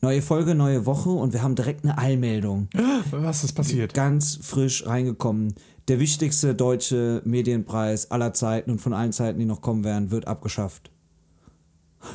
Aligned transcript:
Neue 0.00 0.22
Folge, 0.22 0.54
neue 0.54 0.86
Woche 0.86 1.10
und 1.10 1.32
wir 1.32 1.42
haben 1.42 1.56
direkt 1.56 1.84
eine 1.84 1.98
Eilmeldung. 1.98 2.68
Was 3.10 3.42
ist 3.42 3.52
passiert? 3.54 3.94
Ganz 3.94 4.38
frisch 4.40 4.86
reingekommen. 4.86 5.54
Der 5.88 5.98
wichtigste 5.98 6.54
deutsche 6.54 7.20
Medienpreis 7.24 8.10
aller 8.10 8.32
Zeiten 8.32 8.70
und 8.70 8.80
von 8.80 8.92
allen 8.92 9.12
Zeiten, 9.12 9.38
die 9.40 9.44
noch 9.44 9.60
kommen 9.60 9.82
werden, 9.84 10.10
wird 10.10 10.26
abgeschafft. 10.28 10.90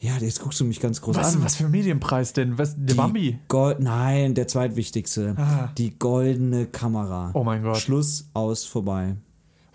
Ja, 0.00 0.18
jetzt 0.18 0.40
guckst 0.42 0.60
du 0.60 0.66
mich 0.66 0.80
ganz 0.80 1.00
groß 1.00 1.16
Was, 1.16 1.34
an. 1.36 1.44
was 1.44 1.56
für 1.56 1.64
ein 1.64 1.70
Medienpreis 1.70 2.34
denn? 2.34 2.58
Was, 2.58 2.74
der 2.76 2.84
Die 2.88 2.92
Bambi? 2.94 3.38
Gold, 3.48 3.80
nein, 3.80 4.34
der 4.34 4.46
zweitwichtigste. 4.46 5.34
Ah. 5.38 5.70
Die 5.78 5.98
goldene 5.98 6.66
Kamera. 6.66 7.30
Oh 7.32 7.42
mein 7.42 7.62
Gott. 7.62 7.78
Schluss, 7.78 8.28
aus, 8.34 8.66
vorbei. 8.66 9.16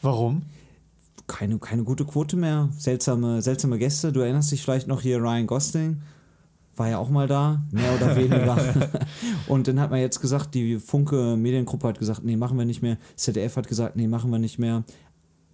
Warum? 0.04 0.44
Keine, 1.26 1.58
keine 1.58 1.84
gute 1.84 2.06
Quote 2.06 2.36
mehr. 2.38 2.70
Seltsame, 2.78 3.42
seltsame 3.42 3.80
Gäste. 3.80 4.12
Du 4.12 4.20
erinnerst 4.20 4.52
dich 4.52 4.62
vielleicht 4.62 4.88
noch 4.88 5.02
hier 5.02 5.18
Ryan 5.20 5.48
Gosling. 5.48 6.04
War 6.80 6.88
ja 6.88 6.98
auch 6.98 7.10
mal 7.10 7.28
da, 7.28 7.60
mehr 7.72 7.94
oder 7.94 8.16
weniger. 8.16 8.58
Und 9.50 9.68
dann 9.68 9.82
hat 9.82 9.92
man 9.92 10.00
jetzt 10.00 10.22
gesagt, 10.22 10.56
die 10.56 10.80
Funke 10.80 11.36
Mediengruppe 11.36 11.90
hat 11.90 12.00
gesagt, 12.00 12.24
nee, 12.24 12.38
machen 12.38 12.58
wir 12.58 12.64
nicht 12.64 12.82
mehr. 12.82 12.96
ZDF 13.18 13.58
hat 13.58 13.68
gesagt, 13.68 13.98
nee, 13.98 14.08
machen 14.08 14.32
wir 14.32 14.40
nicht 14.40 14.60
mehr. 14.60 14.86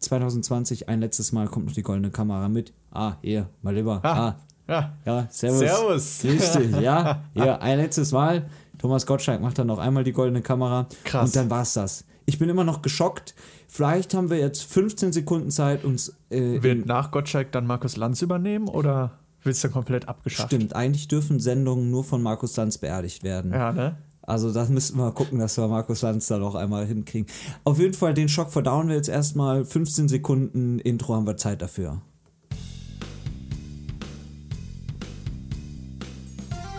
2020, 0.01 0.87
ein 0.87 0.99
letztes 0.99 1.31
Mal 1.31 1.47
kommt 1.47 1.65
noch 1.65 1.73
die 1.73 1.81
goldene 1.81 2.11
Kamera 2.11 2.47
mit. 2.47 2.73
Ah, 2.91 3.13
hier, 3.23 3.49
mal 3.63 3.73
lieber. 3.73 4.01
Ah. 4.03 4.27
Ah, 4.27 4.35
Ja. 4.67 4.93
ja, 5.03 5.27
servus. 5.31 5.59
Servus. 5.59 6.23
Richtig, 6.23 6.79
ja. 6.79 7.23
Ja, 7.33 7.57
ein 7.57 7.79
letztes 7.79 8.11
Mal. 8.11 8.47
Thomas 8.77 9.07
Gottschalk 9.07 9.41
macht 9.41 9.57
dann 9.57 9.65
noch 9.65 9.79
einmal 9.79 10.03
die 10.03 10.11
goldene 10.13 10.43
Kamera. 10.43 10.85
Krass. 11.05 11.29
Und 11.29 11.35
dann 11.35 11.49
war's 11.49 11.73
das. 11.73 12.05
Ich 12.27 12.37
bin 12.37 12.49
immer 12.49 12.63
noch 12.63 12.83
geschockt. 12.83 13.33
Vielleicht 13.67 14.13
haben 14.13 14.29
wir 14.29 14.37
jetzt 14.37 14.63
15 14.63 15.11
Sekunden 15.11 15.49
Zeit, 15.49 15.83
uns. 15.83 16.15
Äh, 16.29 16.61
Wird 16.61 16.85
nach 16.85 17.09
Gottschalk 17.09 17.51
dann 17.51 17.65
Markus 17.65 17.97
Lanz 17.97 18.21
übernehmen 18.21 18.67
oder 18.67 19.13
wird 19.45 19.55
es 19.55 19.61
dann 19.61 19.71
komplett 19.71 20.07
abgeschafft? 20.07 20.49
Stimmt, 20.49 20.75
eigentlich 20.75 21.07
dürfen 21.07 21.39
Sendungen 21.39 21.91
nur 21.91 22.03
von 22.03 22.21
Markus 22.21 22.55
Lanz 22.57 22.77
beerdigt 22.77 23.23
werden. 23.23 23.51
Ja, 23.51 23.71
ne? 23.71 23.97
Also 24.27 24.51
da 24.51 24.65
müssten 24.65 24.97
wir 24.97 25.11
gucken, 25.11 25.39
dass 25.39 25.57
wir 25.57 25.67
Markus 25.67 26.01
Lanz 26.01 26.27
da 26.27 26.37
noch 26.37 26.55
einmal 26.55 26.85
hinkriegen. 26.85 27.27
Auf 27.63 27.79
jeden 27.79 27.93
Fall, 27.93 28.13
den 28.13 28.27
Schock 28.27 28.51
verdauen 28.51 28.87
wir 28.87 28.95
jetzt 28.95 29.09
erstmal. 29.09 29.65
15 29.65 30.07
Sekunden 30.07 30.79
Intro 30.79 31.13
haben 31.13 31.27
wir 31.27 31.37
Zeit 31.37 31.61
dafür. 31.61 32.01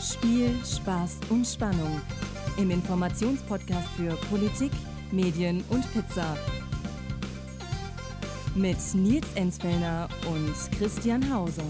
Spiel, 0.01 0.51
Spaß 0.65 1.19
und 1.31 1.47
Spannung. 1.47 2.01
Im 2.57 2.71
Informationspodcast 2.71 3.89
für 3.97 4.17
Politik, 4.29 4.73
Medien 5.13 5.63
und 5.69 5.85
Pizza. 5.93 6.37
Mit 8.57 8.79
Nils 8.95 9.27
Enzfellner 9.35 10.09
und 10.27 10.79
Christian 10.79 11.33
Hauser. 11.33 11.63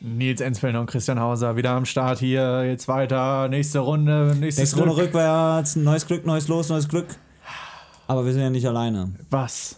Nils 0.00 0.40
Enzfellner 0.40 0.80
und 0.80 0.86
Christian 0.86 1.18
Hauser 1.20 1.56
wieder 1.56 1.70
am 1.70 1.84
Start 1.84 2.18
hier. 2.20 2.64
Jetzt 2.64 2.86
weiter. 2.88 3.48
Nächste 3.48 3.80
Runde. 3.80 4.36
Nächstes 4.38 4.58
Nächste 4.62 4.76
Runde 4.80 4.94
Glück. 4.94 5.06
rückwärts. 5.08 5.76
Neues 5.76 6.06
Glück, 6.06 6.24
neues 6.24 6.46
Los, 6.48 6.68
neues 6.68 6.88
Glück. 6.88 7.06
Aber 8.06 8.24
wir 8.24 8.32
sind 8.32 8.42
ja 8.42 8.50
nicht 8.50 8.66
alleine. 8.66 9.12
Was? 9.30 9.76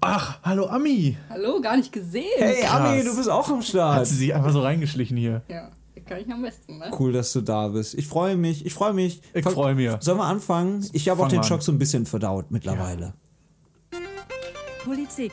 Ach, 0.00 0.38
hallo 0.44 0.66
Ami. 0.66 1.16
Hallo, 1.28 1.60
gar 1.60 1.76
nicht 1.76 1.90
gesehen. 1.92 2.24
Hey, 2.38 2.62
Krass. 2.62 2.80
Ami, 2.80 3.02
du 3.02 3.16
bist 3.16 3.28
auch 3.28 3.48
am 3.48 3.58
Hat 3.58 3.64
Start. 3.64 4.06
sie 4.06 4.14
sich 4.16 4.34
einfach 4.34 4.52
so 4.52 4.60
reingeschlichen 4.60 5.16
hier. 5.16 5.42
Ja, 5.48 5.70
kann 6.06 6.18
ich 6.20 6.30
am 6.32 6.42
besten, 6.42 6.78
ne? 6.78 6.90
Cool, 6.98 7.12
dass 7.12 7.32
du 7.32 7.40
da 7.40 7.66
bist. 7.68 7.94
Ich 7.94 8.06
freue 8.06 8.36
mich, 8.36 8.64
ich 8.64 8.74
freue 8.74 8.92
mich. 8.92 9.22
Ich 9.34 9.42
Fang- 9.42 9.54
freu 9.54 9.74
mich. 9.74 9.90
Sollen 10.00 10.18
wir 10.18 10.24
anfangen? 10.26 10.86
Ich 10.92 11.08
habe 11.08 11.18
auch 11.20 11.24
Fang 11.24 11.30
den 11.30 11.38
an. 11.40 11.44
Schock 11.44 11.62
so 11.62 11.72
ein 11.72 11.78
bisschen 11.80 12.06
verdaut 12.06 12.50
mittlerweile. 12.50 13.14
Politik. 14.84 15.32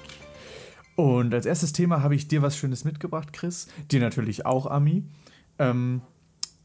Und 1.00 1.34
als 1.34 1.46
erstes 1.46 1.72
Thema 1.72 2.04
habe 2.04 2.14
ich 2.14 2.28
dir 2.28 2.42
was 2.42 2.58
Schönes 2.58 2.84
mitgebracht, 2.84 3.32
Chris. 3.32 3.68
Dir 3.90 4.02
natürlich 4.02 4.46
auch, 4.46 4.66
Ami. 4.66 5.06
Ähm, 5.58 6.02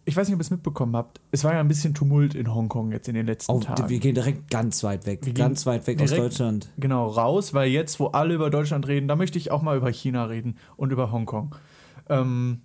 ich 0.05 0.17
weiß 0.17 0.27
nicht, 0.27 0.35
ob 0.35 0.41
ihr 0.41 0.43
es 0.43 0.51
mitbekommen 0.51 0.97
habt. 0.97 1.21
Es 1.31 1.45
war 1.45 1.53
ja 1.53 1.61
ein 1.61 1.69
bisschen 1.69 1.95
Tumult 1.95 2.35
in 2.35 2.53
Hongkong 2.53 2.91
jetzt 2.91 3.07
in 3.07 3.15
den 3.15 3.27
letzten 3.27 3.53
Auf, 3.53 3.65
Tagen. 3.65 3.89
wir 3.89 4.01
gehen 4.01 4.17
direkt 4.17 4.51
ganz 4.51 4.83
weit 4.83 5.07
weg. 5.07 5.21
Wir 5.23 5.35
ganz 5.35 5.67
weit 5.67 5.87
weg 5.87 6.03
aus 6.03 6.11
Deutschland. 6.11 6.69
Genau, 6.79 7.07
raus, 7.07 7.55
weil 7.55 7.71
jetzt, 7.71 8.01
wo 8.01 8.07
alle 8.09 8.35
über 8.35 8.51
Deutschland 8.51 8.89
reden, 8.89 9.07
da 9.07 9.15
möchte 9.15 9.39
ich 9.39 9.53
auch 9.53 9.63
mal 9.63 9.77
über 9.77 9.93
China 9.93 10.25
reden 10.25 10.57
und 10.77 10.91
über 10.91 11.13
Hongkong. 11.13 11.55
Ähm, 12.09 12.63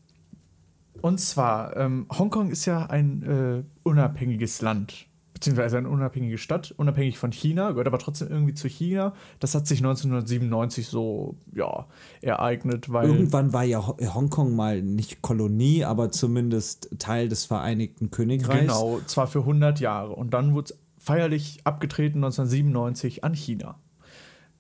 und 1.01 1.19
zwar, 1.19 1.77
ähm, 1.77 2.07
Hongkong 2.09 2.49
ist 2.49 2.65
ja 2.65 2.87
ein 2.87 3.21
äh, 3.21 3.63
unabhängiges 3.83 4.63
Land, 4.63 5.05
beziehungsweise 5.39 5.77
eine 5.77 5.87
unabhängige 5.89 6.37
Stadt, 6.37 6.73
unabhängig 6.77 7.17
von 7.17 7.31
China, 7.31 7.71
gehört 7.71 7.87
aber 7.87 7.97
trotzdem 7.97 8.27
irgendwie 8.29 8.53
zu 8.53 8.67
China. 8.67 9.13
Das 9.39 9.55
hat 9.55 9.67
sich 9.67 9.79
1997 9.79 10.87
so, 10.87 11.37
ja, 11.55 11.87
ereignet, 12.21 12.91
weil. 12.91 13.07
Irgendwann 13.09 13.53
war 13.53 13.63
ja 13.63 13.87
Ho- 13.87 13.97
Hongkong 14.13 14.55
mal 14.55 14.81
nicht 14.81 15.21
Kolonie, 15.21 15.85
aber 15.85 16.11
zumindest 16.11 16.89
Teil 16.99 17.29
des 17.29 17.45
Vereinigten 17.45 18.11
Königreichs. 18.11 18.61
Genau, 18.61 18.99
zwar 19.07 19.27
für 19.27 19.39
100 19.39 19.79
Jahre. 19.79 20.13
Und 20.13 20.33
dann 20.33 20.53
wurde 20.53 20.73
es 20.73 20.79
feierlich 20.97 21.61
abgetreten 21.63 22.17
1997 22.17 23.23
an 23.23 23.33
China. 23.33 23.79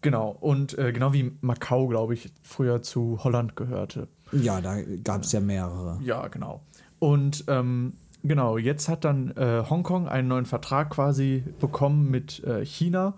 Genau, 0.01 0.29
und 0.39 0.77
äh, 0.77 0.93
genau 0.93 1.11
wie 1.11 1.33
Macau, 1.41 1.87
glaube 1.87 2.13
ich, 2.13 2.31
früher 2.41 2.81
zu 2.81 3.19
Holland 3.21 3.57
gehörte. 3.57 4.07
Ja, 4.31 4.61
da 4.61 4.77
gab 5.03 5.23
es 5.23 5.33
ja 5.33 5.41
mehrere. 5.41 5.99
Ja, 6.01 6.29
genau. 6.29 6.61
Und 6.99 7.43
ähm, 7.49 7.93
genau, 8.23 8.57
jetzt 8.57 8.89
hat 8.89 9.05
dann 9.05 9.31
äh, 9.31 9.63
Hongkong 9.69 10.07
einen 10.07 10.27
neuen 10.27 10.45
Vertrag 10.45 10.91
quasi 10.91 11.43
bekommen 11.59 12.09
mit 12.09 12.43
äh, 12.43 12.65
China, 12.65 13.15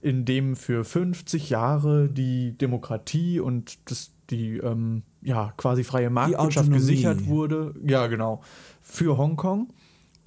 in 0.00 0.24
dem 0.24 0.56
für 0.56 0.84
50 0.84 1.50
Jahre 1.50 2.08
die 2.08 2.56
Demokratie 2.58 3.40
und 3.40 3.78
das, 3.90 4.12
die 4.30 4.58
ähm, 4.58 5.02
ja, 5.22 5.52
quasi 5.56 5.84
freie 5.84 6.10
Marktwirtschaft 6.10 6.70
gesichert 6.70 7.26
wurde. 7.26 7.74
Ja, 7.82 8.06
genau. 8.06 8.42
Für 8.82 9.16
Hongkong. 9.16 9.72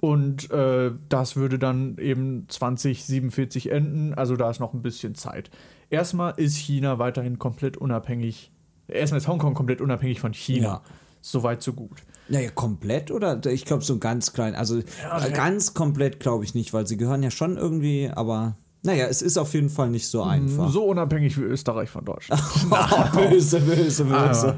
Und 0.00 0.50
äh, 0.50 0.92
das 1.08 1.36
würde 1.36 1.58
dann 1.58 1.98
eben 1.98 2.46
2047 2.48 3.72
enden, 3.72 4.14
also 4.14 4.36
da 4.36 4.48
ist 4.48 4.60
noch 4.60 4.72
ein 4.72 4.82
bisschen 4.82 5.14
Zeit. 5.16 5.50
Erstmal 5.90 6.34
ist 6.36 6.56
China 6.56 6.98
weiterhin 6.98 7.38
komplett 7.38 7.76
unabhängig. 7.76 8.52
Erstmal 8.86 9.18
ist 9.18 9.26
Hongkong 9.28 9.54
komplett 9.54 9.80
unabhängig 9.80 10.20
von 10.20 10.32
China. 10.32 10.66
Ja. 10.66 10.82
Soweit, 11.20 11.62
so 11.62 11.72
gut. 11.72 12.02
Naja, 12.28 12.50
komplett 12.50 13.10
oder? 13.10 13.44
Ich 13.46 13.64
glaube 13.64 13.84
so 13.84 13.98
ganz 13.98 14.32
klein. 14.32 14.54
Also 14.54 14.82
Ja, 15.02 15.24
äh, 15.24 15.30
ganz 15.30 15.74
komplett 15.74 16.20
glaube 16.20 16.44
ich 16.44 16.54
nicht, 16.54 16.72
weil 16.72 16.86
sie 16.86 16.96
gehören 16.96 17.22
ja 17.22 17.30
schon 17.30 17.56
irgendwie, 17.56 18.10
aber 18.14 18.56
naja, 18.82 19.06
es 19.06 19.22
ist 19.22 19.36
auf 19.38 19.54
jeden 19.54 19.70
Fall 19.70 19.90
nicht 19.90 20.06
so 20.06 20.22
einfach. 20.22 20.70
So 20.70 20.84
unabhängig 20.84 21.36
wie 21.36 21.42
Österreich 21.42 21.90
von 21.90 22.04
Deutschland. 22.04 22.40
Oh, 22.70 23.18
böse, 23.18 23.60
böse, 23.60 24.04
böse. 24.04 24.56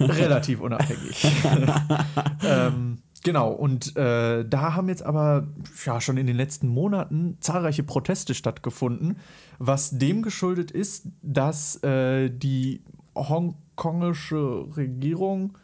Relativ 0.00 0.60
unabhängig. 0.60 1.24
ähm, 2.42 2.98
genau, 3.22 3.50
und 3.52 3.94
äh, 3.96 4.44
da 4.48 4.74
haben 4.74 4.88
jetzt 4.88 5.02
aber 5.02 5.46
ja, 5.84 6.00
schon 6.00 6.16
in 6.16 6.26
den 6.26 6.36
letzten 6.36 6.68
Monaten 6.68 7.36
zahlreiche 7.40 7.82
Proteste 7.82 8.34
stattgefunden, 8.34 9.18
was 9.58 9.98
dem 9.98 10.22
geschuldet 10.22 10.70
ist, 10.70 11.08
dass 11.20 11.82
äh, 11.82 12.30
die 12.30 12.82
hongkongische 13.18 14.66
Regierung, 14.76 15.56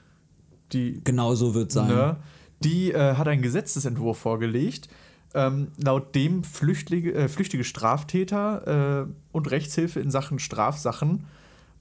die 0.72 1.00
Genau 1.04 1.34
so 1.34 1.54
wird 1.54 1.72
sein. 1.72 1.88
Ne? 1.88 2.16
Die 2.60 2.92
äh, 2.92 3.15
hat 3.15 3.28
einen 3.28 3.42
Gesetzesentwurf 3.42 4.19
vorgelegt, 4.19 4.88
ähm, 5.34 5.69
laut 5.82 6.14
dem 6.14 6.44
Flüchtlinge, 6.44 7.12
äh, 7.12 7.28
flüchtige 7.28 7.64
Straftäter 7.64 9.06
äh, 9.06 9.12
und 9.32 9.50
Rechtshilfe 9.50 10.00
in 10.00 10.10
Sachen 10.10 10.38
Strafsachen 10.38 11.25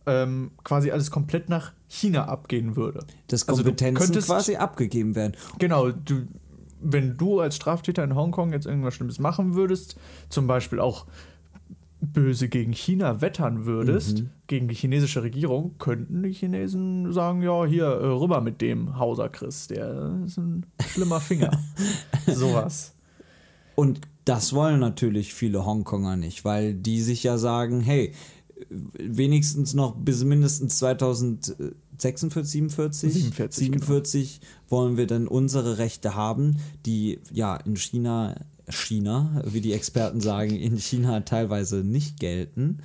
ähm, 0.05 0.51
quasi 0.63 0.91
alles 0.91 1.11
komplett 1.11 1.49
nach 1.49 1.71
China 1.87 2.25
abgehen 2.25 2.75
würde. 2.75 3.05
Dass 3.27 3.47
Also 3.47 3.63
Kompetenzen 3.63 4.03
könntest- 4.05 4.27
quasi 4.27 4.55
abgegeben 4.57 5.15
werden. 5.15 5.33
Genau, 5.59 5.91
du, 5.91 6.27
wenn 6.81 7.15
du 7.15 7.39
als 7.39 7.55
Straftäter 7.55 8.03
in 8.03 8.15
Hongkong 8.15 8.51
jetzt 8.51 8.65
irgendwas 8.65 8.95
Schlimmes 8.95 9.19
machen 9.19 9.55
würdest, 9.55 9.95
zum 10.29 10.47
Beispiel 10.47 10.79
auch 10.79 11.05
böse 12.11 12.49
gegen 12.49 12.73
China 12.73 13.21
wettern 13.21 13.65
würdest, 13.65 14.19
Mhm. 14.19 14.29
gegen 14.47 14.67
die 14.67 14.75
chinesische 14.75 15.23
Regierung, 15.23 15.75
könnten 15.79 16.21
die 16.23 16.33
Chinesen 16.33 17.13
sagen, 17.13 17.41
ja, 17.41 17.65
hier, 17.65 17.85
äh, 17.85 18.05
rüber 18.07 18.41
mit 18.41 18.61
dem 18.61 18.97
Hauser 18.99 19.29
Chris, 19.29 19.67
der 19.67 20.19
ist 20.25 20.37
ein 20.37 20.65
schlimmer 20.89 21.19
Finger. 21.21 21.51
Sowas. 22.27 22.93
Und 23.75 24.01
das 24.25 24.53
wollen 24.53 24.79
natürlich 24.79 25.33
viele 25.33 25.65
Hongkonger 25.65 26.15
nicht, 26.17 26.45
weil 26.45 26.73
die 26.73 27.01
sich 27.01 27.23
ja 27.23 27.37
sagen, 27.37 27.81
hey, 27.81 28.13
wenigstens 28.69 29.73
noch 29.73 29.95
bis 29.95 30.23
mindestens 30.23 30.77
2046, 30.77 32.51
47, 32.51 33.13
47, 33.13 33.65
47 33.65 34.41
wollen 34.69 34.97
wir 34.97 35.07
dann 35.07 35.27
unsere 35.27 35.77
Rechte 35.77 36.15
haben, 36.15 36.57
die 36.85 37.19
ja 37.31 37.55
in 37.57 37.75
China, 37.75 38.35
China, 38.73 39.41
wie 39.45 39.61
die 39.61 39.73
Experten 39.73 40.19
sagen, 40.21 40.51
in 40.51 40.77
China 40.77 41.21
teilweise 41.21 41.77
nicht 41.83 42.19
gelten. 42.19 42.79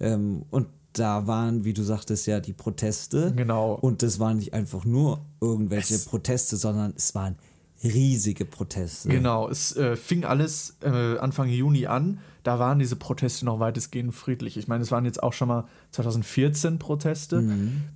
Ähm, 0.00 0.44
und 0.50 0.66
da 0.92 1.26
waren, 1.26 1.64
wie 1.64 1.72
du 1.72 1.82
sagtest, 1.82 2.26
ja 2.26 2.40
die 2.40 2.52
Proteste. 2.52 3.32
Genau. 3.36 3.74
Und 3.74 4.02
das 4.02 4.18
waren 4.20 4.36
nicht 4.36 4.54
einfach 4.54 4.84
nur 4.84 5.24
irgendwelche 5.40 5.94
Es- 5.94 6.04
Proteste, 6.04 6.56
sondern 6.56 6.92
es 6.96 7.14
waren 7.14 7.36
riesige 7.82 8.44
Proteste. 8.44 9.08
Genau, 9.08 9.48
es 9.48 9.76
äh, 9.76 9.96
fing 9.96 10.24
alles 10.24 10.76
äh, 10.82 11.18
Anfang 11.18 11.48
Juni 11.48 11.86
an. 11.86 12.18
Da 12.42 12.58
waren 12.58 12.78
diese 12.78 12.96
Proteste 12.96 13.44
noch 13.44 13.58
weitestgehend 13.58 14.14
friedlich. 14.14 14.56
Ich 14.56 14.68
meine, 14.68 14.82
es 14.82 14.90
waren 14.90 15.04
jetzt 15.06 15.22
auch 15.22 15.32
schon 15.32 15.48
mal 15.48 15.64
2014 15.92 16.78
Proteste 16.78 17.42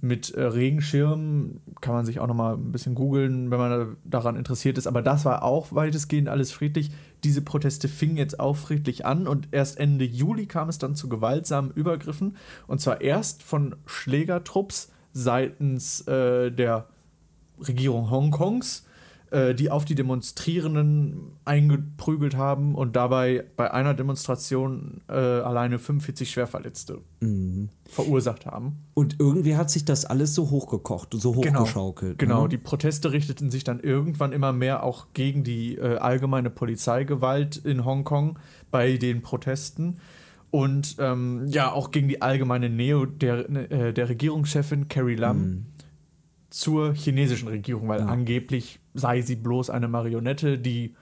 mit 0.01 0.31
äh, 0.31 0.43
Regenschirmen. 0.43 1.61
Kann 1.81 1.95
man 1.95 2.07
sich 2.07 2.19
auch 2.21 2.27
noch 2.27 2.35
mal 2.35 2.55
ein 2.55 2.73
bisschen 2.73 2.95
googeln, 2.95 3.51
wenn 3.51 3.59
man 3.59 3.71
da- 3.71 3.87
daran 4.05 4.37
interessiert 4.37 4.79
ist. 4.79 4.87
Aber 4.87 5.03
das 5.03 5.25
war 5.25 5.43
auch 5.43 5.73
weitestgehend 5.75 6.29
alles 6.29 6.51
friedlich. 6.51 6.91
Diese 7.25 7.43
Proteste 7.43 7.89
fingen 7.89 8.17
jetzt 8.17 8.39
auch 8.39 8.57
friedlich 8.57 9.05
an 9.05 9.27
und 9.27 9.49
erst 9.51 9.79
Ende 9.79 10.05
Juli 10.05 10.47
kam 10.47 10.69
es 10.69 10.79
dann 10.79 10.95
zu 10.95 11.09
gewaltsamen 11.09 11.73
Übergriffen. 11.73 12.37
Und 12.67 12.81
zwar 12.81 13.01
erst 13.01 13.43
von 13.43 13.77
Schlägertrupps 13.87 14.93
seitens 15.13 16.07
äh, 16.07 16.51
der 16.51 16.87
Regierung 17.61 18.11
Hongkongs, 18.11 18.87
äh, 19.31 19.55
die 19.55 19.71
auf 19.71 19.85
die 19.85 19.95
Demonstrierenden 19.95 21.33
eingeprügelt 21.45 22.37
haben 22.37 22.75
und 22.75 22.97
dabei 22.97 23.45
bei 23.57 23.71
einer 23.73 23.95
Demonstration 23.95 25.03
äh, 25.09 25.13
alleine 25.13 25.79
45 25.79 26.31
Schwerverletzte 26.31 26.99
Mhm. 27.21 27.69
verursacht 27.89 28.47
haben. 28.47 28.85
Und 28.95 29.17
irgendwie 29.19 29.57
hat 29.57 29.71
sich 29.71 29.85
das 29.85 30.05
alles 30.05 30.35
so 30.35 30.51
hochgekocht, 30.51 31.15
so 31.15 31.35
hochgeschaukelt. 31.35 32.19
Genau, 32.19 32.43
ne? 32.43 32.49
die 32.49 32.59
Proteste 32.59 33.13
richteten 33.13 33.51
sich 33.51 33.65
dann 33.65 33.81
irgendwann 33.81 34.33
immer 34.33 34.53
mehr 34.53 34.83
auch 34.83 35.09
gegen 35.15 35.43
die 35.43 35.77
äh, 35.77 35.97
allgemeine 35.97 36.51
Polizeigewalt 36.51 37.57
in 37.57 37.85
Hongkong 37.85 38.39
bei 38.71 38.97
den 38.99 39.23
Protesten 39.23 39.99
und 40.51 40.97
ähm, 40.99 41.47
ja 41.49 41.73
auch 41.73 41.91
gegen 41.91 42.09
die 42.09 42.23
allgemeine 42.23 42.71
Nähe 42.71 43.07
der, 43.07 43.51
äh, 43.51 43.93
der 43.93 44.09
Regierungschefin 44.09 44.89
Carrie 44.89 45.17
Lam 45.17 45.67
zur 46.51 46.95
chinesischen 46.95 47.49
Regierung, 47.49 47.89
weil 47.89 48.01
Ja. 48.01 48.07
angeblich 48.07 48.81
sei 48.95 49.21
sie 49.23 49.37
bloß 49.37 49.71
eine 49.71 49.89
Marionette, 49.89 50.59
die 50.59 50.95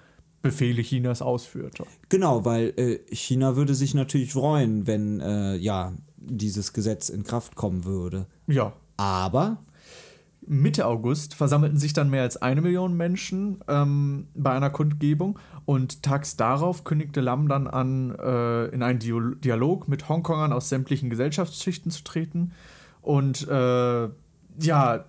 Befehle 0.42 0.82
Chinas 0.82 1.22
ausführte. 1.22 1.84
Genau, 2.08 2.44
weil 2.44 2.72
äh, 2.76 2.98
China 3.14 3.56
würde 3.56 3.74
sich 3.74 3.94
natürlich 3.94 4.32
freuen, 4.32 4.86
wenn 4.86 5.20
äh, 5.20 5.56
ja 5.56 5.92
dieses 6.16 6.72
Gesetz 6.72 7.08
in 7.08 7.24
Kraft 7.24 7.56
kommen 7.56 7.84
würde. 7.84 8.26
Ja, 8.46 8.72
Aber 8.96 9.58
Mitte 10.48 10.86
August 10.86 11.34
versammelten 11.34 11.78
sich 11.78 11.92
dann 11.92 12.10
mehr 12.10 12.22
als 12.22 12.36
eine 12.40 12.60
Million 12.60 12.96
Menschen 12.96 13.58
ähm, 13.66 14.28
bei 14.34 14.52
einer 14.52 14.70
Kundgebung 14.70 15.38
und 15.64 16.04
tags 16.04 16.36
darauf 16.36 16.84
kündigte 16.84 17.20
Lam 17.20 17.48
dann 17.48 17.66
an, 17.66 18.14
äh, 18.14 18.66
in 18.66 18.82
einen 18.84 19.00
Dio 19.00 19.18
Dialog 19.20 19.88
mit 19.88 20.08
Hongkongern 20.08 20.52
aus 20.52 20.68
sämtlichen 20.68 21.10
Gesellschaftsschichten 21.10 21.90
zu 21.90 22.04
treten. 22.04 22.52
Und 23.02 23.48
äh, 23.48 24.08
ja, 24.60 25.04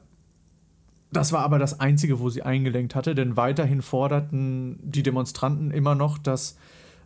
das 1.11 1.31
war 1.31 1.41
aber 1.41 1.59
das 1.59 1.79
Einzige, 1.79 2.19
wo 2.19 2.29
sie 2.29 2.43
eingelenkt 2.43 2.95
hatte, 2.95 3.15
denn 3.15 3.37
weiterhin 3.37 3.81
forderten 3.81 4.79
die 4.83 5.03
Demonstranten 5.03 5.71
immer 5.71 5.95
noch, 5.95 6.17
dass 6.17 6.57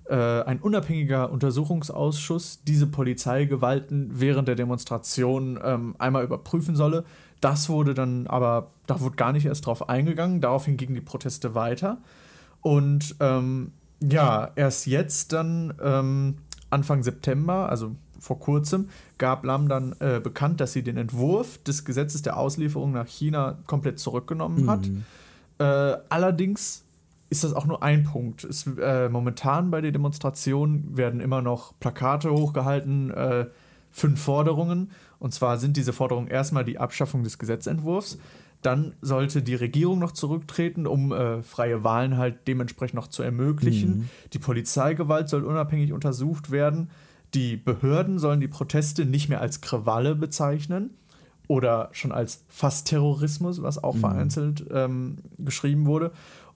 äh, 0.09 0.15
ein 0.15 0.59
unabhängiger 0.59 1.31
Untersuchungsausschuss 1.31 2.63
diese 2.63 2.87
Polizeigewalten 2.87 4.09
während 4.11 4.47
der 4.47 4.55
Demonstration 4.55 5.59
ähm, 5.63 5.95
einmal 5.99 6.23
überprüfen 6.23 6.75
solle. 6.75 7.05
Das 7.39 7.69
wurde 7.69 7.93
dann 7.93 8.27
aber, 8.27 8.71
da 8.87 8.99
wurde 9.01 9.15
gar 9.15 9.33
nicht 9.33 9.45
erst 9.45 9.65
drauf 9.65 9.89
eingegangen. 9.89 10.41
Daraufhin 10.41 10.77
gingen 10.77 10.95
die 10.95 11.01
Proteste 11.01 11.55
weiter. 11.55 11.99
Und 12.61 13.15
ähm, 13.19 13.71
ja, 14.01 14.51
erst 14.55 14.87
jetzt 14.87 15.33
dann 15.33 15.73
ähm, 15.81 16.37
Anfang 16.69 17.03
September, 17.03 17.69
also 17.69 17.95
vor 18.21 18.39
kurzem, 18.39 18.89
gab 19.17 19.43
Lam 19.43 19.67
dann 19.67 19.95
äh, 19.99 20.21
bekannt, 20.23 20.61
dass 20.61 20.73
sie 20.73 20.83
den 20.83 20.95
Entwurf 20.95 21.57
des 21.63 21.83
Gesetzes 21.83 22.21
der 22.21 22.37
Auslieferung 22.37 22.93
nach 22.93 23.07
China 23.07 23.57
komplett 23.65 23.99
zurückgenommen 23.99 24.69
hat. 24.69 24.87
Äh, 25.57 25.97
allerdings 26.09 26.83
ist 27.29 27.43
das 27.43 27.53
auch 27.53 27.65
nur 27.65 27.81
ein 27.81 28.03
Punkt. 28.03 28.43
Es, 28.43 28.67
äh, 28.67 29.09
momentan 29.09 29.71
bei 29.71 29.81
den 29.81 29.93
Demonstrationen 29.93 30.97
werden 30.97 31.19
immer 31.21 31.41
noch 31.41 31.73
Plakate 31.79 32.31
hochgehalten, 32.31 33.09
äh, 33.11 33.45
fünf 33.89 34.21
Forderungen. 34.21 34.91
Und 35.17 35.33
zwar 35.33 35.57
sind 35.57 35.77
diese 35.77 35.93
Forderungen 35.93 36.27
erstmal 36.27 36.65
die 36.65 36.77
Abschaffung 36.77 37.23
des 37.23 37.39
Gesetzentwurfs. 37.39 38.17
Dann 38.61 38.93
sollte 39.01 39.41
die 39.41 39.55
Regierung 39.55 39.99
noch 39.99 40.11
zurücktreten, 40.11 40.85
um 40.85 41.11
äh, 41.11 41.41
freie 41.41 41.83
Wahlen 41.83 42.17
halt 42.17 42.47
dementsprechend 42.47 42.95
noch 42.95 43.07
zu 43.07 43.23
ermöglichen. 43.23 44.09
Die 44.33 44.39
Polizeigewalt 44.39 45.29
soll 45.29 45.43
unabhängig 45.43 45.93
untersucht 45.93 46.51
werden. 46.51 46.89
Die 47.33 47.55
Behörden 47.57 48.19
sollen 48.19 48.41
die 48.41 48.47
Proteste 48.47 49.05
nicht 49.05 49.29
mehr 49.29 49.41
als 49.41 49.61
Krawalle 49.61 50.15
bezeichnen 50.15 50.91
oder 51.47 51.89
schon 51.91 52.11
als 52.11 52.43
Fast-Terrorismus, 52.49 53.61
was 53.61 53.83
auch 53.83 53.95
vereinzelt 53.97 54.65
ähm, 54.71 55.17
geschrieben 55.37 55.85
wurde. 55.85 56.11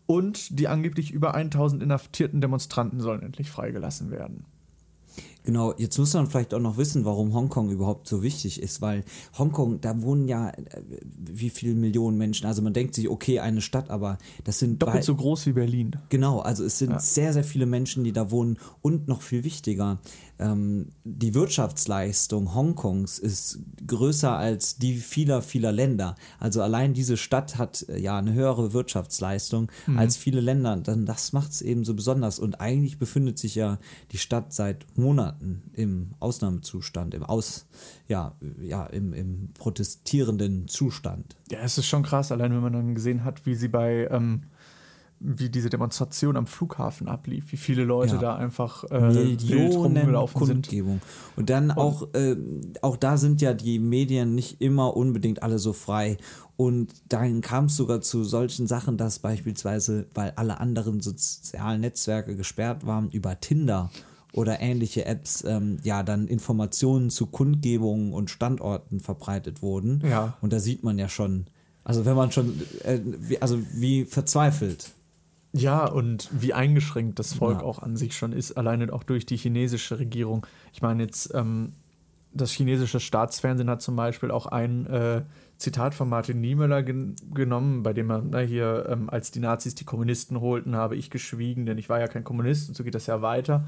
Und 0.05 0.59
die 0.59 0.67
angeblich 0.67 1.11
über 1.11 1.33
1000 1.33 1.81
inhaftierten 1.81 2.39
Demonstranten 2.41 2.99
sollen 2.99 3.23
endlich 3.23 3.49
freigelassen 3.49 4.11
werden. 4.11 4.45
Genau, 5.43 5.73
jetzt 5.77 5.97
muss 5.99 6.13
man 6.15 6.25
vielleicht 6.27 6.55
auch 6.55 6.59
noch 6.59 6.77
wissen, 6.77 7.05
warum 7.05 7.33
Hongkong 7.35 7.69
überhaupt 7.69 8.07
so 8.07 8.23
wichtig 8.23 8.61
ist, 8.61 8.81
weil 8.81 9.03
Hongkong, 9.37 9.79
da 9.79 10.01
wohnen 10.01 10.27
ja 10.27 10.49
äh, 10.49 10.63
wie 11.17 11.51
viele 11.51 11.75
Millionen 11.75 12.17
Menschen. 12.17 12.47
Also 12.47 12.63
man 12.63 12.73
denkt 12.73 12.95
sich, 12.95 13.07
okay, 13.09 13.39
eine 13.39 13.61
Stadt, 13.61 13.91
aber 13.91 14.17
das 14.43 14.57
sind 14.57 14.81
Doppelt 14.81 15.03
so 15.03 15.15
groß 15.15 15.45
wie 15.45 15.53
Berlin. 15.53 15.97
Genau, 16.09 16.39
also 16.39 16.63
es 16.63 16.79
sind 16.79 16.91
Ja. 16.91 16.99
sehr, 16.99 17.31
sehr 17.31 17.43
viele 17.43 17.67
Menschen, 17.67 18.03
die 18.03 18.11
da 18.11 18.31
wohnen 18.31 18.57
und 18.81 19.07
noch 19.07 19.21
viel 19.21 19.43
wichtiger, 19.43 19.99
ähm, 20.39 20.89
die 21.03 21.33
Wirtschaftsleistung 21.33 22.53
Hongkongs 22.53 23.19
ist 23.19 23.59
größer 23.85 24.35
als 24.35 24.77
die 24.77 24.97
vieler, 24.97 25.41
vieler 25.41 25.71
Länder. 25.71 26.15
Also 26.39 26.61
allein 26.61 26.93
diese 26.93 27.17
Stadt 27.17 27.57
hat 27.57 27.85
äh, 27.89 27.97
ja 27.97 28.17
eine 28.17 28.33
höhere 28.33 28.73
Wirtschaftsleistung 28.73 29.71
als 29.95 30.17
viele 30.17 30.41
Länder. 30.41 30.75
Dann 30.77 31.05
das 31.05 31.33
macht 31.33 31.51
es 31.51 31.61
eben 31.61 31.85
so 31.85 31.93
besonders. 31.93 32.39
Und 32.39 32.59
eigentlich 32.59 32.97
befindet 32.97 33.39
sich 33.39 33.55
ja 33.55 33.79
die 34.11 34.17
Stadt 34.17 34.53
seit 34.53 34.85
Monaten 34.97 35.63
im 35.73 36.11
Ausnahmezustand, 36.19 37.13
im 37.13 37.23
Aus, 37.23 37.65
ja, 38.07 38.35
ja, 38.61 38.85
im, 38.87 39.13
im 39.13 39.49
protestierenden 39.57 40.67
Zustand. 40.67 41.35
Ja, 41.49 41.59
es 41.59 41.77
ist 41.77 41.87
schon 41.87 42.03
krass, 42.03 42.31
allein 42.31 42.51
wenn 42.53 42.61
man 42.61 42.73
dann 42.73 42.95
gesehen 42.95 43.23
hat, 43.23 43.45
wie 43.45 43.55
sie 43.55 43.67
bei, 43.67 44.07
ähm, 44.11 44.43
wie 45.19 45.49
diese 45.49 45.69
Demonstration 45.69 46.35
am 46.37 46.45
Flughafen 46.45 47.07
ablief, 47.07 47.51
wie 47.51 47.57
viele 47.57 47.83
Leute 47.83 48.15
Ja. 48.15 48.21
da 48.21 48.35
einfach 48.35 48.83
äh, 48.85 48.99
Millionen 49.11 49.97
rumgelaufen 49.97 50.45
sind. 50.45 50.53
Kundgebung. 50.67 51.01
Und 51.35 51.49
dann 51.49 51.71
auch, 51.71 52.13
äh, 52.13 52.35
auch 52.81 52.97
da 52.97 53.17
sind 53.17 53.41
ja 53.41 53.53
die 53.53 53.79
Medien 53.79 54.35
nicht 54.35 54.61
immer 54.61 54.95
unbedingt 54.95 55.41
alle 55.41 55.57
so 55.57 55.73
frei. 55.73 56.17
Und 56.57 56.93
dann 57.09 57.41
kam 57.41 57.65
es 57.65 57.75
sogar 57.75 58.01
zu 58.01 58.23
solchen 58.23 58.67
Sachen, 58.67 58.97
dass 58.97 59.19
beispielsweise, 59.19 60.07
weil 60.13 60.33
alle 60.35 60.59
anderen 60.59 61.01
sozialen 61.01 61.81
Netzwerke 61.81 62.35
gesperrt 62.35 62.85
waren, 62.85 63.09
über 63.09 63.39
Tinder 63.39 63.89
oder 64.33 64.59
ähnliche 64.59 65.05
Apps, 65.05 65.43
ähm, 65.47 65.79
ja, 65.83 66.03
dann 66.03 66.27
Informationen 66.27 67.09
zu 67.09 67.27
Kundgebungen 67.27 68.11
und 68.13 68.29
Standorten 68.29 68.99
verbreitet 68.99 69.61
wurden. 69.61 70.01
Ja. 70.05 70.37
Und 70.41 70.51
da 70.51 70.59
sieht 70.59 70.83
man 70.83 70.97
ja 70.99 71.07
schon, 71.07 71.45
also 71.85 72.05
wenn 72.05 72.15
man 72.17 72.31
schon, 72.31 72.61
äh, 72.83 72.99
wie, 73.03 73.41
also 73.41 73.59
wie 73.73 74.03
verzweifelt. 74.03 74.91
Ja, 75.57 75.85
und 75.85 76.29
wie 76.31 76.53
eingeschränkt 76.53 77.17
das 77.17 77.33
Volk 77.33 77.59
Ja. 77.59 77.65
auch 77.65 77.79
an 77.79 77.95
sich 77.95 78.15
schon 78.17 78.33
ist, 78.33 78.53
alleine 78.57 78.91
auch 78.91 79.03
durch 79.03 79.25
die 79.25 79.37
chinesische 79.37 79.99
Regierung. 79.99 80.45
Ich 80.73 80.81
meine 80.81 81.03
jetzt, 81.03 81.33
ähm, 81.33 81.71
das 82.33 82.51
chinesische 82.51 82.99
Staatsfernsehen 82.99 83.69
hat 83.69 83.81
zum 83.81 83.95
Beispiel 83.95 84.29
auch 84.31 84.47
ein 84.47 84.85
äh, 84.87 85.21
Zitat 85.57 85.93
von 85.95 86.09
Martin 86.09 86.41
Niemöller 86.41 86.83
gen 86.83 87.15
genommen, 87.33 87.81
bei 87.83 87.93
dem 87.93 88.11
er 88.11 88.21
na, 88.29 88.39
hier, 88.39 88.87
ähm, 88.89 89.09
als 89.09 89.31
die 89.31 89.39
Nazis 89.39 89.73
die 89.75 89.85
Kommunisten 89.85 90.41
holten, 90.41 90.75
habe 90.75 90.97
ich 90.97 91.09
geschwiegen, 91.09 91.65
denn 91.65 91.77
ich 91.77 91.87
war 91.87 92.01
ja 92.01 92.07
kein 92.09 92.25
Kommunist 92.25 92.67
und 92.67 92.75
so 92.75 92.83
geht 92.83 92.93
das 92.93 93.07
ja 93.07 93.21
weiter. 93.21 93.63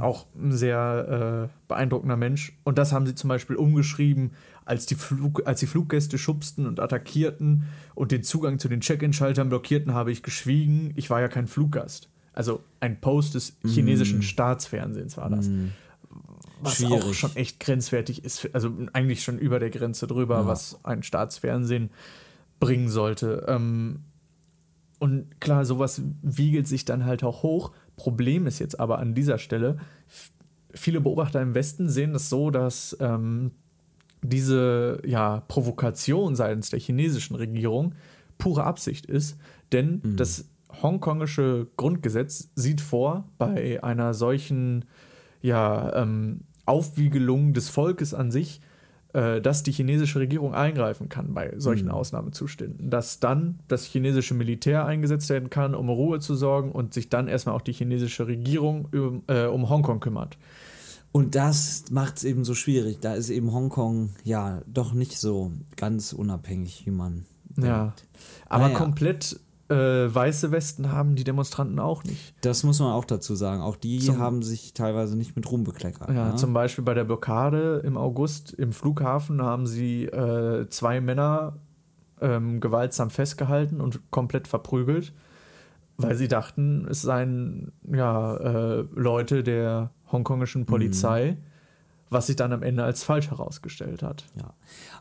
Auch 0.00 0.26
ein 0.40 0.52
sehr 0.52 1.48
äh, 1.50 1.56
beeindruckender 1.66 2.16
Mensch. 2.16 2.56
Und 2.62 2.78
das 2.78 2.92
haben 2.92 3.06
sie 3.06 3.16
zum 3.16 3.26
Beispiel 3.26 3.56
umgeschrieben, 3.56 4.30
als 4.70 4.86
die, 4.86 4.94
Flug 4.94 5.46
als 5.46 5.58
die 5.60 5.66
Fluggäste 5.66 6.16
schubsten 6.16 6.66
und 6.66 6.78
attackierten 6.78 7.64
und 7.96 8.12
den 8.12 8.22
Zugang 8.22 8.60
zu 8.60 8.68
den 8.68 8.80
Check-in-Schaltern 8.80 9.48
blockierten, 9.48 9.94
habe 9.94 10.12
ich 10.12 10.22
geschwiegen. 10.22 10.92
Ich 10.94 11.10
war 11.10 11.20
ja 11.20 11.26
kein 11.26 11.48
Fluggast. 11.48 12.08
Also 12.32 12.62
ein 12.78 13.00
Post 13.00 13.34
des 13.34 13.56
chinesischen 13.66 14.22
Staatsfernsehens 14.22 15.16
war 15.16 15.28
das. 15.28 15.50
Was 16.62 16.84
auch 16.84 16.88
Schwierig. 17.00 17.18
schon 17.18 17.34
echt 17.34 17.58
grenzwertig 17.58 18.24
ist, 18.24 18.48
also 18.52 18.70
eigentlich 18.92 19.24
schon 19.24 19.38
über 19.38 19.58
der 19.58 19.70
Grenze 19.70 20.06
drüber, 20.06 20.36
Ja. 20.40 20.46
was 20.46 20.78
ein 20.84 21.02
Staatsfernsehen 21.02 21.90
bringen 22.60 22.88
sollte. 22.88 23.46
Ähm, 23.48 24.04
und 25.00 25.40
klar, 25.40 25.64
sowas 25.64 26.00
wiegelt 26.22 26.68
sich 26.68 26.84
dann 26.84 27.06
halt 27.06 27.24
auch 27.24 27.42
hoch. 27.42 27.72
Problem 27.96 28.46
ist 28.46 28.60
jetzt 28.60 28.78
aber 28.78 28.98
an 29.00 29.14
dieser 29.14 29.38
Stelle, 29.38 29.78
viele 30.72 31.00
Beobachter 31.00 31.40
im 31.42 31.54
Westen 31.54 31.88
sehen 31.88 32.12
das 32.12 32.28
so, 32.28 32.50
dass 32.50 32.96
ähm, 33.00 33.50
diese 34.22 35.00
ja, 35.04 35.42
Provokation 35.48 36.34
seitens 36.36 36.70
der 36.70 36.80
chinesischen 36.80 37.36
Regierung 37.36 37.94
pure 38.38 38.64
Absicht 38.64 39.06
ist, 39.06 39.36
denn 39.72 40.00
das 40.16 40.46
hongkongische 40.82 41.66
Grundgesetz 41.76 42.50
sieht 42.54 42.80
vor, 42.80 43.24
bei 43.38 43.82
einer 43.82 44.14
solchen 44.14 44.84
ja, 45.42 45.94
ähm, 45.94 46.42
Aufwiegelung 46.66 47.52
des 47.54 47.68
Volkes 47.68 48.14
an 48.14 48.30
sich 48.30 48.60
äh, 49.12 49.40
dass 49.40 49.64
die 49.64 49.72
chinesische 49.72 50.20
Regierung 50.20 50.54
eingreifen 50.54 51.08
kann 51.08 51.34
bei 51.34 51.52
solchen 51.56 51.86
Mhm. 51.86 51.94
Ausnahmezuständen. 51.94 52.90
Dass 52.90 53.18
dann 53.18 53.58
das 53.66 53.84
chinesische 53.84 54.34
Militär 54.34 54.86
eingesetzt 54.86 55.28
werden 55.30 55.50
kann, 55.50 55.74
um 55.74 55.88
Ruhe 55.88 56.20
zu 56.20 56.36
sorgen 56.36 56.70
und 56.70 56.94
sich 56.94 57.08
dann 57.08 57.26
erstmal 57.26 57.56
auch 57.56 57.62
die 57.62 57.72
chinesische 57.72 58.28
Regierung 58.28 58.86
um, 58.92 59.22
äh, 59.26 59.46
um 59.46 59.68
Hongkong 59.68 59.98
kümmert. 59.98 60.38
Und 61.12 61.34
das 61.34 61.84
macht 61.90 62.18
es 62.18 62.24
eben 62.24 62.44
so 62.44 62.54
schwierig. 62.54 63.00
Da 63.00 63.14
ist 63.14 63.30
eben 63.30 63.52
Hongkong 63.52 64.10
ja 64.22 64.62
doch 64.66 64.92
nicht 64.92 65.18
so 65.18 65.50
ganz 65.76 66.12
unabhängig, 66.12 66.82
wie 66.86 66.90
man 66.92 67.24
Ja. 67.56 67.84
denkt. 67.84 68.06
Aber 68.48 68.64
Naja. 68.66 68.78
komplett 68.78 69.40
äh, 69.68 70.12
weiße 70.12 70.50
Westen 70.50 70.90
haben 70.90 71.14
die 71.14 71.22
Demonstranten 71.22 71.78
auch 71.78 72.02
nicht. 72.02 72.34
Das 72.40 72.64
muss 72.64 72.80
man 72.80 72.90
auch 72.90 73.04
dazu 73.04 73.36
sagen. 73.36 73.60
Auch 73.62 73.76
die 73.76 74.00
Zum- 74.00 74.18
haben 74.18 74.42
sich 74.42 74.74
teilweise 74.74 75.16
nicht 75.16 75.36
mit 75.36 75.48
Ruhm 75.48 75.62
bekleckert. 75.62 76.08
Ja, 76.08 76.30
ne? 76.30 76.34
zum 76.36 76.52
Beispiel 76.52 76.82
bei 76.82 76.92
der 76.94 77.04
Blockade 77.04 77.80
im 77.84 77.96
August 77.96 78.52
im 78.52 78.72
Flughafen 78.72 79.40
haben 79.42 79.68
sie 79.68 80.06
äh, 80.06 80.68
zwei 80.70 81.00
Männer 81.00 81.58
ähm, 82.20 82.58
gewaltsam 82.60 83.10
festgehalten 83.10 83.80
und 83.80 84.10
komplett 84.10 84.48
verprügelt, 84.48 85.12
weil 85.98 86.16
sie 86.16 86.26
dachten, 86.26 86.86
es 86.90 87.02
seien 87.02 87.70
ja 87.92 88.36
äh, 88.38 88.84
Leute 88.96 89.44
der 89.44 89.92
hongkongischen 90.12 90.66
Polizei, 90.66 91.36
was 92.10 92.26
sich 92.26 92.36
dann 92.36 92.52
am 92.52 92.62
Ende 92.62 92.82
als 92.84 93.04
falsch 93.04 93.30
herausgestellt 93.30 94.02
hat. 94.02 94.24
Ja. 94.36 94.52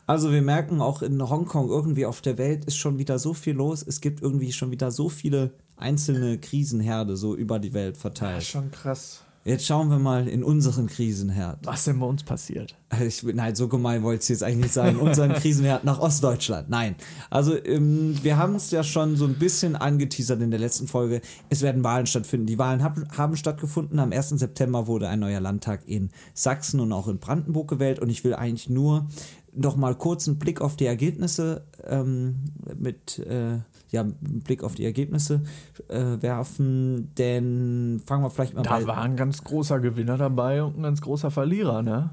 Also 0.05 0.31
wir 0.31 0.41
merken 0.41 0.81
auch 0.81 1.01
in 1.01 1.21
Hongkong 1.27 1.69
irgendwie 1.69 2.05
auf 2.05 2.21
der 2.21 2.37
Welt 2.37 2.65
ist 2.65 2.77
schon 2.77 2.97
wieder 2.99 3.19
so 3.19 3.33
viel 3.33 3.55
los. 3.55 3.83
Es 3.85 4.01
gibt 4.01 4.21
irgendwie 4.21 4.51
schon 4.51 4.71
wieder 4.71 4.91
so 4.91 5.09
viele 5.09 5.51
einzelne 5.77 6.37
Krisenherde 6.37 7.15
so 7.15 7.35
über 7.35 7.59
die 7.59 7.73
Welt 7.73 7.97
verteilt. 7.97 8.43
schon 8.43 8.71
krass. 8.71 9.23
Jetzt 9.45 9.65
schauen 9.65 9.89
wir 9.89 9.99
mal 9.99 10.27
in 10.27 10.43
unseren 10.43 10.87
Krisenherd. 10.87 11.59
Was 11.63 11.85
denn 11.85 11.99
bei 11.99 12.05
uns 12.05 12.23
passiert? 12.23 12.75
Also 12.89 13.05
Ich, 13.05 13.23
nein, 13.23 13.55
so 13.55 13.67
gemein 13.67 14.03
wollte 14.03 14.23
ich 14.23 14.29
jetzt 14.29 14.43
eigentlich 14.43 14.63
nicht 14.65 14.73
sagen. 14.73 14.97
Unseren 14.99 15.33
Krisenherd 15.33 15.85
nach 15.85 15.99
Ostdeutschland. 15.99 16.69
Nein. 16.69 16.95
Also 17.29 17.55
ähm, 17.63 18.17
wir 18.21 18.37
haben 18.37 18.55
es 18.55 18.69
ja 18.71 18.83
schon 18.83 19.15
so 19.15 19.25
ein 19.25 19.35
bisschen 19.35 19.75
angeteasert 19.75 20.41
in 20.41 20.51
der 20.51 20.59
letzten 20.59 20.87
Folge. 20.87 21.21
Es 21.49 21.61
werden 21.61 21.83
Wahlen 21.83 22.05
stattfinden. 22.05 22.47
Die 22.47 22.59
Wahlen 22.59 22.83
hab, 22.83 22.97
haben 23.17 23.37
stattgefunden. 23.37 23.99
Am 23.99 24.11
1. 24.11 24.29
September 24.29 24.87
wurde 24.87 25.07
ein 25.07 25.19
neuer 25.19 25.39
Landtag 25.39 25.81
in 25.87 26.09
Sachsen 26.33 26.79
und 26.79 26.91
auch 26.91 27.07
in 27.07 27.19
Brandenburg 27.19 27.69
gewählt. 27.69 27.99
Und 27.99 28.09
ich 28.09 28.23
will 28.23 28.33
eigentlich 28.33 28.69
nur 28.69 29.07
noch 29.53 29.77
mal 29.77 29.95
kurz 29.95 30.27
einen 30.27 30.37
Blick 30.37 30.61
auf 30.61 30.75
die 30.75 30.85
Ergebnisse 30.85 31.63
ähm, 31.87 32.51
mit 32.77 33.19
äh, 33.19 33.59
ja, 33.89 34.01
einen 34.01 34.41
Blick 34.43 34.63
auf 34.63 34.75
die 34.75 34.85
Ergebnisse 34.85 35.43
äh, 35.87 36.21
werfen. 36.21 37.11
Denn 37.17 38.01
fangen 38.05 38.23
wir 38.23 38.29
vielleicht 38.29 38.53
mal 38.53 38.63
Da 38.63 38.79
bei 38.79 38.87
war 38.87 39.01
ein 39.01 39.15
ganz 39.15 39.43
großer 39.43 39.79
Gewinner 39.79 40.17
dabei 40.17 40.63
und 40.63 40.77
ein 40.77 40.83
ganz 40.83 41.01
großer 41.01 41.31
Verlierer, 41.31 41.81
ne? 41.81 42.11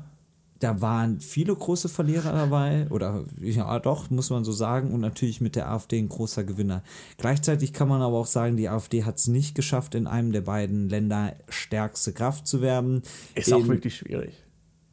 da 0.59 0.80
waren 0.80 1.21
viele 1.21 1.54
große 1.54 1.88
Verlierer 1.88 2.33
dabei, 2.33 2.87
oder 2.90 3.25
ja 3.40 3.78
doch, 3.78 4.11
muss 4.11 4.30
man 4.30 4.45
so 4.45 4.52
sagen, 4.52 4.92
und 4.92 5.00
natürlich 5.00 5.40
mit 5.40 5.56
der 5.56 5.71
AfD 5.71 5.99
ein 5.99 6.09
großer 6.09 6.45
Gewinner. 6.45 6.83
Gleichzeitig 7.18 7.73
kann 7.73 7.88
man 7.88 8.00
aber 8.00 8.16
auch 8.16 8.26
sagen, 8.26 8.56
die 8.56 8.68
AfD 8.68 9.04
hat 9.04 9.18
es 9.18 9.26
nicht 9.26 9.54
geschafft, 9.54 9.95
in 9.95 10.06
einem 10.06 10.33
der 10.33 10.40
beiden 10.40 10.88
Länder 10.88 11.35
stärkste 11.49 12.12
Kraft 12.12 12.47
zu 12.47 12.62
werden. 12.62 13.02
Ist 13.35 13.52
auch 13.52 13.61
in, 13.61 13.68
wirklich 13.68 13.97
schwierig. 13.97 14.35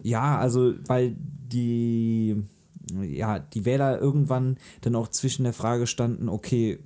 Ja, 0.02 0.38
also, 0.38 0.74
weil 0.88 1.16
die, 1.18 2.44
ja, 3.02 3.40
die 3.40 3.66
Wähler 3.66 4.00
irgendwann 4.00 4.58
dann 4.82 4.96
auch 4.96 5.08
zwischen 5.08 5.44
der 5.44 5.54
Frage 5.54 5.88
standen, 5.88 6.30
okay, 6.30 6.80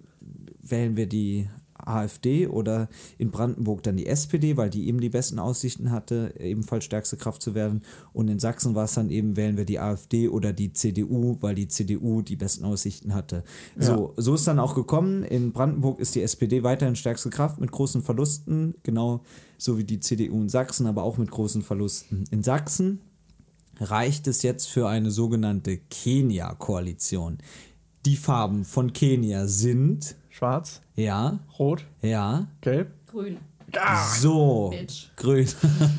wählen 0.62 0.96
wir 0.96 1.08
die 1.08 1.48
AfD 1.88 2.48
oder 2.48 2.90
in 3.18 3.32
Brandenburg 3.32 3.84
dann 3.84 3.98
die 3.98 4.08
SPD, 4.08 4.58
weil 4.58 4.70
die 4.70 4.88
eben 4.88 5.00
die 5.00 5.10
besten 5.10 5.40
Aussichten 5.40 5.92
hatte, 5.92 6.34
ebenfalls 6.40 6.86
stärkste 6.86 7.18
Kraft 7.18 7.42
zu 7.42 7.56
werden. 7.56 7.84
Und 8.14 8.28
in 8.28 8.40
Sachsen 8.40 8.76
war 8.76 8.86
es 8.86 8.94
dann 8.94 9.10
eben, 9.10 9.38
wählen 9.38 9.58
wir 9.58 9.66
die 9.66 9.80
AfD 9.80 10.28
oder 10.28 10.54
die 10.54 10.74
CDU, 10.74 11.38
weil 11.42 11.56
die 11.56 11.68
CDU 11.68 12.22
die 12.22 12.36
besten 12.36 12.66
Aussichten 12.66 13.14
hatte. 13.14 13.44
So, 13.78 14.14
so 14.18 14.36
ist 14.36 14.48
dann 14.48 14.60
auch 14.60 14.76
gekommen. 14.76 15.24
In 15.24 15.52
Brandenburg 15.52 16.00
ist 16.00 16.16
die 16.16 16.22
SPD 16.22 16.64
weiterhin 16.64 16.96
stärkste 16.96 17.30
Kraft 17.30 17.60
mit 17.60 17.72
großen 17.72 18.02
Verlusten, 18.02 18.76
genau 18.84 19.22
so 19.58 19.78
wie 19.78 19.84
die 19.84 20.00
CDU 20.00 20.42
in 20.42 20.50
Sachsen, 20.50 20.88
aber 20.88 21.04
auch 21.04 21.18
mit 21.18 21.32
großen 21.32 21.62
Verlusten. 21.62 22.26
In 22.32 22.44
Sachsen 22.44 23.00
reicht 23.80 24.28
es 24.28 24.42
jetzt 24.44 24.68
für 24.68 24.88
eine 24.88 25.12
sogenannte 25.12 25.78
Kenia-Koalition. 25.78 27.38
Die 28.06 28.16
Farben 28.16 28.66
von 28.66 28.94
Kenia 28.94 29.48
sind, 29.48 30.16
Schwarz, 30.30 30.82
ja, 30.96 31.40
rot, 31.60 31.86
ja, 32.02 32.48
gelb. 32.62 32.92
Grün. 33.08 33.38
So, 34.20 34.70
Bitch. 34.72 35.08
grün. 35.18 35.48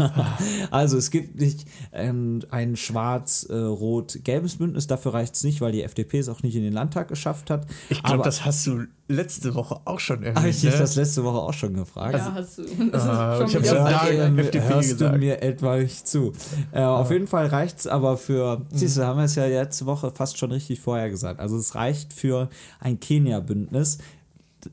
also 0.70 0.96
es 0.96 1.10
gibt 1.10 1.38
nicht 1.38 1.66
ähm, 1.92 2.40
ein 2.50 2.76
schwarz-rot-gelbes 2.76 4.56
Bündnis, 4.56 4.86
dafür 4.86 5.14
reicht 5.14 5.34
es 5.34 5.44
nicht, 5.44 5.60
weil 5.60 5.72
die 5.72 5.82
FDP 5.82 6.18
es 6.18 6.28
auch 6.28 6.42
nicht 6.42 6.56
in 6.56 6.62
den 6.62 6.72
Landtag 6.72 7.08
geschafft 7.08 7.50
hat. 7.50 7.66
Ich 7.90 8.02
glaube, 8.02 8.16
Aber- 8.16 8.24
das 8.24 8.44
hast 8.44 8.66
du 8.66 8.84
letzte 9.10 9.54
Woche 9.54 9.80
auch 9.84 10.00
schon 10.00 10.18
erwähnt. 10.22 10.36
Habe 10.38 10.48
ich 10.50 10.60
dich 10.60 10.70
ne? 10.72 10.78
das 10.78 10.94
letzte 10.96 11.24
Woche 11.24 11.38
auch 11.38 11.52
schon 11.54 11.74
gefragt? 11.74 12.14
Ja, 12.14 12.32
hast 12.34 12.58
du. 12.58 12.62
Das 12.90 13.04
Ah, 13.04 13.38
ist 13.38 13.46
ich 13.48 13.52
schon 13.54 13.64
sagen- 13.64 14.06
ähm, 14.12 14.38
FDP 14.38 14.68
hörst 14.68 14.90
du 14.90 14.94
gesagt. 14.96 15.18
mir 15.18 15.42
etwa 15.42 15.76
nicht 15.78 16.06
zu. 16.06 16.32
Äh, 16.72 16.80
Auf 16.82 17.10
jeden 17.10 17.26
Fall 17.26 17.46
reicht 17.46 17.78
es 17.80 17.86
aber 17.86 18.16
für, 18.18 18.66
siehst 18.72 18.96
du, 18.98 19.04
haben 19.06 19.18
wir 19.18 19.24
es 19.24 19.34
ja 19.34 19.46
letzte 19.46 19.86
Woche 19.86 20.10
fast 20.14 20.38
schon 20.38 20.52
richtig 20.52 20.80
vorher 20.80 21.08
gesagt. 21.10 21.40
Also 21.40 21.56
es 21.56 21.74
reicht 21.74 22.12
für 22.12 22.48
ein 22.80 23.00
Kenia-Bündnis. 23.00 23.98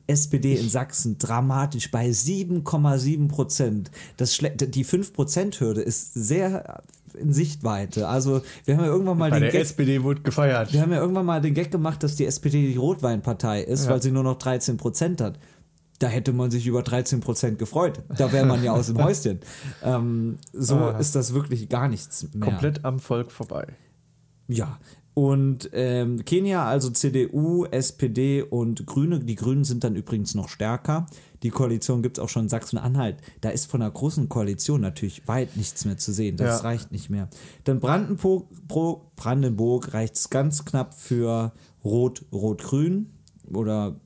SPD 0.06 0.54
in 0.56 0.68
Sachsen 0.68 1.18
dramatisch 1.18 1.90
bei 1.90 2.08
7,7 2.08 3.28
Prozent. 3.28 3.90
Das 4.16 4.36
Die 4.36 4.84
5-Prozent-Hürde 4.84 5.80
ist 5.82 6.14
sehr 6.14 6.82
in 7.18 7.32
Sichtweite. 7.32 8.08
Also 8.08 8.42
wir 8.64 8.76
haben 8.76 8.84
ja 8.84 8.90
irgendwann 8.90 9.16
mal 9.18 9.30
Bei 9.30 9.36
den 9.36 9.44
der 9.44 9.52
Gag, 9.52 9.62
SPD 9.62 10.02
wurde 10.02 10.20
gefeiert. 10.22 10.72
wir 10.72 10.82
haben 10.82 10.92
ja 10.92 10.98
irgendwann 11.00 11.24
mal 11.26 11.40
den 11.40 11.54
Gag 11.54 11.70
gemacht, 11.70 12.02
dass 12.02 12.16
die 12.16 12.26
SPD 12.26 12.68
die 12.72 12.76
Rotweinpartei 12.76 13.62
ist, 13.62 13.84
Ja. 13.86 13.92
weil 13.92 14.02
sie 14.02 14.10
nur 14.10 14.22
noch 14.22 14.36
13 14.38 14.76
Prozent 14.76 15.20
hat. 15.20 15.38
Da 15.98 16.08
hätte 16.08 16.34
man 16.34 16.50
sich 16.50 16.66
über 16.66 16.82
13 16.82 17.20
Prozent 17.20 17.58
gefreut. 17.58 18.02
Da 18.18 18.30
wäre 18.32 18.44
man 18.44 18.62
ja 18.62 18.72
aus 18.72 18.88
dem 18.88 18.98
Häuschen. 19.02 19.40
Ähm, 19.82 20.36
so 20.52 20.76
Ah. 20.76 20.98
ist 20.98 21.14
das 21.14 21.32
wirklich 21.32 21.70
gar 21.70 21.88
nichts 21.88 22.26
mehr. 22.34 22.50
Komplett 22.50 22.84
am 22.84 22.98
Volk 22.98 23.32
vorbei. 23.32 23.66
Ja. 24.46 24.78
Und 25.18 25.70
ähm, 25.72 26.26
Kenia, 26.26 26.66
also 26.66 26.90
CDU, 26.90 27.64
SPD 27.64 28.42
und 28.42 28.84
Grüne. 28.86 29.20
Die 29.20 29.34
Grünen 29.34 29.64
sind 29.64 29.82
dann 29.82 29.96
übrigens 29.96 30.34
noch 30.34 30.50
stärker. 30.50 31.06
Die 31.42 31.48
Koalition 31.48 32.02
gibt 32.02 32.18
es 32.18 32.22
auch 32.22 32.28
schon 32.28 32.42
in 32.42 32.48
Sachsen-Anhalt. 32.50 33.16
Da 33.40 33.48
ist 33.48 33.70
von 33.70 33.80
einer 33.80 33.90
großen 33.90 34.28
Koalition 34.28 34.82
natürlich 34.82 35.26
weit 35.26 35.56
nichts 35.56 35.86
mehr 35.86 35.96
zu 35.96 36.12
sehen. 36.12 36.36
Das 36.36 36.58
Ja. 36.58 36.64
reicht 36.68 36.92
nicht 36.92 37.08
mehr. 37.08 37.30
Dann 37.64 37.80
Brandenburg, 37.80 38.44
Brandenburg 39.16 39.94
reicht 39.94 40.16
es 40.16 40.28
ganz 40.28 40.66
knapp 40.66 40.92
für 40.92 41.52
Rot-Rot-Grün 41.82 43.06
oder 43.54 43.98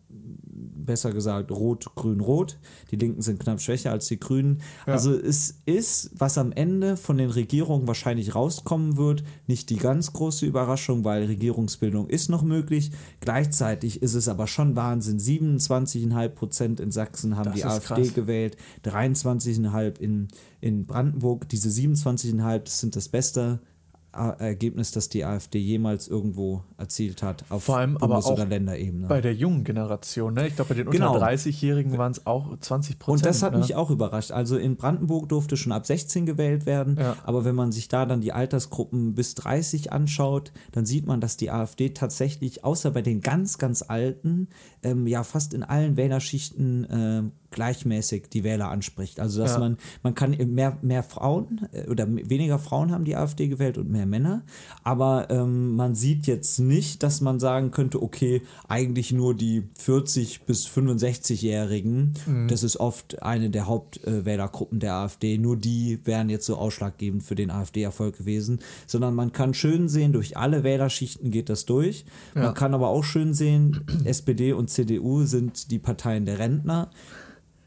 besser 0.91 1.13
gesagt 1.13 1.53
Rot-Grün-Rot. 1.53 2.59
Die 2.91 2.97
Linken 2.97 3.23
sind 3.23 3.39
knapp 3.39 3.61
schwächer 3.61 3.93
als 3.93 4.09
die 4.09 4.19
Grünen. 4.19 4.61
Ja. 4.89 4.95
Also 4.95 5.15
es 5.15 5.61
ist, 5.65 6.11
was 6.19 6.37
am 6.37 6.51
Ende 6.51 6.97
von 6.97 7.17
den 7.17 7.31
Regierungen 7.31 7.87
wahrscheinlich 7.87 8.35
rauskommen 8.35 8.97
wird, 8.97 9.23
nicht 9.47 9.71
die 9.71 9.77
ganz 9.77 10.13
große 10.13 10.47
Überraschung, 10.47 11.05
weil 11.05 11.27
Regierungsbildung 11.27 12.09
ist 12.09 12.29
noch 12.29 12.43
möglich. 12.43 12.91
Gleichzeitig 13.21 14.03
ist 14.03 14.15
es 14.15 14.27
aber 14.27 14.49
schon 14.49 14.75
Wahnsinn. 14.75 15.21
27,5 15.21 16.29
Prozent 16.31 16.81
in 16.81 16.91
Sachsen 16.91 17.37
haben 17.37 17.53
Das 17.53 17.55
die 17.55 17.65
AfD 17.65 17.95
krass. 17.95 18.15
gewählt, 18.15 18.57
23,5 18.85 20.01
in, 20.01 20.27
in 20.61 20.87
Brandenburg. 20.87 21.49
Diese 21.49 21.69
27,5 21.69 22.59
das 22.59 22.81
sind 22.81 22.97
das 22.97 23.09
beste 23.09 23.61
Ergebnis, 24.13 24.91
das 24.91 25.09
die 25.09 25.25
AfD 25.25 25.59
jemals 25.59 26.09
irgendwo 26.09 26.63
erzielt 26.77 27.23
hat, 27.23 27.45
auf 27.49 27.65
Vor 27.65 27.77
allem 27.79 27.97
aber 27.97 28.09
Bundes- 28.09 28.27
auch 28.27 28.33
oder 28.33 28.47
Länderebene. 28.47 29.07
Bei 29.07 29.21
der 29.21 29.35
jungen 29.35 29.63
Generation, 29.65 30.35
ne? 30.35 30.49
Ich 30.49 30.57
glaube, 30.57 30.71
bei 30.71 30.75
den 30.83 30.91
Genau. 30.91 31.15
unter 31.15 31.25
30-Jährigen 31.27 31.97
waren 31.97 32.13
es 32.13 32.27
auch 32.27 32.59
20 32.59 32.99
Prozent. 32.99 33.21
Und 33.21 33.27
das 33.27 33.43
hat 33.43 33.53
ne? 33.53 33.59
mich 33.61 33.75
auch 33.77 33.91
überrascht. 33.91 34.33
Also 34.33 34.57
in 34.57 34.77
Brandenburg 34.77 35.29
durfte 35.29 35.57
schon 35.57 35.73
ab 35.73 35.87
16 35.87 36.27
gewählt 36.27 36.67
werden, 36.67 36.97
Ja. 36.99 37.17
aber 37.25 37.45
wenn 37.45 37.55
man 37.55 37.71
sich 37.73 37.89
da 37.89 38.05
dann 38.07 38.21
die 38.21 38.33
Altersgruppen 38.33 39.15
bis 39.15 39.35
30 39.37 39.93
anschaut, 39.93 40.53
dann 40.73 40.87
sieht 40.87 41.07
man, 41.07 41.21
dass 41.21 41.37
die 41.37 41.51
AfD 41.51 41.91
tatsächlich, 41.91 42.65
außer 42.65 42.91
bei 42.91 43.03
den 43.03 43.21
ganz, 43.21 43.59
ganz 43.59 43.83
Alten, 43.83 44.49
ähm, 44.83 45.07
ja 45.07 45.23
fast 45.23 45.55
in 45.55 45.63
allen 45.63 45.97
Wählerschichten 45.97 46.87
ähm, 46.91 47.33
gleichmäßig 47.51 48.29
die 48.33 48.45
Wähler 48.45 48.69
anspricht. 48.71 49.21
Also 49.21 49.43
dass 49.43 49.53
Ja. 49.55 49.59
man, 49.59 49.77
man 50.03 50.15
kann 50.15 50.37
mehr, 50.55 50.79
mehr 50.83 51.03
Frauen 51.03 51.67
äh, 51.73 51.89
oder 51.89 52.07
weniger 52.09 52.59
Frauen 52.59 52.93
haben 52.93 53.05
die 53.05 53.17
AfD 53.17 53.49
gewählt 53.49 53.79
und 53.79 53.91
mehr 53.91 54.07
Männer, 54.07 54.43
aber 54.85 55.29
ähm, 55.31 55.75
man 55.77 55.95
sieht 55.95 56.27
jetzt 56.27 56.59
nicht, 56.61 57.03
dass 57.03 57.21
man 57.21 57.41
sagen 57.41 57.71
könnte, 57.71 58.03
okay, 58.03 58.43
eigentlich 58.69 59.13
nur 59.13 59.35
die 59.35 59.65
40 59.79 60.43
bis 60.43 60.67
65-Jährigen, 60.67 62.15
das 62.49 62.63
ist 62.63 62.77
oft 62.79 63.23
eine 63.23 63.51
der 63.51 63.67
Hauptwählergruppen 63.67 64.81
der 64.81 64.95
AfD, 64.95 65.39
nur 65.39 65.57
die 65.57 65.99
wären 66.05 66.29
jetzt 66.31 66.47
so 66.47 66.57
ausschlaggebend 66.57 67.23
für 67.23 67.35
den 67.35 67.51
AfD-Erfolg 67.51 68.19
gewesen, 68.19 68.61
sondern 68.87 69.15
man 69.15 69.33
kann 69.33 69.55
schön 69.55 69.89
sehen, 69.89 70.13
durch 70.13 70.37
alle 70.37 70.63
Wählerschichten 70.65 71.31
geht 71.31 71.49
das 71.49 71.67
durch. 71.67 72.05
Ja. 72.35 72.43
Man 72.43 72.55
kann 72.55 72.75
aber 72.75 72.89
auch 72.89 73.05
schön 73.05 73.35
sehen, 73.35 73.81
SPD 74.05 74.53
und 74.53 74.71
CDU 74.71 75.25
sind 75.25 75.71
die 75.71 75.79
Parteien 75.79 76.25
der 76.27 76.39
Rentner 76.39 76.91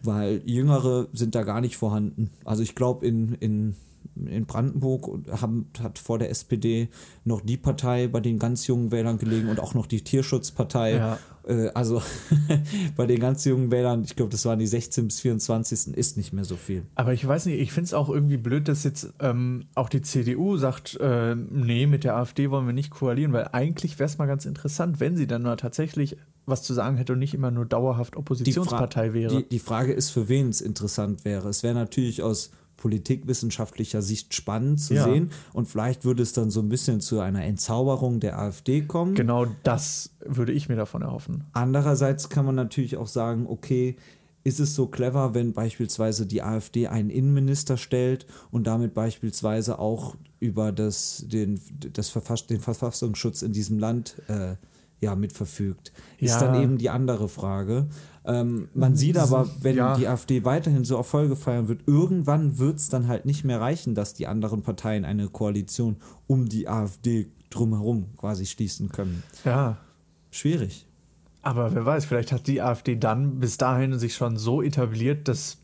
weil 0.03 0.41
Jüngere 0.45 1.07
sind 1.13 1.35
da 1.35 1.43
gar 1.43 1.61
nicht 1.61 1.77
vorhanden. 1.77 2.29
Also 2.45 2.63
ich 2.63 2.75
glaube, 2.75 3.05
in, 3.05 3.33
in 3.35 3.75
in 4.15 4.45
Brandenburg 4.45 5.09
haben, 5.41 5.69
hat 5.81 5.99
vor 5.99 6.19
der 6.19 6.29
SPD 6.29 6.89
noch 7.25 7.41
die 7.41 7.57
Partei 7.57 8.07
bei 8.07 8.19
den 8.19 8.39
ganz 8.39 8.67
jungen 8.67 8.91
Wählern 8.91 9.17
gelegen 9.17 9.49
und 9.49 9.59
auch 9.59 9.73
noch 9.73 9.87
die 9.87 10.03
Tierschutzpartei. 10.03 10.95
Ja. 10.95 11.19
Äh, 11.47 11.69
also 11.73 12.01
bei 12.95 13.05
den 13.05 13.19
ganz 13.19 13.43
jungen 13.45 13.71
Wählern, 13.71 14.03
ich 14.03 14.15
glaube, 14.15 14.31
das 14.31 14.45
waren 14.45 14.59
die 14.59 14.67
16 14.67 15.07
bis 15.07 15.19
24. 15.21 15.95
ist 15.95 16.17
nicht 16.17 16.33
mehr 16.33 16.45
so 16.45 16.55
viel. 16.55 16.83
Aber 16.95 17.13
ich 17.13 17.27
weiß 17.27 17.47
nicht, 17.47 17.59
ich 17.59 17.71
finde 17.71 17.87
es 17.87 17.93
auch 17.93 18.09
irgendwie 18.09 18.37
blöd, 18.37 18.67
dass 18.67 18.83
jetzt 18.83 19.13
ähm, 19.19 19.65
auch 19.75 19.89
die 19.89 20.01
CDU 20.01 20.57
sagt, 20.57 20.97
äh, 20.99 21.35
nee, 21.35 21.87
mit 21.87 22.03
der 22.03 22.15
AfD 22.15 22.49
wollen 22.49 22.65
wir 22.65 22.73
nicht 22.73 22.91
koalieren, 22.91 23.33
weil 23.33 23.49
eigentlich 23.51 23.99
wäre 23.99 24.07
es 24.07 24.17
mal 24.17 24.27
ganz 24.27 24.45
interessant, 24.45 24.99
wenn 24.99 25.17
sie 25.17 25.27
dann 25.27 25.41
mal 25.41 25.55
tatsächlich 25.55 26.17
was 26.45 26.63
zu 26.63 26.73
sagen 26.73 26.97
hätte 26.97 27.13
und 27.13 27.19
nicht 27.19 27.33
immer 27.33 27.51
nur 27.51 27.65
dauerhaft 27.65 28.13
Die, 28.15 28.17
Oppositionspartei 28.19 29.13
wäre. 29.13 29.37
die, 29.43 29.49
die 29.49 29.59
Frage 29.59 29.93
ist, 29.93 30.09
für 30.09 30.27
wen 30.29 30.49
es 30.49 30.61
interessant 30.61 31.23
wäre. 31.25 31.47
Es 31.49 31.63
wäre 31.63 31.73
natürlich 31.73 32.21
aus 32.23 32.51
politikwissenschaftlicher 32.77 34.01
Sicht 34.01 34.33
spannend 34.33 34.79
zu 34.79 34.93
Ja. 34.95 35.03
sehen 35.05 35.31
und 35.53 35.67
vielleicht 35.67 36.05
würde 36.05 36.23
es 36.23 36.33
dann 36.33 36.49
so 36.49 36.59
ein 36.61 36.69
bisschen 36.69 37.01
zu 37.01 37.19
einer 37.19 37.43
Entzauberung 37.43 38.19
der 38.19 38.39
AfD 38.39 38.81
kommen. 38.81 39.15
genau 39.15 39.45
das 39.63 40.11
würde 40.25 40.51
ich 40.51 40.69
mir 40.69 40.75
davon 40.75 41.01
erhoffen. 41.01 41.43
Andererseits 41.53 42.29
kann 42.29 42.45
man 42.45 42.55
natürlich 42.55 42.97
auch 42.97 43.07
sagen, 43.07 43.45
okay, 43.47 43.95
ist 44.45 44.59
es 44.59 44.75
so 44.75 44.87
clever, 44.87 45.33
wenn 45.33 45.53
beispielsweise 45.53 46.25
die 46.25 46.41
AfD 46.41 46.87
einen 46.87 47.09
Innenminister 47.09 47.77
stellt 47.77 48.25
und 48.51 48.67
damit 48.67 48.93
beispielsweise 48.93 49.79
auch 49.79 50.15
über 50.41 50.73
das, 50.73 51.23
den, 51.27 51.61
das 51.93 52.09
Verfass, 52.09 52.47
den 52.47 52.59
Verfassungsschutz 52.59 53.41
in 53.41 53.53
diesem 53.53 53.79
Land 53.79 54.17
äh, 54.27 54.55
ja, 55.03 55.15
mitverfügt? 55.15 55.91
Ist 56.17 56.41
Ja. 56.41 56.47
dann 56.47 56.61
eben 56.61 56.77
die 56.77 56.89
andere 56.89 57.29
Frage. 57.29 57.87
Ähm, 58.25 58.69
man 58.73 58.95
sieht 58.95 59.17
aber, 59.17 59.47
wenn 59.61 59.75
Ja. 59.75 59.95
die 59.95 60.07
AfD 60.07 60.45
weiterhin 60.45 60.83
so 60.85 60.95
Erfolge 60.95 61.35
feiern 61.35 61.67
wird, 61.67 61.81
irgendwann 61.87 62.57
wird 62.57 62.77
es 62.77 62.89
dann 62.89 63.07
halt 63.07 63.25
nicht 63.25 63.43
mehr 63.43 63.59
reichen, 63.61 63.95
dass 63.95 64.13
die 64.13 64.27
anderen 64.27 64.61
Parteien 64.63 65.03
eine 65.05 65.27
Koalition 65.27 65.97
um 66.27 66.47
die 66.49 66.67
AfD 66.67 67.29
drumherum 67.49 68.15
quasi 68.17 68.45
schließen 68.45 68.89
können. 68.89 69.23
Ja. 69.45 69.77
Schwierig. 70.31 70.87
Aber 71.41 71.75
wer 71.75 71.85
weiß, 71.85 72.05
vielleicht 72.05 72.31
hat 72.31 72.47
die 72.47 72.61
AfD 72.61 72.95
dann 72.95 73.39
bis 73.39 73.57
dahin 73.57 73.99
sich 73.99 74.15
schon 74.15 74.37
so 74.37 74.61
etabliert, 74.61 75.27
dass, 75.27 75.57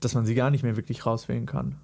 dass 0.00 0.14
man 0.14 0.26
sie 0.26 0.34
gar 0.34 0.50
nicht 0.50 0.64
mehr 0.64 0.76
wirklich 0.76 1.06
rauswählen 1.06 1.46
kann. 1.46 1.76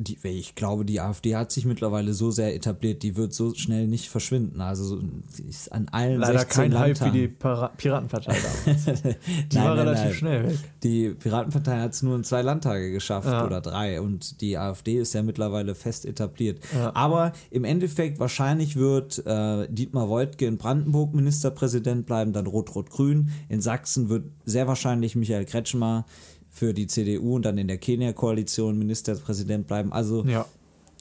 Die, 0.00 0.16
ich 0.22 0.54
glaube, 0.54 0.84
die 0.84 1.00
AfD 1.00 1.34
hat 1.34 1.50
sich 1.50 1.64
mittlerweile 1.64 2.14
so 2.14 2.30
sehr 2.30 2.54
etabliert, 2.54 3.02
die 3.02 3.16
wird 3.16 3.34
so 3.34 3.52
schnell 3.54 3.88
nicht 3.88 4.08
verschwinden. 4.08 4.60
Also 4.60 5.00
ist 5.48 5.72
an 5.72 5.88
allen 5.90 6.20
Leider 6.20 6.38
16 6.38 6.70
kein 6.70 6.78
Hype 6.78 6.86
wie 6.86 6.88
Landtagen. 7.04 7.12
die 7.14 7.26
Para 7.28 7.68
Piratenpartei 7.76 8.36
damals. 8.64 9.02
Die 9.02 9.56
Nein, 9.56 9.64
war 9.64 9.74
nein, 9.74 9.78
relativ 9.88 10.04
nein. 10.04 10.14
schnell 10.14 10.48
weg. 10.50 10.58
Die 10.84 11.08
Piratenpartei 11.10 11.80
hat 11.80 11.94
es 11.94 12.02
nur 12.04 12.14
in 12.14 12.22
zwei 12.22 12.42
Landtage 12.42 12.92
geschafft 12.92 13.26
Ja. 13.26 13.44
oder 13.44 13.60
drei 13.60 14.00
und 14.00 14.40
die 14.40 14.56
AfD 14.56 14.98
ist 15.00 15.14
ja 15.14 15.22
mittlerweile 15.24 15.74
fest 15.74 16.06
etabliert. 16.06 16.60
Ja. 16.72 16.94
Aber 16.94 17.32
im 17.50 17.64
Endeffekt 17.64 18.20
wahrscheinlich 18.20 18.76
wird 18.76 19.26
äh, 19.26 19.66
Dietmar 19.68 20.08
Woidke 20.08 20.46
in 20.46 20.58
Brandenburg 20.58 21.12
Ministerpräsident 21.12 22.06
bleiben, 22.06 22.32
dann 22.32 22.46
Rot-Rot-Grün. 22.46 23.30
In 23.48 23.60
Sachsen 23.60 24.08
wird 24.08 24.26
sehr 24.44 24.68
wahrscheinlich 24.68 25.16
Michael 25.16 25.44
Kretschmer 25.44 26.06
für 26.58 26.74
die 26.74 26.86
CDU 26.88 27.36
und 27.36 27.44
dann 27.44 27.56
in 27.58 27.68
der 27.68 27.78
Kenia-Koalition 27.78 28.76
Ministerpräsident 28.78 29.66
bleiben. 29.68 29.92
Also 29.92 30.24
Ja. 30.26 30.44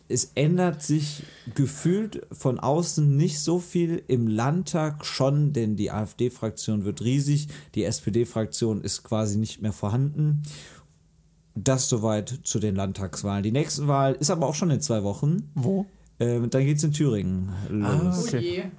es 0.08 0.32
ändert 0.36 0.84
sich 0.84 1.24
gefühlt 1.56 2.26
von 2.32 2.60
außen 2.60 3.18
nicht 3.18 3.40
so 3.40 3.58
viel 3.60 4.04
im 4.08 4.28
Landtag 4.28 5.04
schon, 5.06 5.54
denn 5.54 5.76
die 5.76 5.90
AfD-Fraktion 5.92 6.86
wird 6.86 7.02
riesig, 7.02 7.48
die 7.76 7.84
SPD-Fraktion 7.84 8.82
ist 8.82 9.04
quasi 9.04 9.38
nicht 9.38 9.62
mehr 9.62 9.74
vorhanden. 9.74 10.44
Das 11.56 11.90
soweit 11.90 12.40
zu 12.44 12.60
den 12.60 12.76
Landtagswahlen. 12.76 13.42
Die 13.42 13.52
nächste 13.52 13.88
Wahl 13.88 14.14
ist 14.14 14.30
aber 14.30 14.46
auch 14.48 14.54
schon 14.56 14.70
in 14.70 14.80
zwei 14.80 15.02
Wochen. 15.04 15.50
Wo? 15.56 15.88
Ähm, 16.20 16.50
dann 16.52 16.64
geht 16.66 16.78
es 16.78 16.84
in 16.84 16.92
Thüringen 16.94 17.50
los. 17.70 17.88
Ah, 17.90 18.14
Oh 18.16 18.28
Okay. 18.28 18.72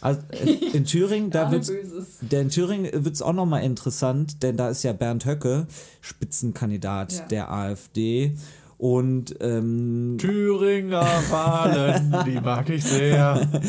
Also, 0.00 0.20
äh, 0.30 0.52
in 0.76 0.84
Thüringen, 0.84 1.30
da 1.30 1.44
Da 1.46 1.52
wird 1.52 1.66
Böses. 1.66 2.18
der 2.20 2.40
in 2.42 2.48
Thüringen 2.50 3.04
wird 3.04 3.14
es 3.14 3.22
auch 3.22 3.32
nochmal 3.32 3.62
interessant, 3.64 4.42
denn 4.42 4.56
da 4.56 4.68
ist 4.70 4.82
ja 4.82 4.92
Bernd 4.92 5.24
Höcke 5.26 5.66
Spitzenkandidat 6.00 7.12
Ja. 7.12 7.26
der 7.26 7.52
AfD. 7.52 8.34
Und 8.78 9.36
ähm, 9.40 10.16
Thüringer 10.18 11.04
Wahlen, 11.28 12.16
die 12.26 12.40
mag 12.40 12.68
ich 12.70 12.82
sehr. 12.82 13.46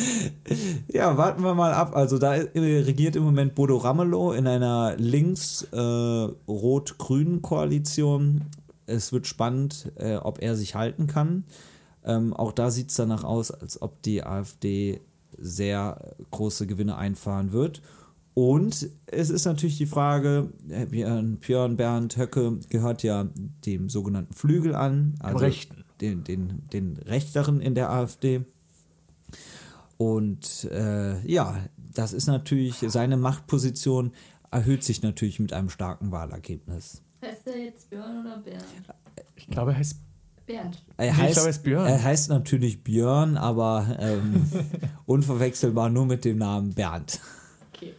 Ja, 0.88 1.18
warten 1.18 1.44
wir 1.44 1.54
mal 1.54 1.74
ab. 1.74 1.94
Also 1.96 2.18
da 2.18 2.36
äh, 2.36 2.80
regiert 2.82 3.16
im 3.18 3.24
Moment 3.24 3.54
Bodo 3.56 3.76
Ramelow 3.78 4.32
in 4.34 4.48
einer 4.48 4.96
links-rot-grünen 4.98 7.42
Koalition. 7.42 8.42
Es 8.86 9.12
wird 9.14 9.28
spannend, 9.28 9.92
äh, 9.96 10.16
ob 10.16 10.42
er 10.42 10.56
sich 10.56 10.76
halten 10.76 11.08
kann. 11.08 11.44
Ähm, 12.04 12.34
auch 12.34 12.52
da 12.52 12.72
sieht 12.72 12.90
es 12.90 12.96
danach 12.96 13.24
aus, 13.24 13.52
als 13.52 13.80
ob 13.82 14.02
die 14.02 14.24
AfD 14.24 15.00
sehr 15.42 16.16
große 16.32 16.68
Gewinne 16.68 16.98
einfahren 16.98 17.52
wird. 17.52 17.82
Und 18.34 18.90
es 19.08 19.30
ist 19.30 19.46
natürlich 19.46 19.78
die 19.78 19.86
Frage, 19.86 20.52
äh, 20.70 20.86
Björn, 20.86 21.38
Björn 21.38 21.76
Bernd 21.76 22.18
Höcke 22.18 22.60
gehört 22.70 23.04
ja 23.04 23.28
dem 23.66 23.90
sogenannten 23.90 24.34
Flügel 24.34 24.74
an, 24.74 25.16
also 25.20 25.38
Rechten. 25.40 25.84
Den, 26.00 26.24
den, 26.24 26.64
den 26.72 26.98
Rechteren 26.98 27.60
in 27.62 27.76
der 27.76 27.92
AfD. 27.92 28.46
Und 29.98 30.64
äh, 30.72 31.22
ja, 31.28 31.60
das 31.78 32.14
ist 32.14 32.28
natürlich, 32.28 32.78
seine 32.88 33.18
Machtposition 33.18 34.14
erhöht 34.50 34.84
sich 34.84 35.04
natürlich 35.04 35.40
mit 35.40 35.54
einem 35.54 35.70
starken 35.70 36.12
Wahlergebnis. 36.12 37.04
Heißt 37.22 37.46
der 37.46 37.66
jetzt 37.66 37.90
Björn 37.90 38.22
oder 38.22 38.38
Bernd? 38.38 38.66
Ich 39.36 39.48
glaube, 39.48 39.72
er 39.72 39.78
heißt 39.78 39.98
Bernd. 40.46 40.84
Er 40.98 41.06
Nee, 41.06 41.12
ich 41.12 41.18
heißt, 41.18 41.34
glaube, 41.34 41.48
er 41.48 41.50
ist 41.52 41.64
Björn. 41.64 41.88
er 41.88 42.04
heißt 42.04 42.30
natürlich 42.30 42.84
Björn, 42.84 43.38
aber 43.38 43.98
ähm, 44.00 44.50
unverwechselbar 45.06 45.90
nur 45.90 46.06
mit 46.06 46.26
dem 46.26 46.38
Namen 46.38 46.74
Bernd. 46.74 47.20
Okay. 47.74 47.94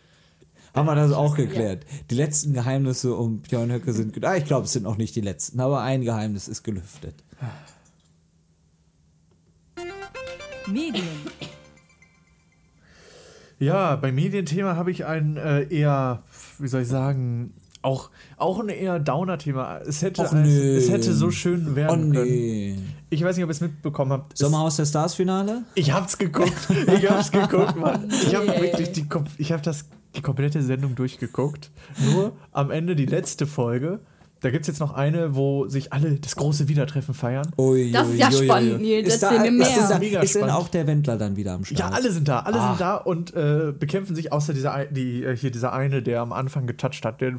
Haben 0.74 0.86
wir 0.86 0.94
das 0.94 1.12
auch 1.12 1.36
geklärt. 1.36 1.84
Die 2.10 2.14
letzten 2.14 2.52
Geheimnisse 2.52 3.14
um 3.14 3.38
Björn 3.42 3.70
Höcke 3.72 3.92
sind, 3.92 4.24
ah, 4.24 4.36
ich 4.36 4.44
glaube, 4.44 4.66
es 4.66 4.72
sind 4.72 4.82
noch 4.82 4.96
nicht 4.96 5.14
die 5.16 5.20
letzten, 5.20 5.60
aber 5.60 5.80
ein 5.82 6.02
Geheimnis 6.02 6.48
ist 6.48 6.62
gelüftet. 6.62 7.22
Medien, 10.66 11.08
Ja, 13.58 13.96
beim 13.96 14.14
Medienthema 14.14 14.76
habe 14.76 14.90
ich 14.90 15.04
ein 15.06 15.36
äh, 15.36 15.62
eher, 15.64 16.22
wie 16.58 16.68
soll 16.68 16.82
ich 16.82 16.88
sagen, 16.88 17.54
auch, 17.82 18.10
auch 18.36 18.60
ein 18.60 18.68
eher 18.68 18.98
Downer-Thema. 18.98 19.78
Es 19.86 20.02
hätte, 20.02 20.22
Och, 20.22 20.32
ein, 20.32 20.42
nö. 20.42 20.76
es 20.76 20.88
hätte 20.90 21.12
so 21.12 21.30
schön 21.30 21.68
Oh 21.72 21.76
werden 21.76 22.12
können. 22.12 22.24
nee. 22.28 22.78
Ich 23.10 23.22
weiß 23.22 23.36
nicht, 23.36 23.44
ob 23.44 23.50
ihr 23.50 23.52
es 23.52 23.60
mitbekommen 23.60 24.12
habt. 24.12 24.38
Sommerhaus 24.38 24.76
der 24.76 24.86
Stars-Finale? 24.86 25.64
Ich 25.74 25.92
hab's 25.92 26.16
geguckt. 26.16 26.52
Ich 26.96 27.10
hab's 27.10 27.30
geguckt, 27.30 27.76
Mann. 27.76 28.08
Ich 28.10 28.34
hab 28.34 28.46
wirklich 28.46 28.92
die, 28.92 29.06
ich 29.38 29.52
hab 29.52 29.62
das, 29.62 29.86
die 30.16 30.22
komplette 30.22 30.62
Sendung 30.62 30.94
durchgeguckt. 30.94 31.70
Nur 32.12 32.32
am 32.52 32.70
Ende 32.70 32.96
die 32.96 33.06
letzte 33.06 33.46
Folge. 33.46 34.00
Da 34.42 34.50
gibt's 34.50 34.66
jetzt 34.68 34.80
noch 34.80 34.92
eine, 34.92 35.34
wo 35.36 35.68
sich 35.68 35.92
alle 35.92 36.14
das 36.16 36.36
große 36.36 36.68
Wiedertreffen 36.68 37.14
feiern. 37.14 37.48
Ui, 37.56 37.90
Das 37.92 38.08
ist 38.08 38.18
ja 38.18 38.28
ui, 38.28 38.44
spannend, 38.44 38.80
Nils. 38.82 39.14
Ist, 39.14 39.22
da, 39.22 39.30
mir 39.30 39.46
ist, 39.46 39.52
mehr. 39.58 39.68
ist, 39.68 39.88
da, 39.90 39.98
Mega 39.98 40.20
ist 40.20 40.34
denn 40.34 40.50
auch 40.50 40.68
der 40.68 40.86
Wendler 40.88 41.16
dann 41.16 41.36
wieder 41.36 41.52
am 41.54 41.64
Start? 41.64 41.78
Ja, 41.78 41.88
alle 41.96 42.10
sind 42.12 42.26
da, 42.28 42.40
alle 42.40 42.60
Ah. 42.60 42.68
sind 42.70 42.80
da 42.80 42.96
und 42.96 43.34
äh, 43.34 43.72
bekämpfen 43.78 44.14
sich, 44.16 44.32
außer 44.32 44.52
dieser, 44.52 44.84
die, 44.86 45.22
äh, 45.24 45.36
hier 45.36 45.50
dieser 45.52 45.72
eine, 45.72 46.02
der 46.02 46.20
am 46.20 46.32
Anfang 46.32 46.66
getoucht 46.66 47.04
hat. 47.04 47.20
Der, 47.20 47.32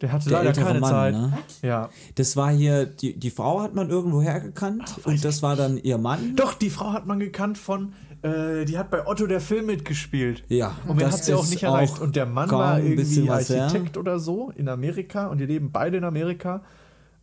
der 0.00 0.12
hatte 0.12 0.28
Der 0.28 0.42
leider 0.44 0.60
keine 0.60 0.80
Mann, 0.80 0.90
Zeit. 0.90 1.14
ne? 1.14 1.38
Ja. 1.62 1.88
Das 2.16 2.36
war 2.36 2.50
hier, 2.50 2.86
die, 2.86 3.18
die 3.18 3.30
Frau 3.30 3.62
hat 3.62 3.74
man 3.74 3.88
irgendwo 3.88 4.20
hergekannt 4.20 4.96
und 5.04 5.24
das 5.24 5.42
war 5.42 5.54
dann 5.56 5.78
ihr 5.78 5.98
Mann. 5.98 6.34
Doch, 6.36 6.54
die 6.54 6.70
Frau 6.70 6.92
hat 6.92 7.06
man 7.06 7.20
gekannt 7.20 7.58
von, 7.58 7.92
äh, 8.22 8.64
die 8.64 8.78
hat 8.78 8.90
bei 8.90 9.06
Otto 9.06 9.26
der 9.26 9.40
Film 9.40 9.66
mitgespielt. 9.66 10.42
Ja, 10.48 10.76
Und 10.86 11.00
das 11.00 11.12
hat 11.14 11.24
sie 11.24 11.34
auch 11.34 11.48
nicht 11.48 11.62
erreicht. 11.62 11.94
auch 11.94 12.00
Und 12.00 12.16
der 12.16 12.26
Mann 12.26 12.50
war 12.50 12.80
irgendwie. 12.80 13.28
Architekt 13.30 13.96
oder 13.96 14.18
so 14.18 14.50
in 14.56 14.68
Amerika 14.68 15.26
und 15.28 15.38
die 15.38 15.46
leben 15.46 15.70
beide 15.72 15.96
in 15.98 16.04
Amerika. 16.04 16.62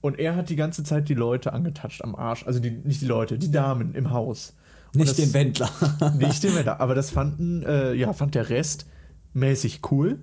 Und 0.02 0.20
er 0.20 0.36
hat 0.36 0.50
die 0.50 0.56
ganze 0.56 0.84
Zeit 0.84 1.10
die 1.10 1.16
Leute 1.16 1.54
angetatscht 1.54 2.04
am 2.04 2.16
Arsch. 2.16 2.46
Also 2.46 2.60
die, 2.60 2.72
nicht 2.72 3.02
die 3.02 3.08
Leute, 3.08 3.38
die 3.40 3.50
Damen 3.52 3.96
im 3.96 4.12
Haus. 4.12 4.54
Und 4.94 5.00
Nicht 5.00 5.10
das- 5.12 5.18
den 5.18 5.34
Wendler. 5.34 5.70
Nicht 6.18 6.44
den 6.44 6.56
Wetter. 6.56 6.80
Aber 6.80 6.94
das 6.96 7.10
fanden, 7.10 7.64
äh, 7.64 7.94
ja, 7.94 8.14
fand 8.14 8.36
der 8.36 8.50
Rest 8.50 8.86
mäßig 9.34 9.82
cool. 9.92 10.20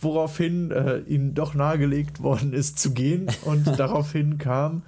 Woraufhin 0.00 0.70
äh, 0.72 0.98
ihnen 1.00 1.34
doch 1.34 1.54
nahegelegt 1.54 2.22
worden 2.22 2.52
ist 2.52 2.78
zu 2.78 2.92
gehen. 2.92 3.26
Und 3.44 3.66
daraufhin 3.78 4.38
kam 4.38 4.82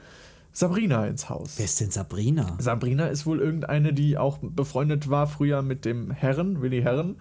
Sabrina 0.58 1.06
ins 1.06 1.28
Haus. 1.28 1.52
Wer 1.56 1.66
ist 1.66 1.80
denn 1.80 1.92
Sabrina? 1.92 2.56
Sabrina 2.58 3.06
ist 3.06 3.26
wohl 3.26 3.38
irgendeine, 3.38 3.92
die 3.92 4.18
auch 4.18 4.38
befreundet 4.42 5.08
war 5.08 5.28
früher 5.28 5.62
mit 5.62 5.84
dem 5.84 6.10
Herren, 6.10 6.60
Willi 6.60 6.82
Herren, 6.82 7.14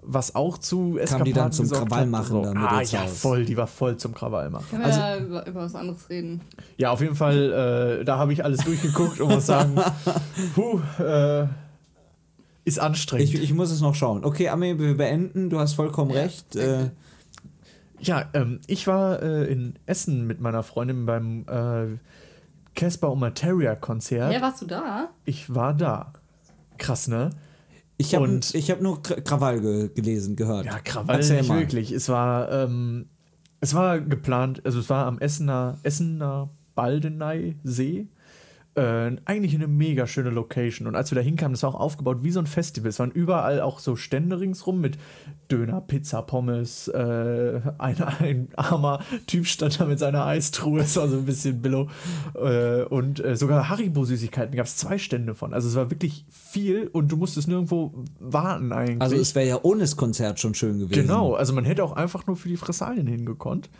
was 0.00 0.34
auch 0.34 0.56
zu 0.56 0.96
Eskapaden 0.96 1.24
die 1.26 1.32
dann 1.34 1.52
zum 1.52 1.68
Krawall 1.68 2.06
machen 2.06 2.42
dann 2.42 2.54
mit 2.54 2.62
ah, 2.62 2.80
ja, 2.80 3.02
Haus? 3.02 3.18
voll, 3.18 3.44
die 3.44 3.58
war 3.58 3.66
voll 3.66 3.98
zum 3.98 4.14
Krawall 4.14 4.48
machen. 4.48 4.64
Können 4.70 4.84
wir 4.84 4.86
Also- 4.86 5.00
da 5.00 5.18
über, 5.18 5.46
über 5.46 5.60
was 5.64 5.74
anderes 5.74 6.08
reden? 6.08 6.40
Ja, 6.78 6.92
auf 6.92 7.02
jeden 7.02 7.14
Fall, 7.14 8.00
äh, 8.00 8.04
da 8.06 8.16
habe 8.16 8.32
ich 8.32 8.42
alles 8.42 8.64
durchgeguckt 8.64 9.20
und 9.20 9.28
muss 9.34 9.44
sagen, 9.44 9.74
puh, 10.54 10.80
äh, 11.02 11.48
ist 12.64 12.78
anstrengend. 12.78 13.34
Ich, 13.34 13.42
ich 13.42 13.52
muss 13.52 13.70
es 13.70 13.82
noch 13.82 13.94
schauen. 13.94 14.24
Okay, 14.24 14.48
Armee, 14.48 14.78
wir 14.78 14.96
beenden. 14.96 15.50
Du 15.50 15.58
hast 15.58 15.74
vollkommen 15.74 16.10
Ja, 16.10 16.20
recht. 16.22 16.56
Äh. 16.56 16.88
Ja, 18.00 18.24
ähm, 18.32 18.60
ich 18.66 18.86
war 18.86 19.22
äh, 19.22 19.44
in 19.44 19.74
Essen 19.84 20.26
mit 20.26 20.40
meiner 20.40 20.62
Freundin 20.62 21.04
beim 21.04 21.44
äh, 21.48 21.98
Casper 22.76 23.10
und 23.10 23.18
Materia-Konzert. 23.18 24.32
Ja, 24.32 24.40
warst 24.40 24.62
du 24.62 24.66
da? 24.66 25.08
Ich 25.24 25.52
war 25.52 25.74
da. 25.74 26.12
Krass, 26.78 27.08
ne? 27.08 27.30
Ich 27.96 28.14
habe 28.14 28.24
Und- 28.24 28.54
ich 28.54 28.70
hab 28.70 28.80
nur 28.80 28.98
Kra- 29.00 29.20
Krawall 29.22 29.60
ge 29.60 29.88
gelesen, 29.94 30.36
gehört. 30.36 30.66
Ja, 30.66 30.78
Krawall 30.78 31.16
Erzähl 31.16 31.38
nicht 31.38 31.48
mal. 31.48 31.58
wirklich. 31.58 31.90
Es 31.90 32.08
war, 32.08 32.52
ähm, 32.52 33.06
es 33.60 33.74
war 33.74 33.98
geplant, 34.00 34.60
also 34.64 34.78
es 34.80 34.88
war 34.90 35.06
am 35.06 35.18
Essener, 35.18 35.78
Essener 35.82 36.50
Baldeney-See. 36.74 38.06
Äh, 38.76 39.16
eigentlich 39.24 39.54
eine 39.54 39.68
mega 39.68 40.06
schöne 40.06 40.28
Location. 40.28 40.86
Und 40.86 40.96
als 40.96 41.10
wir 41.10 41.16
da 41.16 41.22
hinkamen, 41.22 41.54
das 41.54 41.62
war 41.62 41.70
auch 41.70 41.80
aufgebaut 41.80 42.18
wie 42.20 42.30
so 42.30 42.40
ein 42.40 42.46
Festival. 42.46 42.90
Es 42.90 42.98
waren 42.98 43.10
überall 43.10 43.62
auch 43.62 43.78
so 43.78 43.96
Stände 43.96 44.38
ringsrum 44.38 44.82
mit 44.82 44.98
Döner, 45.50 45.80
Pizza, 45.80 46.20
Pommes. 46.20 46.88
Äh, 46.88 47.60
ein, 47.78 48.02
ein 48.02 48.48
armer 48.54 49.00
Typ 49.26 49.46
stand 49.46 49.80
da 49.80 49.86
mit 49.86 49.98
seiner 49.98 50.26
Eistruhe. 50.26 50.80
Es 50.80 50.96
war 50.96 51.08
so 51.08 51.16
ein 51.16 51.24
bisschen 51.24 51.62
Billo. 51.62 51.88
Äh, 52.34 52.82
und 52.82 53.24
äh, 53.24 53.34
sogar 53.34 53.70
Haribo-Süßigkeiten 53.70 54.54
gab 54.54 54.66
es 54.66 54.76
zwei 54.76 54.98
Stände 54.98 55.34
von. 55.34 55.54
Also 55.54 55.68
es 55.68 55.74
war 55.74 55.90
wirklich 55.90 56.26
viel 56.28 56.88
und 56.88 57.10
du 57.10 57.16
musstest 57.16 57.48
nirgendwo 57.48 58.04
warten 58.20 58.72
eigentlich. 58.72 59.00
Also 59.00 59.16
es 59.16 59.34
wäre 59.34 59.48
ja 59.48 59.58
ohne 59.62 59.80
das 59.80 59.96
Konzert 59.96 60.38
schon 60.38 60.54
schön 60.54 60.78
gewesen. 60.78 61.00
Genau, 61.00 61.32
also 61.32 61.54
man 61.54 61.64
hätte 61.64 61.82
auch 61.82 61.92
einfach 61.92 62.26
nur 62.26 62.36
für 62.36 62.50
die 62.50 62.58
Fressalien 62.58 63.06
hingekonnt. 63.06 63.70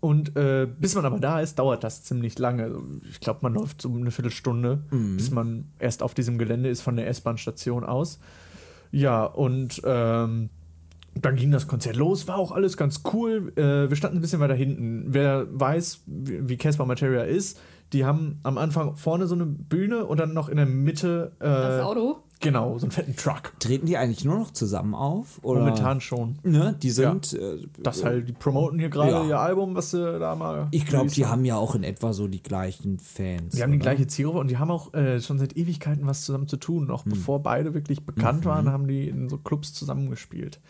Und 0.00 0.36
äh, 0.36 0.66
bis 0.66 0.94
man 0.94 1.04
aber 1.04 1.18
da 1.18 1.40
ist, 1.40 1.58
dauert 1.58 1.82
das 1.82 2.02
ziemlich 2.04 2.38
lange. 2.38 2.76
Ich 3.10 3.20
glaube, 3.20 3.40
man 3.42 3.54
läuft 3.54 3.82
so 3.82 3.92
eine 3.92 4.10
Viertelstunde, 4.10 4.82
bis 5.16 5.30
man 5.30 5.66
erst 5.78 6.02
auf 6.02 6.14
diesem 6.14 6.38
Gelände 6.38 6.68
ist 6.68 6.82
von 6.82 6.96
der 6.96 7.08
S-Bahn-Station 7.08 7.84
aus. 7.84 8.20
Ja, 8.92 9.24
und 9.24 9.80
ähm, 9.84 10.50
dann 11.14 11.36
ging 11.36 11.50
das 11.50 11.66
Konzert 11.66 11.96
los, 11.96 12.28
war 12.28 12.36
auch 12.36 12.52
alles 12.52 12.76
ganz 12.76 13.02
cool. 13.12 13.52
Äh, 13.56 13.88
wir 13.88 13.96
standen 13.96 14.18
ein 14.18 14.20
bisschen 14.20 14.40
weiter 14.40 14.54
hinten. 14.54 15.06
Wer 15.08 15.46
weiß, 15.50 16.02
wie 16.06 16.48
wie 16.48 16.56
Casper 16.56 16.84
Materia 16.84 17.22
ist, 17.22 17.58
die 17.92 18.04
haben 18.04 18.38
am 18.42 18.58
Anfang 18.58 18.96
vorne 18.96 19.26
so 19.26 19.34
eine 19.34 19.46
Bühne 19.46 20.04
und 20.04 20.18
dann 20.20 20.34
noch 20.34 20.48
in 20.48 20.56
der 20.56 20.66
Mitte 20.66 21.32
äh, 21.38 21.44
Das 21.44 21.82
Auto? 21.82 22.22
Genau 22.46 22.78
so 22.78 22.86
einen 22.86 22.90
fetten 22.92 23.16
Truck. 23.16 23.52
Treten 23.60 23.86
die 23.86 23.96
eigentlich 23.96 24.24
nur 24.24 24.38
noch 24.38 24.50
zusammen 24.52 24.94
auf? 24.94 25.38
Oder? 25.42 25.60
Momentan 25.60 26.00
schon. 26.00 26.38
Ne, 26.42 26.76
die 26.80 26.90
sind. 26.90 27.32
Äh, 27.34 27.66
Das 27.82 28.04
halt, 28.04 28.28
die 28.28 28.32
promoten 28.32 28.78
hier 28.78 28.88
gerade 28.88 29.10
Ja. 29.10 29.24
ihr 29.26 29.38
Album, 29.38 29.74
was 29.74 29.90
sie 29.90 30.18
da 30.18 30.34
mal. 30.34 30.68
ich 30.70 30.86
glaube, 30.86 31.10
die 31.10 31.26
haben 31.26 31.44
ja 31.44 31.56
auch 31.56 31.74
in 31.74 31.82
etwa 31.84 32.12
so 32.12 32.28
die 32.28 32.42
gleichen 32.42 32.98
Fans. 32.98 33.54
Die 33.54 33.62
haben 33.62 33.72
die 33.72 33.78
gleiche 33.78 34.06
Zielgruppe 34.06 34.38
und 34.38 34.48
die 34.50 34.58
haben 34.58 34.70
auch 34.70 34.94
äh, 34.94 35.20
schon 35.20 35.38
seit 35.38 35.56
Ewigkeiten 35.56 36.06
was 36.06 36.24
zusammen 36.24 36.48
zu 36.48 36.56
tun. 36.56 36.90
Auch 36.90 37.04
bevor 37.04 37.42
beide 37.42 37.74
wirklich 37.74 38.04
bekannt 38.06 38.44
waren, 38.44 38.70
haben 38.70 38.86
die 38.88 39.08
in 39.08 39.28
so 39.28 39.38
Clubs 39.38 39.72
zusammengespielt. 39.74 40.60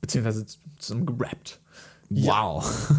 Beziehungsweise 0.00 0.44
zusammen 0.78 1.06
gerappt. 1.06 1.60
Wow. 2.10 2.90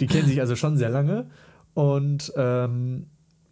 Die 0.00 0.06
kennen 0.06 0.26
sich 0.26 0.40
also 0.40 0.56
schon 0.56 0.76
sehr 0.76 0.88
lange. 0.88 1.26
Und 1.74 2.32
ähm, 2.36 3.06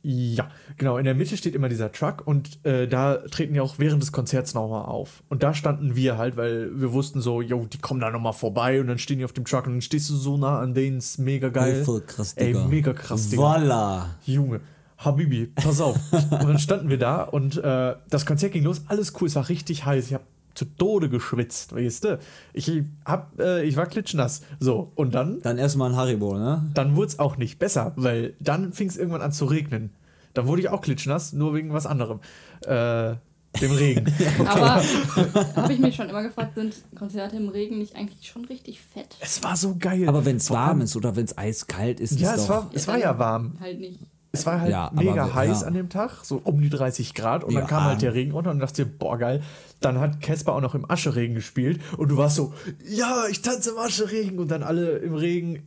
ja, 0.04 0.50
genau, 0.78 0.98
in 0.98 1.04
der 1.04 1.14
Mitte 1.14 1.36
steht 1.36 1.54
immer 1.54 1.68
dieser 1.68 1.92
Truck 1.92 2.26
und 2.26 2.64
äh, 2.66 2.88
da 2.88 3.18
treten 3.18 3.54
die 3.54 3.60
auch 3.60 3.78
während 3.78 4.02
des 4.02 4.10
Konzerts 4.10 4.52
nochmal 4.52 4.84
auf. 4.86 5.22
Und 5.28 5.44
da 5.44 5.54
standen 5.54 5.94
wir 5.94 6.18
halt, 6.18 6.36
weil 6.36 6.70
wir 6.74 6.92
wussten 6.92 7.20
so, 7.20 7.40
yo, 7.40 7.66
die 7.66 7.78
kommen 7.78 8.00
da 8.00 8.10
nochmal 8.10 8.32
vorbei 8.32 8.80
und 8.80 8.88
dann 8.88 8.98
stehen 8.98 9.18
die 9.18 9.24
auf 9.24 9.32
dem 9.32 9.44
Truck 9.44 9.66
und 9.66 9.74
dann 9.74 9.80
stehst 9.80 10.10
du 10.10 10.16
so 10.16 10.36
nah 10.36 10.58
an 10.58 10.74
denen, 10.74 10.98
ist 10.98 11.18
mega 11.18 11.50
geil. 11.50 11.78
Ey, 11.78 11.84
voll 11.84 12.00
krass, 12.00 12.34
Ey, 12.34 12.48
Digga. 12.48 12.64
mega 12.66 12.92
krass, 12.92 13.30
Digga. 13.30 13.42
Voila. 13.42 14.16
Junge, 14.26 14.60
Habibi, 14.98 15.46
pass 15.54 15.80
auf. 15.80 15.96
und 16.12 16.32
dann 16.32 16.58
standen 16.58 16.88
wir 16.88 16.98
da 16.98 17.22
und 17.22 17.58
äh, 17.58 17.94
das 18.10 18.26
Konzert 18.26 18.52
ging 18.52 18.64
los, 18.64 18.82
alles 18.88 19.12
cool, 19.20 19.28
es 19.28 19.36
war 19.36 19.48
richtig 19.48 19.84
heiß. 19.86 20.06
Ich 20.08 20.14
habe 20.14 20.24
zu 20.54 20.64
Tode 20.64 21.08
geschwitzt, 21.08 21.74
weißt 21.74 22.04
du? 22.04 22.18
Ich, 22.52 22.70
hab, 23.04 23.38
äh, 23.40 23.62
ich 23.64 23.76
war 23.76 23.86
klitschnass. 23.86 24.42
So, 24.60 24.92
und 24.94 25.14
dann, 25.14 25.40
Dann 25.42 25.58
erstmal 25.58 25.90
ein 25.90 25.96
Haribo, 25.96 26.36
ne? 26.38 26.70
dann 26.74 26.96
wurde 26.96 27.08
es 27.08 27.18
auch 27.18 27.36
nicht 27.36 27.58
besser, 27.58 27.92
weil 27.96 28.34
dann 28.40 28.72
fing 28.72 28.88
es 28.88 28.96
irgendwann 28.96 29.22
an 29.22 29.32
zu 29.32 29.44
regnen. 29.46 29.90
Dann 30.34 30.46
wurde 30.46 30.62
ich 30.62 30.68
auch 30.68 30.80
klitschnass, 30.80 31.32
nur 31.32 31.54
wegen 31.54 31.72
was 31.72 31.86
anderem. 31.86 32.20
Äh, 32.62 33.14
dem 33.60 33.70
Regen. 33.72 34.06
Aber 34.46 34.82
habe 35.56 35.72
ich 35.74 35.78
mich 35.78 35.94
schon 35.94 36.08
immer 36.08 36.22
gefragt, 36.22 36.54
sind 36.54 36.74
Konzerte 36.96 37.36
im 37.36 37.50
Regen 37.50 37.76
nicht 37.78 37.94
eigentlich 37.96 38.26
schon 38.26 38.46
richtig 38.46 38.80
fett? 38.80 39.14
es 39.20 39.42
war 39.42 39.56
so 39.56 39.76
geil. 39.78 40.08
Aber 40.08 40.24
wenn 40.24 40.36
es 40.36 40.50
warm 40.50 40.80
ist 40.80 40.96
oder 40.96 41.16
wenn 41.16 41.26
es 41.26 41.36
eiskalt 41.36 42.00
ist, 42.00 42.18
Ja, 42.18 42.32
ist 42.32 42.40
es 42.40 42.46
doch. 42.46 42.54
war, 42.54 42.70
es 42.72 42.88
war 42.88 42.98
ja 42.98 43.18
warm. 43.18 43.58
Halt 43.60 43.78
nicht. 43.80 44.00
Es 44.34 44.46
war 44.46 44.60
halt 44.62 44.70
Ja, 44.70 44.90
mega 44.94 45.14
wir- 45.26 45.34
heiß 45.34 45.60
ja. 45.60 45.66
an 45.66 45.74
dem 45.74 45.90
Tag, 45.90 46.24
so 46.24 46.40
um 46.42 46.60
die 46.62 46.70
30 46.70 47.12
Grad. 47.14 47.44
Und 47.44 47.52
dann 47.54 47.64
Ja. 47.64 47.68
kam 47.68 47.84
halt 47.84 48.00
der 48.02 48.14
Regen 48.14 48.32
runter 48.32 48.50
und 48.50 48.60
dachte 48.60 48.84
dir, 48.86 48.90
boah, 48.90 49.18
geil. 49.18 49.42
Dann 49.80 49.98
hat 50.00 50.20
Casper 50.22 50.54
auch 50.54 50.60
noch 50.62 50.74
im 50.74 50.90
Ascheregen 50.90 51.34
gespielt 51.34 51.80
und 51.98 52.08
du 52.10 52.16
warst 52.16 52.36
so, 52.36 52.54
ja, 52.88 53.24
ich 53.30 53.42
tanze 53.42 53.70
im 53.72 53.78
Ascheregen. 53.78 54.38
Und 54.38 54.50
dann 54.50 54.62
alle 54.62 54.96
im 54.98 55.14
Regen 55.14 55.62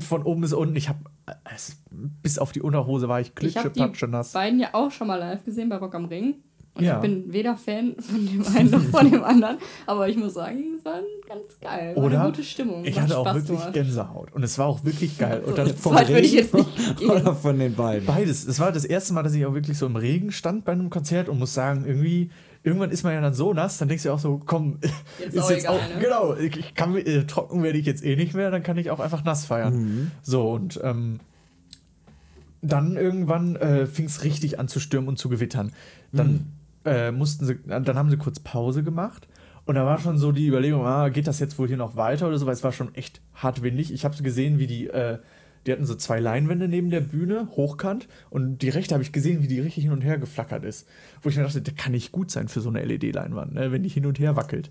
von 0.00 0.22
oben 0.24 0.40
bis 0.40 0.52
unten. 0.52 0.74
Ich 0.76 0.88
hab, 0.88 0.96
es, 1.54 1.76
bis 1.90 2.38
auf 2.38 2.50
die 2.52 2.60
Unterhose 2.60 3.08
war 3.08 3.20
ich 3.20 3.32
Ich 3.40 3.56
habe 3.56 3.70
die 3.70 4.06
nass. 4.08 4.32
beiden 4.32 4.58
ja 4.58 4.70
auch 4.72 4.90
schon 4.90 5.06
mal 5.06 5.16
live 5.16 5.44
gesehen 5.44 5.68
bei 5.68 5.76
Rock 5.76 5.94
am 5.94 6.06
Ring. 6.06 6.34
Und 6.78 6.84
Ja. 6.84 6.94
ich 6.96 7.02
bin 7.02 7.32
weder 7.32 7.56
Fan 7.56 7.96
von 7.98 8.26
dem 8.26 8.46
einen 8.56 8.70
noch 8.70 8.82
von 8.82 9.10
dem 9.10 9.22
anderen. 9.24 9.58
Aber 9.86 10.08
ich 10.08 10.16
muss 10.16 10.34
sagen, 10.34 10.62
es 10.78 10.84
war 10.84 11.00
ganz 11.28 11.44
geil. 11.60 11.94
War 11.96 12.04
Oder 12.04 12.20
eine 12.22 12.30
gute 12.30 12.44
Stimmung. 12.44 12.84
ich 12.84 12.96
Hat 12.96 13.04
hatte 13.04 13.18
auch 13.18 13.26
wirklich 13.34 13.58
gemacht. 13.58 13.72
Gänsehaut. 13.74 14.32
Und 14.32 14.42
es 14.44 14.56
war 14.58 14.66
auch 14.66 14.84
wirklich 14.84 15.18
geil. 15.18 15.42
Und 15.44 15.58
dann 15.58 15.74
So 15.76 15.92
weit 15.92 16.08
würde 16.08 16.20
ich 16.22 16.32
jetzt 16.32 16.54
nicht 16.54 16.96
gehen. 16.98 17.10
oder 17.10 17.34
von 17.34 17.58
den 17.58 17.74
beiden. 17.74 18.06
Beides. 18.06 18.46
Es 18.46 18.60
war 18.60 18.70
das 18.72 18.84
erste 18.84 19.12
Mal, 19.12 19.22
dass 19.22 19.34
ich 19.34 19.44
auch 19.44 19.54
wirklich 19.54 19.76
so 19.76 19.86
im 19.86 19.96
Regen 19.96 20.30
stand 20.32 20.64
bei 20.64 20.72
einem 20.72 20.88
Konzert 20.88 21.28
und 21.28 21.38
muss 21.38 21.52
sagen, 21.52 21.84
irgendwie, 21.86 22.30
irgendwann 22.62 22.90
ist 22.90 23.02
man 23.02 23.12
ja 23.12 23.20
dann 23.20 23.34
so 23.34 23.52
nass, 23.52 23.78
dann 23.78 23.88
denkst 23.88 24.04
du 24.04 24.12
auch 24.12 24.18
so, 24.18 24.40
komm, 24.46 24.78
Jetzt 25.20 25.34
ist 25.34 25.42
auch 25.42 25.50
jetzt 25.50 25.64
egal, 25.64 25.74
auch, 25.76 25.94
ne? 25.94 26.00
genau, 26.00 26.34
ich 26.36 26.74
kann, 26.74 26.96
äh, 26.96 27.24
trocken 27.24 27.62
werde 27.62 27.78
ich 27.78 27.86
jetzt 27.86 28.04
eh 28.04 28.14
nicht 28.16 28.34
mehr, 28.34 28.50
dann 28.50 28.62
kann 28.62 28.76
ich 28.78 28.90
auch 28.90 29.00
einfach 29.00 29.24
nass 29.24 29.44
feiern. 29.46 29.74
Mhm. 29.74 30.10
So, 30.22 30.50
und 30.52 30.78
ähm, 30.84 31.18
dann 32.60 32.96
irgendwann 32.96 33.56
äh, 33.56 33.86
fing 33.86 34.06
es 34.06 34.24
richtig 34.24 34.58
an 34.58 34.66
zu 34.68 34.80
stürmen 34.80 35.08
und 35.08 35.16
zu 35.18 35.28
gewittern. 35.28 35.72
Dann 36.12 36.26
Mhm. 36.32 36.46
Äh, 36.88 37.12
mussten 37.12 37.46
sie, 37.46 37.58
dann 37.66 37.96
haben 37.96 38.10
sie 38.10 38.16
kurz 38.16 38.40
Pause 38.40 38.82
gemacht. 38.82 39.28
Und 39.66 39.74
da 39.74 39.84
war 39.84 39.98
schon 39.98 40.16
so 40.16 40.32
die 40.32 40.46
Überlegung, 40.46 40.86
ah, 40.86 41.10
geht 41.10 41.26
das 41.26 41.40
jetzt 41.40 41.58
wohl 41.58 41.68
hier 41.68 41.76
noch 41.76 41.94
weiter 41.94 42.26
oder 42.26 42.38
so, 42.38 42.46
weil 42.46 42.54
es 42.54 42.64
war 42.64 42.72
schon 42.72 42.94
echt 42.94 43.20
hart 43.34 43.62
windig. 43.62 43.92
Ich 43.92 44.06
habe 44.06 44.16
gesehen, 44.22 44.58
wie 44.58 44.66
die, 44.66 44.86
äh, 44.88 45.18
die 45.66 45.72
hatten 45.72 45.84
so 45.84 45.94
zwei 45.94 46.20
Leinwände 46.20 46.68
neben 46.68 46.88
der 46.88 47.02
Bühne, 47.02 47.48
hochkant, 47.54 48.08
und 48.30 48.62
die 48.62 48.70
rechte 48.70 48.94
habe 48.94 49.04
ich 49.04 49.12
gesehen, 49.12 49.42
wie 49.42 49.46
die 49.46 49.60
richtig 49.60 49.84
hin 49.84 49.92
und 49.92 50.00
her 50.00 50.16
geflackert 50.16 50.64
ist. 50.64 50.88
Wo 51.20 51.28
ich 51.28 51.36
mir 51.36 51.42
dachte, 51.42 51.60
der 51.60 51.74
kann 51.74 51.92
nicht 51.92 52.12
gut 52.12 52.30
sein 52.30 52.48
für 52.48 52.62
so 52.62 52.70
eine 52.70 52.82
LED-Leinwand, 52.82 53.52
ne, 53.52 53.70
wenn 53.70 53.82
die 53.82 53.90
hin 53.90 54.06
und 54.06 54.18
her 54.18 54.36
wackelt. 54.36 54.70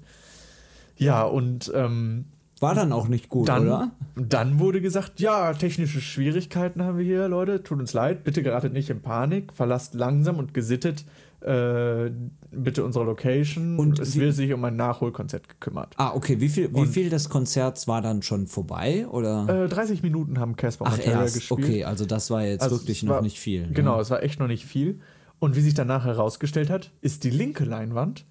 Ja, 0.96 1.22
und 1.22 1.72
ähm, 1.76 2.26
War 2.60 2.74
dann 2.74 2.92
auch 2.92 3.08
nicht 3.08 3.30
gut, 3.30 3.48
dann, 3.50 3.68
oder? 3.68 3.92
dann 4.16 4.58
wurde 4.58 4.82
gesagt, 4.82 5.20
ja, 5.20 5.54
technische 5.54 6.02
Schwierigkeiten 6.02 6.82
haben 6.82 6.98
wir 6.98 7.06
hier, 7.06 7.28
Leute, 7.28 7.62
tut 7.62 7.80
uns 7.80 7.94
leid, 7.94 8.24
bitte 8.24 8.42
geratet 8.42 8.74
nicht 8.74 8.90
in 8.90 9.02
Panik, 9.04 9.54
verlasst 9.54 9.94
langsam 9.94 10.40
und 10.40 10.56
gesittet 10.56 11.06
äh, 11.42 12.10
bitte 12.52 12.84
unsere 12.84 13.06
Location 13.06 13.78
Und 13.80 13.90
und 13.90 14.00
es 14.00 14.16
wird 14.18 14.34
sich 14.34 14.52
um 14.54 14.64
ein 14.66 14.76
Nachholkonzert 14.76 15.48
gekümmert. 15.48 15.94
Ah, 15.98 16.14
okay. 16.16 16.40
Wie 16.42 16.50
viel, 16.50 16.74
wie 16.74 16.80
Und- 16.82 16.88
viel 16.88 17.10
des 17.10 17.30
Konzerts 17.30 17.88
war 17.88 18.02
dann 18.02 18.22
schon 18.24 18.48
vorbei? 18.48 19.08
Oder? 19.08 19.66
Äh, 19.66 19.68
30 19.70 20.02
Minuten 20.04 20.40
haben 20.40 20.56
Casper 20.56 20.86
Ach, 20.88 20.92
Materia 20.98 21.22
erst. 21.22 21.36
gespielt. 21.36 21.60
Okay, 21.64 21.84
also 21.84 22.06
das 22.06 22.30
war 22.32 22.44
jetzt 22.44 22.64
Also 22.64 22.78
wirklich 22.80 23.06
war- 23.08 23.18
noch 23.18 23.22
nicht 23.22 23.40
viel. 23.40 23.68
ne? 23.68 23.74
Genau, 23.74 24.00
es 24.00 24.10
war 24.10 24.24
echt 24.24 24.40
noch 24.40 24.48
nicht 24.48 24.66
viel. 24.66 25.00
Und 25.40 25.56
wie 25.56 25.62
sich 25.62 25.76
danach 25.76 26.06
herausgestellt 26.06 26.70
hat, 26.72 26.92
ist 27.02 27.24
die 27.24 27.30
linke 27.30 27.64
Leinwand 27.66 28.26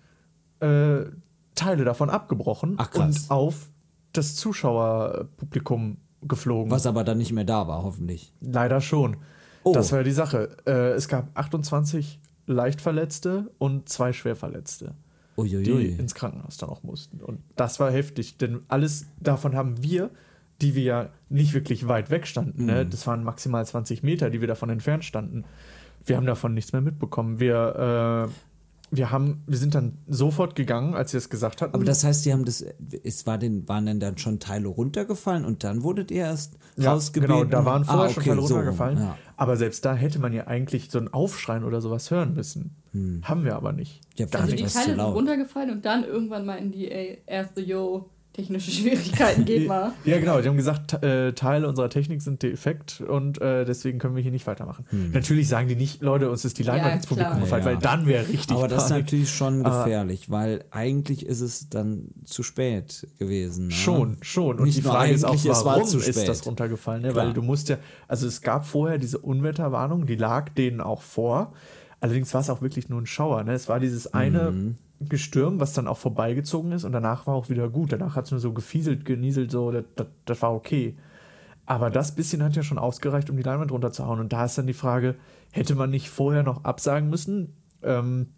äh, 0.60 1.04
Teile 1.54 1.84
davon 1.84 2.10
abgebrochen 2.10 2.74
Ach, 2.78 2.92
und 2.94 3.26
auf 3.28 3.70
das 4.12 4.34
Zuschauerpublikum 4.36 5.98
geflogen. 6.22 6.70
Was 6.70 6.86
aber 6.86 7.04
dann 7.04 7.18
nicht 7.18 7.32
mehr 7.32 7.44
da 7.44 7.68
war, 7.68 7.82
hoffentlich. 7.82 8.32
Leider 8.40 8.80
schon. 8.80 9.18
Oh. 9.62 9.72
Das 9.72 9.92
war 9.92 10.02
die 10.02 10.12
Sache. 10.12 10.56
Äh, 10.66 10.90
es 10.92 11.08
gab 11.08 11.28
28 11.38 12.20
Leichtverletzte 12.46 13.50
und 13.58 13.88
zwei 13.88 14.12
Schwerverletzte, 14.12 14.94
die 15.36 15.40
Uiuiui. 15.42 15.86
ins 15.98 16.14
Krankenhaus 16.14 16.56
dann 16.56 16.70
auch 16.70 16.82
mussten. 16.82 17.20
Und 17.20 17.40
das 17.56 17.78
war 17.80 17.90
heftig, 17.90 18.38
denn 18.38 18.60
alles 18.68 19.06
davon 19.20 19.54
haben 19.54 19.82
wir, 19.82 20.10
die 20.62 20.74
wir 20.74 20.82
ja 20.82 21.08
nicht 21.28 21.52
wirklich 21.54 21.86
weit 21.88 22.10
weg 22.10 22.26
standen, 22.26 22.62
Mhm. 22.62 22.66
ne? 22.66 22.86
das 22.86 23.06
waren 23.06 23.22
maximal 23.24 23.64
20 23.66 24.02
Meter, 24.02 24.30
die 24.30 24.40
wir 24.40 24.48
davon 24.48 24.70
entfernt 24.70 25.04
standen. 25.04 25.44
Wir 26.04 26.16
haben 26.16 26.26
davon 26.26 26.54
nichts 26.54 26.72
mehr 26.72 26.80
mitbekommen. 26.82 27.40
Wir, 27.40 28.28
äh, 28.30 28.32
wir, 28.90 29.10
haben, 29.10 29.42
wir 29.46 29.58
sind 29.58 29.74
dann 29.74 29.98
sofort 30.06 30.54
gegangen, 30.54 30.94
als 30.94 31.10
sie 31.10 31.16
es 31.16 31.28
gesagt 31.28 31.62
hatten. 31.62 31.74
Aber 31.74 31.84
das 31.84 32.04
heißt, 32.04 32.24
die 32.24 32.32
haben 32.32 32.44
das, 32.44 32.64
es 33.02 33.26
war 33.26 33.38
den, 33.38 33.68
waren 33.68 33.86
denn 33.86 34.00
dann 34.00 34.18
schon 34.18 34.38
Teile 34.38 34.68
runtergefallen 34.68 35.44
und 35.44 35.64
dann 35.64 35.82
wurdet 35.82 36.10
ihr 36.10 36.22
erst 36.22 36.56
Ja, 36.76 36.92
rausgebeten? 36.92 37.34
genau, 37.34 37.44
da 37.44 37.64
waren 37.64 37.84
vorher 37.84 38.04
ah, 38.04 38.08
schon 38.10 38.22
okay, 38.22 38.30
Teile 38.30 38.42
so, 38.46 38.54
runtergefallen. 38.54 38.98
Ja. 38.98 39.18
Aber 39.36 39.56
selbst 39.56 39.84
da 39.84 39.94
hätte 39.94 40.18
man 40.18 40.32
ja 40.32 40.46
eigentlich 40.46 40.90
so 40.90 40.98
ein 40.98 41.12
Aufschreien 41.12 41.64
oder 41.64 41.80
sowas 41.80 42.10
hören 42.10 42.34
müssen. 42.34 42.76
Haben 43.22 43.44
wir 43.44 43.56
aber 43.56 43.72
nicht. 43.72 44.00
Ja, 44.14 44.26
Gar 44.26 44.42
Also 44.42 44.56
vielleicht 44.56 44.74
die 44.74 44.78
Teile 44.78 44.96
sind 44.96 45.00
runtergefallen 45.00 45.70
und 45.70 45.84
dann 45.84 46.04
irgendwann 46.04 46.46
meinten 46.46 46.72
die, 46.72 46.90
ey, 46.90 47.22
erste 47.26 47.60
Yo, 47.60 48.08
technische 48.36 48.70
Schwierigkeiten, 48.70 49.44
geht 49.44 49.66
mal. 49.68 49.92
Ja, 50.04 50.18
genau. 50.20 50.40
Die 50.40 50.48
haben 50.48 50.56
gesagt, 50.56 51.02
äh, 51.02 51.32
Teile 51.32 51.66
unserer 51.68 51.88
Technik 51.88 52.20
sind 52.22 52.42
defekt 52.42 53.00
und 53.00 53.40
äh, 53.40 53.64
deswegen 53.64 53.98
können 53.98 54.14
wir 54.14 54.22
hier 54.22 54.30
nicht 54.30 54.46
weitermachen. 54.46 54.84
Natürlich 55.12 55.48
sagen 55.48 55.68
die 55.68 55.74
nicht, 55.76 56.02
Leute, 56.02 56.30
uns 56.30 56.44
ist 56.44 56.58
die 56.58 56.62
Leinwand 56.62 56.88
Ja, 56.88 56.94
ins 56.96 57.06
Publikum 57.06 57.40
gefallen, 57.40 57.64
Ja. 57.64 57.70
weil 57.70 57.78
dann 57.78 58.06
wäre 58.06 58.28
richtig 58.28 58.56
Aber 58.56 58.68
das 58.68 58.84
ist 58.84 58.90
natürlich 58.90 59.30
schon 59.34 59.64
Aber- 59.64 59.84
gefährlich, 59.84 60.30
weil 60.30 60.64
eigentlich 60.70 61.24
ist 61.26 61.40
es 61.40 61.68
dann 61.70 62.08
zu 62.24 62.42
spät 62.42 63.06
gewesen. 63.18 63.68
Ne? 63.68 63.72
Schon, 63.72 64.18
schon. 64.20 64.58
Und 64.58 64.64
Nicht 64.66 64.76
die 64.78 64.82
Frage 64.82 65.12
ist 65.12 65.24
auch, 65.24 65.34
warum 65.64 65.82
ist 65.98 66.28
das 66.28 66.46
runtergefallen? 66.46 67.02
Ne? 67.02 67.14
Weil 67.14 67.32
du 67.32 67.42
musst 67.42 67.68
ja, 67.70 67.78
also 68.06 68.26
es 68.26 68.42
gab 68.42 68.66
vorher 68.66 68.98
diese 68.98 69.18
Unwetterwarnung, 69.18 70.06
die 70.06 70.16
lag 70.16 70.50
denen 70.50 70.80
auch 70.80 71.00
vor. 71.02 71.52
Allerdings 72.00 72.32
war 72.34 72.42
es 72.42 72.50
auch 72.50 72.60
wirklich 72.60 72.90
nur 72.90 73.00
ein 73.00 73.06
Schauer. 73.06 73.42
Ne? 73.44 73.54
Es 73.54 73.68
war 73.68 73.80
dieses 73.80 74.12
eine 74.12 74.50
Mhm. 74.50 74.74
Gestürm, 75.00 75.60
was 75.60 75.72
dann 75.72 75.88
auch 75.88 75.98
vorbeigezogen 75.98 76.72
ist 76.72 76.84
und 76.84 76.92
danach 76.92 77.26
war 77.26 77.34
auch 77.34 77.48
wieder 77.48 77.68
gut. 77.68 77.92
Danach 77.92 78.16
hat 78.16 78.26
es 78.26 78.30
nur 78.30 78.40
so 78.40 78.52
gefieselt, 78.52 79.04
genieselt, 79.04 79.50
so, 79.50 79.70
das, 79.70 79.84
das, 79.94 80.06
das 80.24 80.42
war 80.42 80.54
okay. 80.54 80.96
Aber 81.66 81.90
das 81.90 82.14
bisschen 82.14 82.42
hat 82.42 82.56
ja 82.56 82.62
schon 82.62 82.78
ausgereicht, 82.78 83.28
um 83.28 83.36
die 83.36 83.42
Leinwand 83.42 83.72
runterzuhauen. 83.72 84.20
Und 84.20 84.32
da 84.32 84.44
ist 84.44 84.56
dann 84.56 84.68
die 84.68 84.72
Frage, 84.72 85.16
hätte 85.50 85.74
man 85.74 85.90
nicht 85.90 86.08
vorher 86.08 86.44
noch 86.44 86.64
absagen 86.64 87.10
müssen? 87.10 87.54
Ähm, 87.82 88.28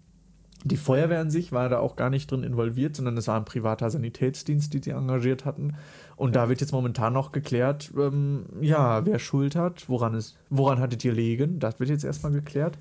die 0.64 0.76
Feuerwehr 0.76 1.20
an 1.20 1.30
sich 1.30 1.52
war 1.52 1.68
da 1.68 1.78
auch 1.78 1.94
gar 1.94 2.10
nicht 2.10 2.30
drin 2.30 2.42
involviert, 2.42 2.96
sondern 2.96 3.16
es 3.16 3.28
war 3.28 3.36
ein 3.36 3.44
privater 3.44 3.88
Sanitätsdienst, 3.90 4.74
die 4.74 4.80
sie 4.82 4.90
engagiert 4.90 5.44
hatten. 5.44 5.74
Und 6.16 6.34
da 6.34 6.48
wird 6.48 6.60
jetzt 6.60 6.72
momentan 6.72 7.12
noch 7.12 7.30
geklärt, 7.30 7.92
ähm, 7.96 8.46
ja, 8.60 9.06
wer 9.06 9.20
Schuld 9.20 9.54
hat, 9.54 9.88
woran, 9.88 10.14
es, 10.14 10.36
woran 10.50 10.80
hattet 10.80 11.04
ihr 11.04 11.12
legen? 11.12 11.60
Das 11.60 11.78
wird 11.78 11.90
jetzt 11.90 12.04
erstmal 12.04 12.32
geklärt. 12.32 12.76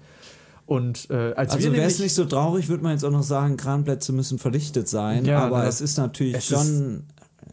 Und 0.68 1.10
äh, 1.10 1.34
als 1.34 1.54
Also 1.54 1.72
wäre 1.72 1.86
es 1.88 1.98
nicht 2.00 2.14
so 2.14 2.26
traurig, 2.26 2.68
würde 2.70 2.84
man 2.84 2.92
jetzt 2.92 3.04
auch 3.06 3.12
noch 3.12 3.24
sagen, 3.24 3.56
Kranplätze 3.58 4.12
müssen 4.12 4.38
verdichtet 4.38 4.88
sein. 4.88 5.24
Ja, 5.26 5.40
aber 5.46 5.66
es 5.66 5.80
ist 5.82 5.98
natürlich 5.98 6.36
Es 6.36 6.46
schon. 6.48 7.04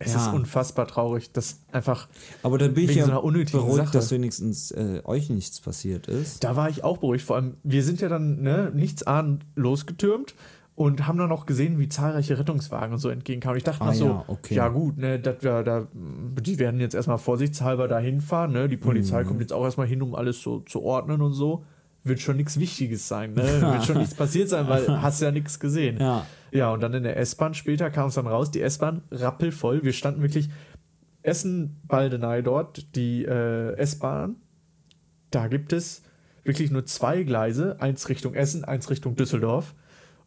es 0.00 0.12
ja, 0.14 0.26
ist 0.26 0.34
unfassbar 0.34 0.88
traurig, 0.88 1.30
dass 1.32 1.60
einfach, 1.70 2.08
aber 2.42 2.58
dann 2.58 2.74
bin 2.74 2.90
ich 2.90 2.96
ja 2.96 3.06
so 3.06 3.12
beruhigt, 3.22 3.76
Sache. 3.76 3.92
dass 3.92 4.10
wenigstens 4.10 4.72
äh, 4.72 5.00
euch 5.04 5.30
nichts 5.30 5.60
passiert 5.60 6.08
ist. 6.08 6.42
da 6.42 6.56
war 6.56 6.68
ich 6.68 6.82
auch 6.82 6.98
beruhigt. 6.98 7.24
Vor 7.24 7.36
allem, 7.36 7.54
wir 7.62 7.84
sind 7.84 8.00
ja 8.00 8.08
dann 8.08 8.42
ne, 8.42 8.72
nichts 8.74 9.04
ahnend 9.04 9.46
losgetürmt 9.54 10.34
und 10.74 11.06
haben 11.06 11.16
dann 11.16 11.28
noch 11.28 11.46
gesehen, 11.46 11.78
wie 11.78 11.88
zahlreiche 11.88 12.36
Rettungswagen 12.36 12.94
und 12.94 12.98
so 12.98 13.10
entgegenkamen. 13.10 13.56
Ich 13.58 13.62
dachte 13.62 13.82
Ah 13.82 13.86
noch 13.86 13.94
so, 13.94 14.04
ja, 14.06 14.24
okay. 14.26 14.54
ja 14.56 14.66
gut, 14.70 14.98
ne, 14.98 15.20
dat, 15.20 15.44
da, 15.44 15.62
da, 15.62 15.86
die 15.94 16.58
werden 16.58 16.80
jetzt 16.80 16.96
erstmal 16.96 17.18
vorsichtshalber 17.18 17.86
da 17.86 18.00
hinfahren. 18.00 18.50
Ne? 18.52 18.68
Die 18.68 18.76
Polizei 18.76 19.22
Mhm. 19.22 19.28
kommt 19.28 19.40
jetzt 19.40 19.52
auch 19.52 19.62
erstmal 19.62 19.86
hin, 19.86 20.02
um 20.02 20.16
alles 20.16 20.42
so 20.42 20.58
zu 20.62 20.82
ordnen 20.82 21.22
und 21.22 21.32
so. 21.34 21.64
Wird 22.04 22.20
schon 22.20 22.36
nichts 22.36 22.60
Wichtiges 22.60 23.08
sein, 23.08 23.32
ne? 23.34 23.42
Wird 23.62 23.84
schon 23.84 23.98
nichts 23.98 24.14
passiert 24.14 24.48
sein, 24.48 24.68
weil 24.68 24.86
hast 25.02 25.20
ja 25.22 25.30
nichts 25.30 25.58
gesehen. 25.58 25.98
Ja. 25.98 26.26
Ja, 26.52 26.72
und 26.72 26.80
dann 26.80 26.94
in 26.94 27.02
der 27.02 27.16
S-Bahn 27.16 27.54
später 27.54 27.90
kam 27.90 28.08
es 28.08 28.14
dann 28.14 28.28
raus, 28.28 28.50
die 28.50 28.60
S-Bahn 28.60 29.02
rappelvoll. 29.10 29.82
Wir 29.82 29.92
standen 29.92 30.22
wirklich 30.22 30.50
Essen-Baldenei 31.22 32.42
dort, 32.42 32.94
die 32.94 33.24
äh, 33.24 33.74
S-Bahn. 33.76 34.36
Da 35.30 35.48
gibt 35.48 35.72
es 35.72 36.02
wirklich 36.44 36.70
nur 36.70 36.86
zwei 36.86 37.24
Gleise, 37.24 37.80
eins 37.80 38.08
Richtung 38.08 38.34
Essen, 38.34 38.64
eins 38.64 38.88
Richtung 38.90 39.16
Düsseldorf. 39.16 39.74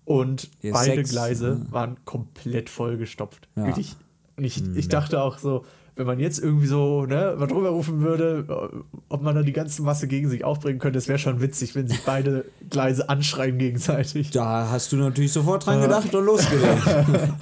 Und 0.04 0.50
beide 0.64 0.96
sechs, 0.96 1.12
Gleise 1.12 1.60
ne? 1.60 1.68
waren 1.70 2.04
komplett 2.06 2.70
vollgestopft. 2.70 3.48
Ja. 3.56 3.68
Wirklich. 3.68 3.96
Und 4.36 4.44
ich, 4.44 4.64
ich 4.76 4.88
dachte 4.88 5.22
auch 5.22 5.38
so, 5.38 5.66
wenn 5.98 6.06
man 6.06 6.20
jetzt 6.20 6.40
irgendwie 6.40 6.68
so 6.68 7.06
ne, 7.06 7.36
mal 7.38 7.48
drüber 7.48 7.70
rufen 7.70 8.02
würde, 8.02 8.46
äh, 8.48 8.78
ob 9.10 9.22
man 9.24 9.36
da 9.36 9.42
die 9.42 9.52
ganze 9.54 9.82
Masse 9.82 10.08
gegen 10.08 10.30
sich 10.30 10.44
aufbringen 10.44 10.80
könnte, 10.80 10.98
das 10.98 11.08
wäre 11.08 11.20
schon 11.20 11.42
witzig, 11.42 11.76
wenn 11.76 11.88
sich 11.88 12.04
beide 12.06 12.46
Gleise 12.70 13.10
anschreien 13.10 13.58
gegenseitig. 13.58 14.30
Da 14.32 14.70
hast 14.70 14.92
du 14.92 14.96
natürlich 14.98 15.34
sofort 15.34 15.66
dran 15.66 15.80
Äh. 15.80 15.84
gedacht 15.84 16.14
und 16.14 16.26
losgelegt. 16.26 16.84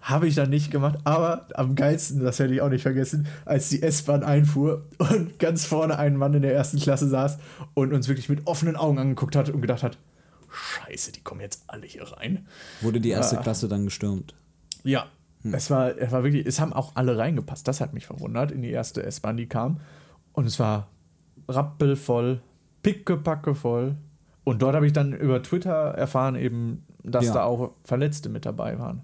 Habe 0.00 0.26
ich 0.26 0.34
dann 0.36 0.48
nicht 0.48 0.70
gemacht, 0.70 0.98
aber 1.04 1.48
am 1.54 1.74
geilsten, 1.74 2.20
das 2.24 2.38
werde 2.38 2.54
ich 2.54 2.62
auch 2.62 2.70
nicht 2.70 2.80
vergessen, 2.82 3.26
als 3.44 3.68
die 3.68 3.82
S-Bahn 3.82 4.22
einfuhr 4.22 4.86
und 4.96 5.38
ganz 5.38 5.66
vorne 5.66 5.98
ein 5.98 6.16
Mann 6.16 6.32
in 6.32 6.40
der 6.40 6.54
ersten 6.54 6.78
Klasse 6.78 7.08
saß 7.08 7.36
und 7.74 7.92
uns 7.92 8.08
wirklich 8.08 8.30
mit 8.30 8.46
offenen 8.46 8.76
Augen 8.76 8.98
angeguckt 8.98 9.36
hat 9.36 9.50
und 9.50 9.60
gedacht 9.60 9.82
hat, 9.82 9.98
scheiße, 10.50 11.12
die 11.12 11.20
kommen 11.20 11.42
jetzt 11.42 11.64
alle 11.66 11.84
hier 11.84 12.04
rein. 12.04 12.46
Wurde 12.80 13.00
die 13.00 13.10
erste 13.10 13.38
Ah. 13.38 13.42
Klasse 13.42 13.68
dann 13.68 13.84
gestürmt. 13.84 14.34
Ja. 14.82 15.06
Es 15.44 15.70
war, 15.70 15.96
es 15.96 16.10
war 16.12 16.24
wirklich, 16.24 16.46
es 16.46 16.60
haben 16.60 16.72
auch 16.72 16.96
alle 16.96 17.16
reingepasst. 17.16 17.66
Das 17.68 17.80
hat 17.80 17.94
mich 17.94 18.06
verwundert 18.06 18.50
in 18.50 18.62
die 18.62 18.70
erste 18.70 19.02
S-Bahn, 19.04 19.36
die 19.36 19.46
kam. 19.46 19.80
Und 20.32 20.46
es 20.46 20.58
war 20.58 20.88
rappelvoll, 21.48 22.40
pickepacke 22.82 23.54
voll. 23.54 23.96
Und 24.44 24.62
dort 24.62 24.74
habe 24.74 24.86
ich 24.86 24.92
dann 24.92 25.12
über 25.12 25.42
Twitter 25.42 25.70
erfahren, 25.94 26.34
eben, 26.36 26.84
dass 27.02 27.26
Ja. 27.26 27.34
da 27.34 27.44
auch 27.44 27.72
Verletzte 27.84 28.28
mit 28.28 28.46
dabei 28.46 28.78
waren. 28.78 29.02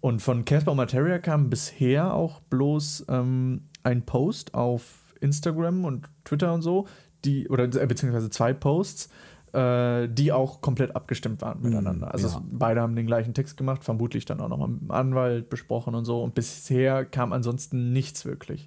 Und 0.00 0.22
von 0.22 0.44
Casper 0.44 0.74
Materia 0.74 1.18
kam 1.18 1.50
bisher 1.50 2.14
auch 2.14 2.40
bloß 2.40 3.06
ähm, 3.08 3.62
ein 3.82 4.02
Post 4.02 4.54
auf 4.54 5.14
Instagram 5.20 5.84
und 5.84 6.06
Twitter 6.24 6.52
und 6.52 6.62
so, 6.62 6.86
die, 7.24 7.48
oder 7.48 7.64
äh, 7.64 7.86
beziehungsweise 7.86 8.30
zwei 8.30 8.52
Posts, 8.52 9.08
äh, 9.56 10.08
die 10.08 10.32
auch 10.32 10.60
komplett 10.60 10.94
abgestimmt 10.94 11.40
waren 11.40 11.62
miteinander. 11.62 12.12
Also 12.12 12.28
ja. 12.28 12.36
es, 12.36 12.42
beide 12.50 12.82
haben 12.82 12.94
den 12.94 13.06
gleichen 13.06 13.32
Text 13.32 13.56
gemacht, 13.56 13.84
vermutlich 13.84 14.26
dann 14.26 14.40
auch 14.40 14.48
nochmal 14.48 14.68
mit 14.68 14.82
dem 14.82 14.90
Anwalt 14.90 15.48
besprochen 15.48 15.94
und 15.94 16.04
so. 16.04 16.22
Und 16.22 16.34
bisher 16.34 17.06
kam 17.06 17.32
ansonsten 17.32 17.92
nichts 17.92 18.26
wirklich. 18.26 18.66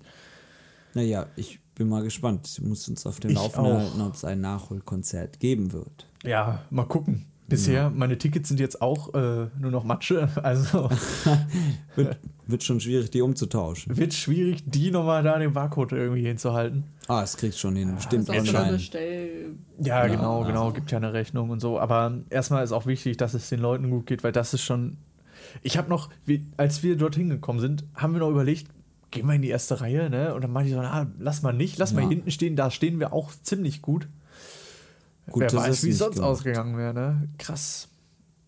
Naja, 0.96 1.28
ich 1.36 1.60
bin 1.76 1.90
mal 1.90 2.02
gespannt. 2.02 2.48
Ich 2.48 2.62
muss 2.62 2.90
uns 2.90 3.06
auf 3.06 3.20
den 3.20 3.32
Ich 3.32 3.38
Laufenden 3.38 3.78
halten, 3.78 4.02
ob 4.02 4.16
es 4.16 4.26
ein 4.26 4.42
Nachholkonzert 4.42 5.40
geben 5.40 5.72
wird. 5.74 6.08
Ja, 6.24 6.64
mal 6.72 6.86
gucken. 6.86 7.28
Bisher, 7.50 7.90
meine 7.90 8.18
Tickets 8.18 8.48
sind 8.50 8.60
jetzt 8.60 8.82
auch 8.82 9.14
äh, 9.14 9.48
nur 9.60 9.72
noch 9.72 9.84
Matsche. 9.84 10.30
Also 10.44 10.90
Wird, 11.96 12.18
wird 12.48 12.64
schon 12.64 12.80
schwierig, 12.80 13.12
die 13.12 13.22
umzutauschen. 13.22 13.98
wird 13.98 14.14
schwierig, 14.14 14.64
die 14.66 14.92
nochmal 14.92 15.24
da 15.24 15.38
den 15.38 15.54
Barcode 15.54 15.94
irgendwie 15.94 16.26
hinzuhalten. 16.26 16.84
Ah, 17.08 17.22
es 17.24 17.36
kriegt 17.38 17.58
schon 17.58 17.76
hin. 17.76 17.96
Stimmt, 18.00 18.30
Das 18.30 18.36
ist 18.38 18.42
auch 18.42 18.46
so 18.46 18.50
eine 18.52 18.58
online. 18.60 18.78
Bestell. 18.78 19.30
Ja, 19.80 20.06
Ja, 20.06 20.08
genau, 20.16 20.42
ja. 20.42 20.48
genau, 20.48 20.72
gibt 20.72 20.92
ja 20.92 20.98
eine 20.98 21.14
Rechnung 21.14 21.50
und 21.50 21.60
so. 21.60 21.80
Aber 21.80 22.18
erstmal 22.30 22.64
ist 22.64 22.72
auch 22.72 22.86
wichtig, 22.86 23.18
dass 23.18 23.34
es 23.34 23.50
den 23.50 23.60
Leuten 23.60 23.90
gut 23.90 24.06
geht, 24.06 24.24
weil 24.24 24.32
das 24.32 24.54
ist 24.54 24.62
schon. 24.62 24.98
Ich 25.64 25.78
habe 25.78 25.90
noch, 25.90 26.10
wie, 26.26 26.46
als 26.58 26.84
wir 26.84 26.96
dorthin 26.96 27.30
gekommen 27.30 27.60
sind, 27.60 27.84
haben 27.96 28.14
wir 28.14 28.20
noch 28.20 28.30
überlegt, 28.30 28.68
gehen 29.12 29.26
wir 29.26 29.34
in 29.34 29.42
die 29.42 29.50
erste 29.50 29.82
Reihe, 29.82 30.10
ne? 30.10 30.36
Und 30.36 30.44
dann 30.44 30.52
meinte 30.52 30.70
ich 30.70 30.76
so, 30.76 30.82
na, 30.82 31.08
lass 31.18 31.42
mal 31.42 31.54
nicht, 31.54 31.78
lass 31.80 31.94
mal 31.94 32.02
Ja. 32.02 32.08
hier 32.08 32.18
hinten 32.18 32.32
stehen, 32.32 32.56
da 32.56 32.70
stehen 32.70 33.00
wir 33.00 33.12
auch 33.14 33.32
ziemlich 33.42 33.82
gut. 33.82 34.08
Gut, 35.32 35.42
Wer 35.44 35.54
weiß, 35.54 35.70
es 35.78 35.84
wie 35.84 35.88
nicht 35.90 35.98
sonst 35.98 36.16
gemacht. 36.16 36.32
ausgegangen 36.32 36.78
wäre, 36.78 36.94
ne? 36.94 37.30
Krass. 37.38 37.88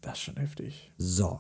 Das 0.02 0.13
ist 0.13 0.20
schon 0.22 0.38
heftig. 0.38 0.91
So, 0.98 1.39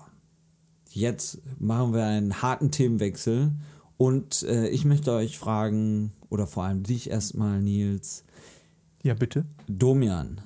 jetzt 0.91 1.39
machen 1.59 1.93
wir 1.93 2.05
einen 2.05 2.41
harten 2.41 2.71
Themenwechsel 2.71 3.51
und 3.97 4.43
äh, 4.43 4.67
ich 4.69 4.85
möchte 4.85 5.11
euch 5.13 5.37
fragen, 5.39 6.11
oder 6.29 6.47
vor 6.47 6.63
allem 6.65 6.83
dich 6.83 7.09
erstmal, 7.09 7.59
Nils, 7.61 8.23
Ja, 9.03 9.13
bitte. 9.15 9.45
Domian, 9.67 10.41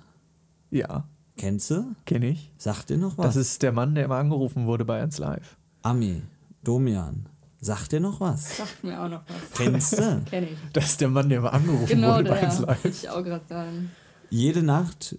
Ja, 0.71 1.07
kennst 1.37 1.71
du? 1.71 1.93
kenne 2.05 2.27
ich. 2.29 2.51
Sagt 2.57 2.89
dir 2.89 2.97
noch 2.97 3.17
was? 3.17 3.27
Das 3.27 3.35
ist 3.35 3.61
der 3.63 3.71
Mann, 3.73 3.95
der 3.95 4.05
immer 4.05 4.15
angerufen 4.17 4.65
wurde 4.65 4.85
bei 4.85 5.01
1 5.01 5.17
Live. 5.19 5.57
Ami, 5.81 6.21
Domian, 6.63 7.27
sagt 7.59 7.91
dir 7.91 7.99
noch 7.99 8.19
was? 8.21 8.57
Sagt 8.57 8.83
mir 8.83 8.99
auch 9.01 9.09
noch 9.09 9.21
was. 9.27 9.57
Kennst 9.57 9.97
du? 9.99 10.21
Kenn 10.29 10.45
ich. 10.45 10.57
Das 10.73 10.85
ist 10.85 11.01
der 11.01 11.09
Mann, 11.09 11.27
der 11.29 11.39
immer 11.39 11.51
angerufen 11.53 11.85
Genau, 11.87 12.15
wurde 12.15 12.29
bei 12.29 12.39
der. 12.39 12.49
1 12.49 12.59
Wollte 12.59 12.71
Live. 12.71 12.85
ich 12.85 13.09
auch 13.09 13.23
gerade 13.23 13.45
sagen. 13.47 13.91
Jede 14.35 14.63
Nacht 14.63 15.17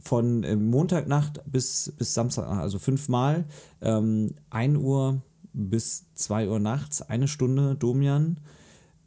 von 0.00 0.42
äh, 0.44 0.56
Montagnacht 0.56 1.42
bis, 1.44 1.92
bis 1.98 2.14
Samstag, 2.14 2.46
also 2.46 2.78
fünfmal, 2.78 3.44
ähm, 3.82 4.30
1 4.48 4.78
Uhr 4.78 5.20
bis 5.52 6.06
2 6.14 6.48
Uhr 6.48 6.58
nachts, 6.58 7.02
eine 7.02 7.28
Stunde 7.28 7.74
Domian. 7.74 8.38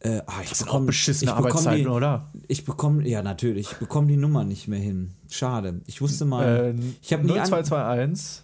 Äh, 0.02 0.22
ah, 0.28 0.42
ich 0.44 0.50
Das 0.50 0.60
sind 0.60 0.70
auch 0.70 0.76
bekomm- 0.76 0.86
beschissene 0.86 1.32
ich 1.32 1.36
bekomm 1.36 1.50
Arbeitszeiten, 1.52 1.84
die, 1.86 1.88
oder? 1.88 2.32
Ich 2.48 2.64
bekomme, 2.64 3.08
ja 3.08 3.24
natürlich, 3.24 3.72
ich 3.72 3.78
bekomme 3.78 4.06
die 4.08 4.18
Nummer 4.18 4.44
nicht 4.44 4.68
mehr 4.68 4.80
hin. 4.80 5.14
Schade. 5.32 5.82
Ich 5.88 6.00
wusste 6.00 6.26
mal, 6.26 6.46
Äh, 6.46 6.76
ich 7.02 7.12
habe 7.12 7.24
nie 7.24 7.40
an, 7.40 7.48
0221 7.50 8.44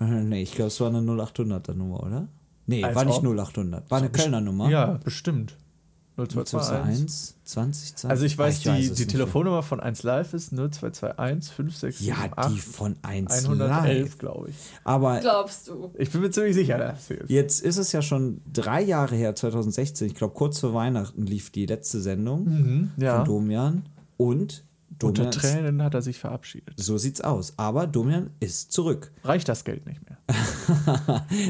äh, 0.00 0.04
Nee, 0.24 0.42
ich 0.42 0.52
glaube, 0.52 0.68
es 0.68 0.80
war 0.80 0.88
eine 0.88 0.98
0800er 1.00 1.74
Nummer, 1.74 2.02
oder? 2.02 2.26
Nee, 2.66 2.82
Als 2.82 2.96
war 2.96 3.04
nicht 3.04 3.18
ob. 3.18 3.24
0800. 3.38 3.88
War 3.88 3.98
eine 3.98 4.10
Kölner 4.10 4.40
Nummer. 4.40 4.68
Ja, 4.68 4.98
bestimmt. 5.04 5.56
0221. 6.26 7.34
0221, 7.34 7.34
20, 7.44 7.96
20. 7.96 8.10
Also 8.10 8.24
ich 8.26 8.38
weiß, 8.38 8.66
Ah, 8.66 8.74
die, 8.76 8.80
es 8.80 8.84
die 8.84 8.90
nicht 8.90 8.98
mehr. 8.98 9.06
Telefonnummer 9.08 9.62
von 9.62 9.80
1 9.80 10.02
Live 10.02 10.34
ist 10.34 10.52
0221 10.52 11.48
56 11.56 12.06
Ja, 12.06 12.16
die 12.48 12.58
von 12.58 12.96
1 13.02 13.44
111, 13.46 14.02
Live. 14.08 14.18
glaube 14.18 14.50
ich. 14.50 14.56
Aber 14.84 15.20
Glaubst 15.20 15.68
du? 15.68 15.90
Ich 15.98 16.10
bin 16.10 16.20
mir 16.20 16.30
ziemlich 16.30 16.54
sicher, 16.54 16.78
dass 16.78 17.06
sie 17.08 17.14
ist. 17.14 17.30
Jetzt 17.30 17.60
ist 17.62 17.76
es 17.76 17.92
ja 17.92 18.02
schon 18.02 18.40
drei 18.52 18.82
Jahre 18.82 19.14
her, 19.16 19.34
2016. 19.34 20.06
Ich 20.06 20.14
glaube, 20.14 20.34
kurz 20.34 20.60
vor 20.60 20.74
Weihnachten 20.74 21.26
lief 21.26 21.50
die 21.50 21.66
letzte 21.66 22.00
Sendung 22.00 22.44
Mhm, 22.44 22.90
ja. 22.96 23.16
von 23.16 23.24
Domian. 23.24 23.82
Und 24.16 24.64
Unter 25.02 25.22
Domian 25.24 25.28
ist, 25.30 25.40
Tränen 25.40 25.82
hat 25.82 25.94
er 25.94 26.02
sich 26.02 26.18
verabschiedet. 26.18 26.74
so 26.76 26.98
sieht's 26.98 27.20
aus. 27.22 27.54
Aber 27.56 27.86
Domian 27.86 28.30
ist 28.40 28.70
zurück. 28.72 29.12
Reicht 29.24 29.48
das 29.48 29.64
Geld 29.64 29.86
nicht 29.86 30.00
mehr? 30.08 30.18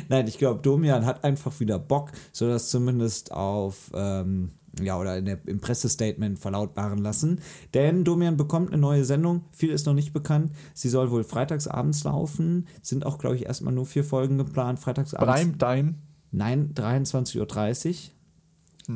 Nein, 0.09 0.27
ich 0.29 0.39
glaube, 0.39 0.63
Domian 0.63 1.05
hat 1.05 1.25
einfach 1.25 1.59
wieder 1.61 1.79
Bock, 1.79 2.13
sodass 2.33 2.71
zumindest 2.71 3.33
auf 3.33 3.91
ähm, 3.95 4.51
ja, 4.81 4.99
oder 4.99 5.19
in 5.19 5.25
der, 5.25 5.39
im 5.47 5.61
Pressestatement 5.61 6.39
verlautbaren 6.39 6.99
lassen. 6.99 7.41
Denn 7.75 8.05
Domian 8.05 8.37
bekommt 8.37 8.73
eine 8.73 8.81
neue 8.81 9.05
Sendung. 9.05 9.45
Viel 9.51 9.71
ist 9.71 9.87
noch 9.87 9.95
nicht 9.95 10.13
bekannt. 10.13 10.53
Sie 10.75 10.89
soll 10.89 11.11
wohl 11.11 11.25
freitagsabends 11.25 12.05
laufen. 12.05 12.67
Sind 12.83 13.07
auch, 13.07 13.19
glaube 13.19 13.37
ich, 13.37 13.47
erstmal 13.47 13.75
nur 13.75 13.87
vier 13.87 14.05
Folgen 14.05 14.39
geplant. 14.39 14.79
Freitagsabends. 14.79 15.35
Prime 15.35 15.59
Time. 15.59 15.95
Nein, 16.33 16.73
23.30 16.75 17.89
Uhr. 17.89 17.95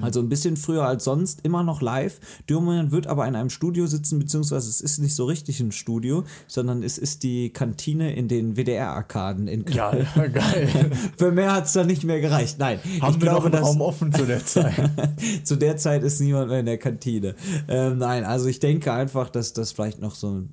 Also 0.00 0.20
ein 0.20 0.28
bisschen 0.28 0.56
früher 0.56 0.84
als 0.84 1.04
sonst, 1.04 1.40
immer 1.44 1.62
noch 1.62 1.80
live. 1.80 2.18
Domian 2.46 2.90
wird 2.90 3.06
aber 3.06 3.26
in 3.26 3.36
einem 3.36 3.50
Studio 3.50 3.86
sitzen, 3.86 4.18
beziehungsweise 4.18 4.68
es 4.68 4.80
ist 4.80 4.98
nicht 4.98 5.14
so 5.14 5.24
richtig 5.24 5.60
ein 5.60 5.72
Studio, 5.72 6.24
sondern 6.46 6.82
es 6.82 6.98
ist 6.98 7.22
die 7.22 7.50
Kantine 7.50 8.14
in 8.14 8.28
den 8.28 8.56
WDR-Arkaden 8.56 9.46
in 9.48 9.64
Köln. 9.64 10.06
Ja, 10.16 10.26
geil. 10.28 10.68
Für 11.16 11.32
mehr 11.32 11.52
hat 11.52 11.66
es 11.66 11.72
dann 11.72 11.86
nicht 11.86 12.04
mehr 12.04 12.20
gereicht. 12.20 12.58
Nein, 12.58 12.80
Haben 13.00 13.14
ich 13.14 13.20
wir 13.20 13.32
noch 13.32 13.40
glaube, 13.40 13.46
einen 13.46 13.52
dass 13.52 13.62
Raum 13.62 13.80
offen 13.80 14.12
zu 14.12 14.26
der 14.26 14.44
Zeit? 14.44 14.90
zu 15.44 15.56
der 15.56 15.76
Zeit 15.76 16.02
ist 16.02 16.20
niemand 16.20 16.48
mehr 16.48 16.60
in 16.60 16.66
der 16.66 16.78
Kantine. 16.78 17.34
Ähm, 17.68 17.98
nein, 17.98 18.24
also 18.24 18.48
ich 18.48 18.60
denke 18.60 18.92
einfach, 18.92 19.30
dass 19.30 19.52
das 19.52 19.72
vielleicht 19.72 20.00
noch 20.00 20.14
so 20.14 20.44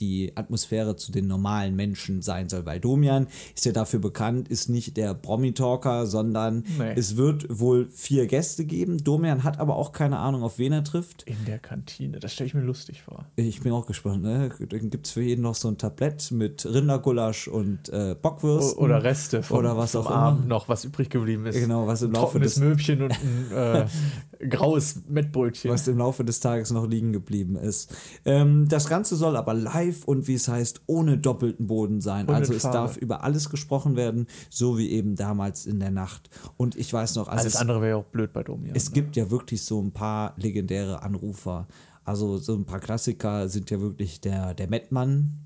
die 0.00 0.32
Atmosphäre 0.36 0.96
zu 0.96 1.12
den 1.12 1.26
normalen 1.26 1.74
Menschen 1.76 2.22
sein 2.22 2.48
soll, 2.48 2.64
weil 2.66 2.80
Domian 2.80 3.26
ist 3.54 3.64
ja 3.64 3.72
dafür 3.72 4.00
bekannt, 4.00 4.48
ist 4.48 4.68
nicht 4.68 4.96
der 4.96 5.14
Promi-Talker, 5.14 6.06
sondern 6.06 6.64
Nee. 6.78 6.92
es 6.96 7.16
wird 7.16 7.46
wohl 7.50 7.88
vier 7.90 8.26
Gäste 8.26 8.64
geben. 8.64 9.02
Domian 9.04 9.44
hat 9.44 9.58
aber 9.60 9.76
auch 9.76 9.92
keine 9.92 10.18
Ahnung, 10.18 10.42
auf 10.42 10.58
wen 10.58 10.72
er 10.72 10.84
trifft. 10.84 11.22
In 11.24 11.36
der 11.46 11.58
Kantine, 11.58 12.18
das 12.20 12.32
stelle 12.32 12.48
ich 12.48 12.54
mir 12.54 12.62
lustig 12.62 13.02
vor. 13.02 13.24
Ich 13.36 13.60
bin 13.60 13.72
auch 13.72 13.86
gespannt, 13.86 14.22
ne? 14.22 14.50
Dann 14.68 14.90
gibt 14.90 15.06
es 15.06 15.12
für 15.12 15.22
jeden 15.22 15.42
noch 15.42 15.54
so 15.54 15.68
ein 15.68 15.78
Tablett 15.78 16.30
mit 16.30 16.64
Rindergulasch 16.66 17.48
und 17.48 17.88
äh, 17.90 18.14
Bockwürsten. 18.20 18.78
Oder 18.82 19.02
Reste 19.04 19.42
vom, 19.42 19.58
Oder 19.58 19.76
was 19.76 19.92
vom 19.92 20.06
auch 20.06 20.10
Abend 20.10 20.38
immer. 20.40 20.48
noch, 20.48 20.68
was 20.68 20.84
übrig 20.84 21.10
geblieben 21.10 21.46
ist. 21.46 21.54
Genau, 21.58 21.86
was 21.86 22.02
im 22.02 22.12
Laufe 22.12 22.40
des- 22.40 22.58
Möbchen 22.58 23.02
und 23.02 23.12
ein 23.12 23.52
äh, 23.52 23.86
graues 24.38 25.02
Mettbrötchen. 25.08 25.70
was 25.70 25.86
im 25.88 25.98
Laufe 25.98 26.24
des 26.24 26.40
Tages 26.40 26.70
noch 26.70 26.86
liegen 26.86 27.12
geblieben 27.12 27.56
ist. 27.56 27.94
Ähm, 28.24 28.68
das 28.68 28.88
Ganze 28.88 29.16
soll 29.16 29.36
aber 29.36 29.54
live 29.54 30.04
und 30.04 30.28
wie 30.28 30.34
es 30.34 30.48
heißt, 30.48 30.82
ohne 30.86 31.18
doppelten 31.18 31.66
Boden 31.66 32.00
sein. 32.00 32.26
Und 32.26 32.34
also 32.34 32.52
es 32.52 32.62
Farbe. 32.62 32.78
darf 32.78 32.96
über 32.96 33.24
alles 33.24 33.50
gesprochen 33.50 33.96
werden, 33.96 34.26
so 34.50 34.78
wie 34.78 34.90
eben 34.90 35.16
damals 35.16 35.66
in 35.66 35.80
der 35.80 35.90
Nacht. 35.90 36.30
Und 36.56 36.76
ich 36.76 36.92
weiß 36.92 37.16
noch, 37.16 37.28
also 37.28 37.42
Alles 37.42 37.54
es, 37.54 37.60
andere 37.60 37.80
wäre 37.80 37.90
ja 37.90 37.96
auch 37.96 38.04
blöd 38.04 38.32
bei 38.32 38.42
Domian. 38.42 38.74
es 38.74 38.90
ne? 38.90 38.94
gibt 38.94 39.16
ja 39.16 39.30
wirklich 39.30 39.62
so 39.62 39.80
ein 39.80 39.92
paar 39.92 40.34
legendäre 40.36 41.02
Anrufer. 41.02 41.66
Also 42.04 42.36
so 42.38 42.54
ein 42.54 42.66
paar 42.66 42.80
Klassiker 42.80 43.48
sind 43.48 43.70
ja 43.70 43.80
wirklich 43.80 44.20
der, 44.20 44.54
der 44.54 44.68
Mettmann, 44.68 45.38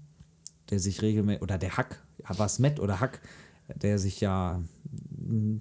der 0.71 0.81
sich 0.81 1.03
regelmäßig, 1.03 1.43
oder 1.43 1.57
der 1.57 1.77
Hack, 1.77 2.03
was 2.37 2.59
Mett 2.59 2.81
oder 2.81 3.01
Hack, 3.01 3.21
der 3.75 3.99
sich 3.99 4.21
ja, 4.21 4.61
mm, 5.11 5.59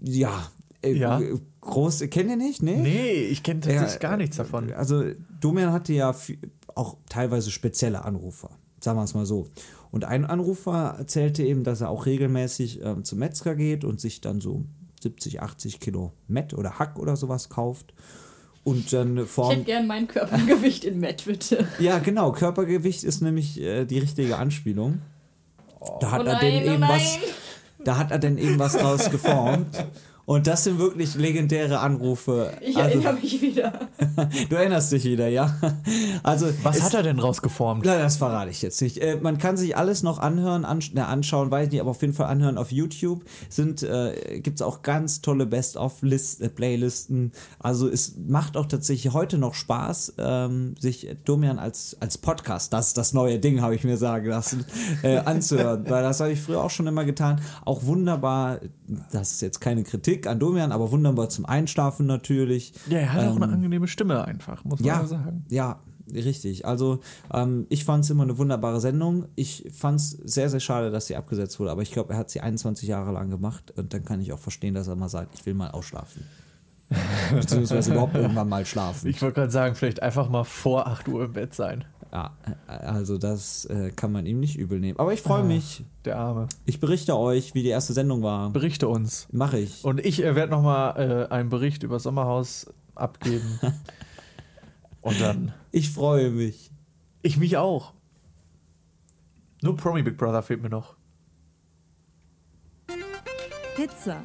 ja, 0.00 0.50
äh, 0.82 0.92
Ja. 0.92 1.20
groß, 1.60 2.00
kennt 2.10 2.30
ihr 2.30 2.36
nicht, 2.36 2.62
ne? 2.62 2.76
Nee, 2.76 3.12
ich 3.30 3.42
kenne 3.42 3.60
tatsächlich 3.60 3.92
Ja, 3.94 3.98
gar 3.98 4.16
nichts 4.16 4.36
davon. 4.36 4.72
Also 4.72 5.04
Domian 5.40 5.72
hatte 5.72 5.92
ja 5.92 6.14
auch 6.74 6.96
teilweise 7.08 7.50
spezielle 7.50 8.04
Anrufer, 8.04 8.50
sagen 8.80 8.98
wir 8.98 9.04
es 9.04 9.14
mal 9.14 9.26
so. 9.26 9.48
Und 9.90 10.04
ein 10.04 10.24
Anrufer 10.26 10.96
erzählte 10.98 11.42
eben, 11.42 11.64
dass 11.64 11.80
er 11.80 11.88
auch 11.90 12.06
regelmäßig 12.06 12.80
ähm, 12.82 13.04
zum 13.04 13.18
Metzger 13.20 13.54
geht 13.56 13.84
und 13.84 14.00
sich 14.00 14.20
dann 14.20 14.40
so 14.40 14.64
70, 15.02 15.40
80 15.42 15.80
Kilo 15.80 16.12
Mett 16.26 16.52
oder 16.54 16.78
Hack 16.78 16.98
oder 16.98 17.16
sowas 17.16 17.48
kauft. 17.48 17.94
Und 18.64 18.92
dann 18.92 19.12
Ich 19.14 19.20
hätte 19.20 19.26
formt. 19.28 19.64
gern 19.64 19.86
mein 19.86 20.06
Körpergewicht 20.08 20.84
in 20.84 21.00
Matt, 21.00 21.24
bitte. 21.24 21.66
Ja, 21.78 22.00
genau, 22.00 22.32
Körpergewicht 22.32 23.02
ist 23.02 23.22
nämlich 23.22 23.58
äh, 23.60 23.84
die 23.86 23.98
richtige 23.98 24.36
Anspielung. 24.36 25.00
Da 26.00 26.10
hat 26.10 26.20
Oh 26.20 26.24
er 26.24 26.32
nein, 26.34 26.40
denn 26.42 26.62
oh 26.62 26.72
eben 26.72 26.80
nein. 26.80 26.90
was. 26.90 27.18
Da 27.84 27.96
hat 27.96 28.10
er 28.10 28.18
denn 28.18 28.36
eben 28.36 28.58
was 28.58 28.74
draus 28.74 29.08
geformt. 29.10 29.84
Und 30.28 30.46
das 30.46 30.64
sind 30.64 30.78
wirklich 30.78 31.14
legendäre 31.14 31.80
Anrufe. 31.80 32.52
Ich 32.60 32.76
Also, 32.76 32.90
erinnere 32.98 33.14
mich 33.14 33.40
wieder. 33.40 33.88
du 34.50 34.56
erinnerst 34.56 34.92
dich 34.92 35.04
wieder, 35.04 35.26
ja? 35.28 35.56
Also, 36.22 36.48
Was 36.62 36.76
es- 36.76 36.82
hat 36.82 36.92
er 36.92 37.02
denn 37.02 37.18
rausgeformt? 37.18 37.82
Na, 37.86 37.96
das 37.98 38.18
verrate 38.18 38.50
ich 38.50 38.60
jetzt 38.60 38.82
nicht. 38.82 38.98
Äh, 38.98 39.16
man 39.22 39.38
kann 39.38 39.56
sich 39.56 39.74
alles 39.74 40.02
noch 40.02 40.18
anhören, 40.18 40.66
ansch 40.66 40.90
na, 40.92 41.06
anschauen, 41.06 41.50
weiß 41.50 41.68
ich 41.68 41.72
nicht, 41.72 41.80
aber 41.80 41.92
auf 41.92 42.02
jeden 42.02 42.12
Fall 42.12 42.26
anhören 42.26 42.58
auf 42.58 42.70
YouTube. 42.70 43.24
Sind, 43.48 43.82
äh, 43.82 44.40
gibt 44.42 44.60
es 44.60 44.62
auch 44.66 44.82
ganz 44.82 45.22
tolle 45.22 45.46
Best-of-Playlisten. 45.46 47.32
Also 47.58 47.88
es 47.88 48.14
macht 48.28 48.58
auch 48.58 48.66
tatsächlich 48.66 49.14
heute 49.14 49.38
noch 49.38 49.54
Spaß, 49.54 50.12
ähm, 50.18 50.74
sich 50.78 51.08
Domian 51.24 51.58
als, 51.58 51.96
als 52.00 52.18
Podcast, 52.18 52.74
das 52.74 52.88
ist 52.88 52.98
das 52.98 53.14
neue 53.14 53.38
Ding, 53.38 53.62
habe 53.62 53.74
ich 53.74 53.82
mir 53.82 53.96
sagen 53.96 54.26
lassen, 54.26 54.66
äh, 55.02 55.16
anzuhören. 55.18 55.84
Weil 55.88 56.02
das 56.02 56.20
habe 56.20 56.32
ich 56.32 56.40
früher 56.42 56.62
auch 56.62 56.68
schon 56.70 56.86
immer 56.86 57.06
getan. 57.06 57.40
Auch 57.64 57.84
wunderbar, 57.84 58.60
das 59.10 59.32
ist 59.32 59.40
jetzt 59.40 59.60
keine 59.62 59.84
Kritik 59.84 60.17
an 60.26 60.38
Domian, 60.38 60.72
aber 60.72 60.90
wunderbar 60.90 61.28
zum 61.28 61.46
Einschlafen 61.46 62.06
natürlich. 62.06 62.72
Ja, 62.88 62.98
er 62.98 63.12
hat 63.12 63.26
auch 63.28 63.36
eine 63.36 63.46
Ähm, 63.46 63.52
angenehme 63.54 63.88
Stimme 63.88 64.24
einfach, 64.24 64.64
muss 64.64 64.80
man 64.80 64.86
ja, 64.86 65.00
ja 65.00 65.06
sagen. 65.06 65.44
ja, 65.50 65.80
richtig. 66.12 66.66
Also 66.66 67.00
ähm, 67.32 67.66
ich 67.68 67.84
fand 67.84 68.04
es 68.04 68.10
immer 68.10 68.24
eine 68.24 68.38
wunderbare 68.38 68.80
Sendung. 68.80 69.26
Ich 69.36 69.68
fand 69.72 70.00
es 70.00 70.10
sehr, 70.10 70.48
sehr 70.50 70.60
schade, 70.60 70.90
dass 70.90 71.06
sie 71.06 71.16
abgesetzt 71.16 71.60
wurde, 71.60 71.70
aber 71.70 71.82
ich 71.82 71.92
glaube, 71.92 72.12
er 72.14 72.18
hat 72.18 72.30
sie 72.30 72.40
21 72.40 72.88
Jahre 72.88 73.12
lang 73.12 73.30
gemacht 73.30 73.72
und 73.76 73.92
dann 73.94 74.04
kann 74.04 74.20
ich 74.20 74.32
auch 74.32 74.38
verstehen, 74.38 74.74
dass 74.74 74.88
er 74.88 74.96
mal 74.96 75.08
sagt, 75.08 75.34
ich 75.34 75.46
will 75.46 75.54
mal 75.54 75.70
ausschlafen. 75.70 76.24
Beziehungsweise 77.34 77.92
überhaupt 77.92 78.14
irgendwann 78.16 78.48
mal 78.48 78.64
schlafen. 78.64 79.08
Ich 79.08 79.20
wollte 79.20 79.34
gerade 79.34 79.50
sagen, 79.50 79.74
vielleicht 79.74 80.02
einfach 80.02 80.30
mal 80.30 80.44
vor 80.44 80.86
8 80.86 81.08
Uhr 81.08 81.24
im 81.24 81.32
Bett 81.34 81.54
sein. 81.54 81.84
Ja, 82.12 82.34
also 82.66 83.18
das 83.18 83.66
äh, 83.66 83.90
kann 83.94 84.12
man 84.12 84.24
ihm 84.24 84.40
nicht 84.40 84.56
übel 84.56 84.80
nehmen. 84.80 84.98
Aber 84.98 85.12
ich 85.12 85.20
freue 85.20 85.42
Ah. 85.42 85.44
mich. 85.44 85.84
Der 86.06 86.16
Arme. 86.18 86.48
Ich 86.64 86.80
berichte 86.80 87.16
euch, 87.16 87.54
wie 87.54 87.62
die 87.62 87.68
erste 87.68 87.92
Sendung 87.92 88.22
war. 88.22 88.48
Berichte 88.50 88.88
uns. 88.88 89.28
Mache 89.30 89.58
ich. 89.58 89.84
Und 89.84 90.00
ich 90.04 90.24
äh, 90.24 90.34
werde 90.34 90.50
nochmal 90.52 91.28
äh, 91.30 91.32
einen 91.34 91.50
Bericht 91.50 91.82
über 91.82 92.00
Sommerhaus 92.00 92.72
abgeben. 92.94 93.60
Und 95.02 95.20
dann. 95.20 95.52
Ich 95.70 95.90
freue 95.90 96.30
mich. 96.30 96.70
Ich 97.22 97.36
mich 97.36 97.56
auch. 97.58 97.92
Nur 99.62 99.76
Promi 99.76 100.02
Big 100.02 100.16
Brother 100.16 100.42
fehlt 100.42 100.62
mir 100.62 100.70
noch. 100.70 100.96
Pizza. 103.76 104.22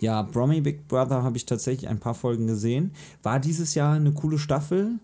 Ja, 0.00 0.22
Promi 0.24 0.60
Big 0.60 0.88
Brother 0.88 1.22
habe 1.22 1.36
ich 1.36 1.46
tatsächlich 1.46 1.88
ein 1.88 2.00
paar 2.00 2.14
Folgen 2.14 2.46
gesehen. 2.46 2.92
War 3.22 3.38
dieses 3.40 3.74
Jahr 3.74 3.94
eine 3.94 4.12
coole 4.12 4.38
Staffel, 4.38 4.98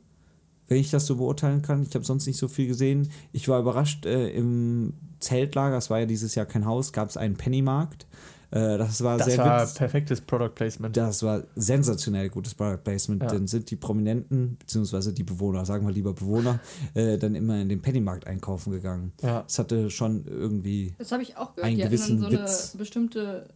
wenn 0.69 0.79
ich 0.79 0.91
das 0.91 1.07
so 1.07 1.17
beurteilen 1.17 1.63
kann. 1.63 1.83
Ich 1.83 1.95
habe 1.95 2.05
sonst 2.05 2.27
nicht 2.27 2.39
so 2.39 2.49
viel 2.49 2.67
gesehen. 2.69 3.09
Ich 3.33 3.49
war 3.49 3.59
überrascht, 3.61 4.07
äh, 4.07 4.29
im 4.31 4.95
Zeltlager, 5.21 5.77
es 5.79 5.91
war 5.91 6.01
ja 6.01 6.07
dieses 6.07 6.35
Jahr 6.35 6.47
kein 6.47 6.65
Haus, 6.67 6.93
gab 6.93 7.09
es 7.09 7.17
einen 7.17 7.37
Pennymarkt. 7.37 8.07
Äh, 8.51 8.79
das 8.79 9.03
war 9.03 9.19
Das 9.19 9.27
sehr 9.27 9.39
war 9.39 9.67
perfektes 9.67 10.21
Product 10.23 10.51
Placement. 10.55 10.97
das 10.97 11.23
war 11.23 11.43
sensationell 11.55 12.31
gutes 12.31 12.55
Product 12.55 12.79
Placement. 12.83 13.23
Ja. 13.23 13.29
Dann 13.29 13.47
sind 13.47 13.71
die 13.71 13.77
Prominenten, 13.77 14.57
beziehungsweise 14.59 15.13
die 15.13 15.23
Bewohner, 15.25 15.67
sagen 15.67 15.87
wir 15.87 15.93
lieber 15.93 16.15
Bewohner, 16.15 16.61
äh, 16.95 17.19
dann 17.19 17.35
immer 17.35 17.61
in 17.61 17.69
den 17.69 17.83
Pennymarkt 17.83 18.27
einkaufen 18.27 18.71
gegangen. 18.71 19.13
Ja. 19.23 19.45
Es 19.47 19.59
hatte 19.59 19.91
schon 19.91 20.25
irgendwie 20.27 20.95
Das 20.99 21.13
habe 21.13 21.23
ich 21.23 21.37
auch 21.37 21.55
gehört. 21.55 21.67
Einen 21.67 21.77
die 21.77 21.85
hatten 21.85 21.91
dann 21.97 22.07
gewissen 22.07 22.19
so 22.21 22.31
Witz. 22.31 22.71
eine 22.73 22.79
bestimmte 22.79 23.49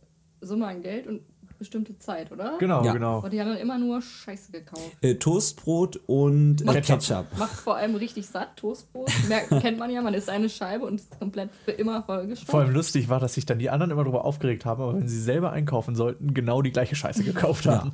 Summe 0.43 0.67
an 0.67 0.83
Geld 0.83 1.07
und 1.07 1.21
bestimmte 1.63 1.97
Zeit, 1.99 2.31
oder? 2.31 2.57
Genau, 2.59 2.85
Ja. 2.85 2.93
genau. 2.93 3.21
Und 3.21 3.33
die 3.33 3.41
haben 3.41 3.49
dann 3.49 3.57
immer 3.59 3.79
nur 3.79 4.03
Scheiße 4.03 4.53
gekauft. 4.53 4.93
äh, 5.01 5.15
Toastbrot 5.15 6.01
und 6.07 6.63
äh, 6.63 6.65
Ketchup. 6.75 7.01
Ketchup. 7.01 7.27
Macht 7.39 7.53
vor 7.55 7.77
allem 7.77 7.95
richtig 7.95 8.27
satt, 8.29 8.57
Toastbrot. 8.57 9.11
Merkt, 9.29 9.51
kennt 9.63 9.79
man 9.79 9.91
ja, 9.91 10.03
man 10.03 10.15
isst 10.15 10.29
eine 10.31 10.49
Scheibe 10.49 10.85
und 10.87 10.97
ist 10.97 11.19
komplett 11.19 11.51
für 11.65 11.71
immer 11.73 12.03
vollgestopft. 12.03 12.51
Vor 12.51 12.61
allem 12.61 12.73
lustig 12.75 13.09
war, 13.09 13.19
dass 13.21 13.35
sich 13.35 13.47
dann 13.47 13.59
die 13.59 13.71
anderen 13.71 13.91
immer 13.91 14.05
darüber 14.05 14.25
aufgeregt 14.25 14.65
haben, 14.65 14.83
aber 14.83 14.95
wenn 14.95 15.09
sie 15.09 15.21
selber 15.21 15.53
einkaufen 15.53 15.95
sollten, 15.95 16.35
genau 16.35 16.63
die 16.63 16.73
gleiche 16.73 16.95
Scheiße 16.97 17.25
gekauft 17.25 17.67
haben. 17.67 17.93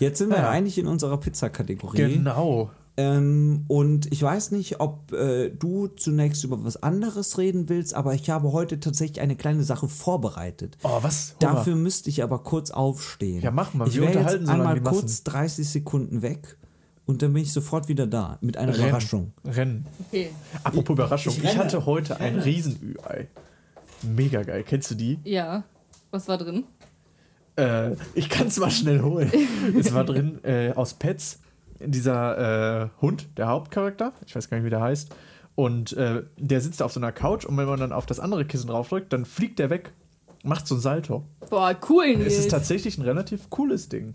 Jetzt 0.00 0.18
sind 0.18 0.30
wir 0.30 0.38
Ja. 0.38 0.50
eigentlich 0.50 0.76
in 0.78 0.86
unserer 0.88 1.18
Pizza-Kategorie. 1.18 1.96
Genau. 2.14 2.70
Ähm, 2.96 3.64
und 3.66 4.12
ich 4.12 4.22
weiß 4.22 4.52
nicht, 4.52 4.78
ob 4.80 5.12
äh, 5.12 5.50
du 5.50 5.88
zunächst 5.88 6.44
über 6.44 6.62
was 6.64 6.80
anderes 6.80 7.38
reden 7.38 7.68
willst, 7.68 7.92
aber 7.94 8.14
ich 8.14 8.30
habe 8.30 8.52
heute 8.52 8.78
tatsächlich 8.78 9.20
eine 9.20 9.34
kleine 9.34 9.64
Sache 9.64 9.88
vorbereitet. 9.88 10.78
Oh, 10.84 10.98
was? 11.02 11.34
Mal. 11.40 11.54
Dafür 11.54 11.74
müsste 11.74 12.08
ich 12.08 12.22
aber 12.22 12.38
kurz 12.40 12.70
aufstehen. 12.70 13.42
Ja, 13.42 13.50
mach 13.50 13.74
mal. 13.74 13.88
Ich 13.88 13.94
Wir 13.94 14.02
wäre 14.02 14.12
unterhalten 14.18 14.42
jetzt 14.42 14.46
so 14.46 14.52
einmal 14.52 14.80
kurz 14.80 15.24
30 15.24 15.68
Sekunden 15.68 16.22
weg 16.22 16.56
und 17.06 17.22
dann 17.22 17.32
bin 17.32 17.42
ich 17.42 17.52
sofort 17.52 17.88
wieder 17.88 18.06
da 18.06 18.38
mit 18.40 18.56
einer 18.56 18.72
Rennen. 18.72 18.88
Überraschung. 18.88 19.32
Rennen. 19.44 19.86
Okay. 20.08 20.30
Apropos 20.62 20.94
Überraschung. 20.94 21.34
ich 21.36 21.44
Ich, 21.44 21.58
hatte 21.58 21.86
heute 21.86 22.20
ein 22.20 22.38
Riesenü-Ei. 22.38 23.26
Mega 24.02 24.42
geil. 24.42 24.62
Kennst 24.64 24.92
du 24.92 24.94
die? 24.94 25.18
Ja. 25.24 25.64
Was 26.12 26.28
war 26.28 26.38
drin? 26.38 26.64
Äh, 27.56 27.96
ich 28.14 28.28
kann 28.28 28.46
es 28.46 28.58
mal 28.58 28.70
schnell 28.70 29.02
holen. 29.02 29.32
es 29.78 29.92
war 29.92 30.04
drin 30.04 30.38
äh, 30.44 30.72
aus 30.72 30.94
Pets 30.94 31.40
dieser 31.80 32.84
äh, 32.84 32.88
Hund, 33.00 33.28
der 33.36 33.48
Hauptcharakter. 33.48 34.12
Ich 34.26 34.34
weiß 34.34 34.48
gar 34.50 34.56
nicht, 34.56 34.66
wie 34.66 34.70
der 34.70 34.80
heißt. 34.80 35.14
Und 35.54 35.92
äh, 35.92 36.22
der 36.36 36.60
sitzt 36.60 36.82
auf 36.82 36.92
so 36.92 37.00
einer 37.00 37.12
Couch 37.12 37.44
und 37.44 37.56
wenn 37.56 37.66
man 37.66 37.78
dann 37.78 37.92
auf 37.92 38.06
das 38.06 38.18
andere 38.18 38.44
Kissen 38.44 38.66
draufdrückt, 38.66 39.12
dann 39.12 39.24
fliegt 39.24 39.58
der 39.58 39.70
weg. 39.70 39.92
Macht 40.42 40.66
so 40.66 40.74
ein 40.74 40.80
Salto. 40.80 41.24
Boah, 41.48 41.74
cool, 41.88 42.04
Es 42.04 42.18
Nils. 42.18 42.38
ist 42.38 42.50
tatsächlich 42.50 42.98
ein 42.98 43.02
relativ 43.02 43.48
cooles 43.50 43.88
Ding. 43.88 44.14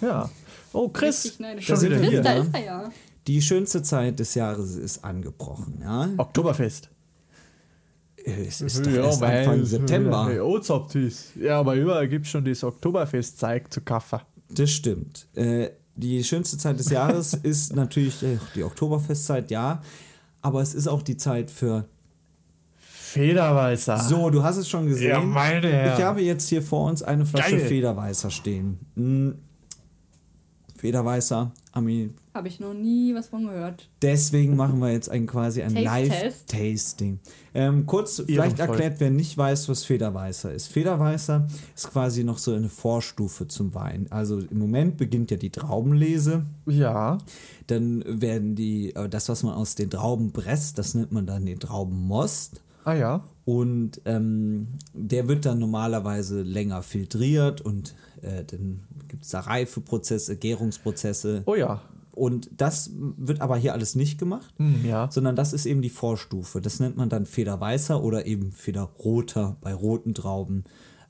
Ja. 0.00 0.30
Oh, 0.72 0.88
Chris. 0.88 1.36
Schon 1.36 1.46
Da 1.66 1.76
sind 1.76 1.90
wieder 1.90 2.00
wir 2.02 2.08
hier. 2.10 2.22
Da 2.22 2.34
ne? 2.34 2.40
ist 2.40 2.54
er 2.54 2.64
ja. 2.64 2.90
Die 3.26 3.42
schönste 3.42 3.82
Zeit 3.82 4.18
des 4.18 4.34
Jahres 4.34 4.76
ist 4.76 5.04
angebrochen. 5.04 5.80
Ja? 5.82 6.08
Oktoberfest. 6.16 6.88
Es 8.24 8.60
ist 8.60 8.84
doch 8.84 8.92
erst 8.92 9.22
Anfang 9.22 9.64
September. 9.64 10.30
Ja, 11.40 11.60
aber 11.60 11.74
überall 11.74 12.08
gibt 12.08 12.26
es 12.26 12.30
schon 12.30 12.44
das 12.44 12.62
Oktoberfest-Zeug 12.64 13.72
zu 13.72 13.80
kaufen. 13.80 14.20
Das 14.50 14.70
stimmt. 14.70 15.26
Äh, 15.34 15.70
die 15.98 16.22
schönste 16.24 16.56
Zeit 16.56 16.78
des 16.78 16.90
Jahres 16.90 17.34
ist 17.42 17.74
natürlich 17.74 18.22
äh, 18.22 18.38
die 18.54 18.64
Oktoberfestzeit, 18.64 19.50
ja. 19.50 19.82
Aber 20.40 20.62
es 20.62 20.74
ist 20.74 20.86
auch 20.86 21.02
die 21.02 21.16
Zeit 21.16 21.50
für. 21.50 21.86
Federweißer. 22.76 23.98
So, 23.98 24.30
du 24.30 24.42
hast 24.42 24.58
es 24.58 24.68
schon 24.68 24.86
gesehen. 24.86 25.10
Ja, 25.10 25.20
meine 25.20 25.68
Herren. 25.68 25.98
Ich 25.98 26.04
habe 26.04 26.20
jetzt 26.20 26.48
hier 26.48 26.62
vor 26.62 26.88
uns 26.88 27.02
eine 27.02 27.24
Flasche 27.24 27.56
Geil. 27.56 27.66
Federweißer 27.66 28.30
stehen. 28.30 28.78
Federweißer, 30.78 31.52
Ami. 31.72 32.10
Habe 32.34 32.48
ich 32.48 32.60
noch 32.60 32.72
nie 32.72 33.14
was 33.14 33.28
von 33.28 33.46
gehört. 33.46 33.88
Deswegen 34.00 34.54
machen 34.54 34.78
wir 34.78 34.92
jetzt 34.92 35.10
ein 35.10 35.26
quasi 35.26 35.62
ein. 35.62 35.74
Live-Tasting. 35.74 37.18
Ähm, 37.52 37.84
kurz 37.84 38.22
vielleicht 38.24 38.60
erklärt, 38.60 39.00
wer 39.00 39.10
nicht 39.10 39.36
weiß, 39.36 39.68
was 39.68 39.84
Federweißer 39.84 40.52
ist. 40.54 40.68
Federweißer 40.68 41.48
ist 41.74 41.90
quasi 41.90 42.22
noch 42.22 42.38
so 42.38 42.54
eine 42.54 42.68
Vorstufe 42.68 43.48
zum 43.48 43.74
Wein. 43.74 44.06
Also 44.10 44.38
im 44.38 44.58
Moment 44.58 44.96
beginnt 44.98 45.32
ja 45.32 45.36
die 45.36 45.50
Traubenlese. 45.50 46.44
Ja. 46.66 47.18
Dann 47.66 48.04
werden 48.06 48.54
die, 48.54 48.94
äh, 48.94 49.08
das, 49.08 49.28
was 49.28 49.42
man 49.42 49.54
aus 49.54 49.74
den 49.74 49.90
Trauben 49.90 50.32
presst, 50.32 50.78
das 50.78 50.94
nennt 50.94 51.10
man 51.10 51.26
dann 51.26 51.44
den 51.44 51.58
Traubenmost. 51.58 52.62
Ah 52.84 52.94
ja. 52.94 53.24
Und 53.44 54.00
ähm, 54.04 54.68
der 54.92 55.26
wird 55.26 55.44
dann 55.44 55.58
normalerweise 55.58 56.42
länger 56.42 56.82
filtriert 56.82 57.60
und 57.60 57.94
äh, 58.22 58.44
dann 58.44 58.80
gibt 59.08 59.24
es 59.24 59.30
da 59.30 59.40
Reifeprozesse, 59.40 60.36
Gärungsprozesse. 60.36 61.42
Oh 61.46 61.54
ja. 61.54 61.82
Und 62.12 62.50
das 62.56 62.90
wird 62.94 63.40
aber 63.40 63.56
hier 63.56 63.72
alles 63.74 63.94
nicht 63.94 64.18
gemacht, 64.18 64.52
Hm, 64.58 64.84
ja. 64.84 65.08
sondern 65.10 65.36
das 65.36 65.52
ist 65.52 65.66
eben 65.66 65.82
die 65.82 65.88
Vorstufe. 65.90 66.60
Das 66.60 66.80
nennt 66.80 66.96
man 66.96 67.08
dann 67.08 67.26
Federweißer 67.26 68.02
oder 68.02 68.26
eben 68.26 68.50
Federroter 68.50 69.56
bei 69.60 69.72
roten 69.72 70.14
Trauben. 70.14 70.64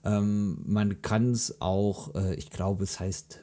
Ähm, 0.04 0.58
man 0.66 1.00
kann 1.00 1.30
es 1.30 1.60
auch, 1.60 2.14
äh, 2.14 2.34
ich 2.34 2.50
glaube, 2.50 2.84
es 2.84 3.00
heißt 3.00 3.40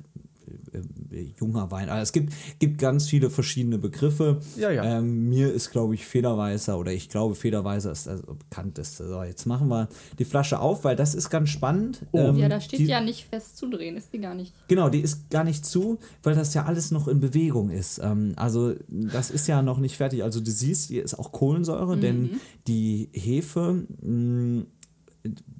junger 1.39 1.71
Wein. 1.71 1.89
Also 1.89 2.03
es 2.03 2.11
gibt, 2.11 2.33
gibt 2.59 2.77
ganz 2.77 3.07
viele 3.07 3.29
verschiedene 3.29 3.77
Begriffe. 3.77 4.39
Ja, 4.57 4.71
ja. 4.71 4.83
Ähm, 4.83 5.29
mir 5.29 5.51
ist, 5.51 5.71
glaube 5.71 5.95
ich, 5.95 6.05
Federweißer 6.05 6.77
oder 6.77 6.91
ich 6.91 7.09
glaube, 7.09 7.35
Federweißer 7.35 7.91
ist 7.91 8.07
das 8.07 8.21
bekannteste. 8.21 9.07
So, 9.07 9.23
jetzt 9.23 9.45
machen 9.45 9.67
wir 9.67 9.89
die 10.19 10.25
Flasche 10.25 10.59
auf, 10.59 10.83
weil 10.83 10.95
das 10.95 11.15
ist 11.15 11.29
ganz 11.29 11.49
spannend. 11.49 12.01
Ähm, 12.13 12.35
ja, 12.37 12.49
da 12.49 12.59
steht 12.61 12.79
die, 12.79 12.85
ja 12.85 13.01
nicht 13.01 13.27
fest 13.29 13.57
zu 13.57 13.69
drehen, 13.69 13.97
ist 13.97 14.13
die 14.13 14.19
gar 14.19 14.35
nicht. 14.35 14.53
Genau, 14.67 14.89
die 14.89 14.99
ist 14.99 15.29
gar 15.29 15.43
nicht 15.43 15.65
zu, 15.65 15.99
weil 16.23 16.35
das 16.35 16.53
ja 16.53 16.65
alles 16.65 16.91
noch 16.91 17.07
in 17.07 17.19
Bewegung 17.19 17.69
ist. 17.69 17.99
Ähm, 18.03 18.33
also 18.35 18.73
das 18.87 19.31
ist 19.31 19.47
ja 19.47 19.61
noch 19.61 19.79
nicht 19.79 19.97
fertig. 19.97 20.23
Also 20.23 20.39
du 20.39 20.51
siehst, 20.51 20.89
hier 20.89 21.03
ist 21.03 21.17
auch 21.17 21.31
Kohlensäure, 21.31 21.97
denn 21.97 22.39
die 22.67 23.09
Hefe, 23.13 23.85
mh, 24.01 24.65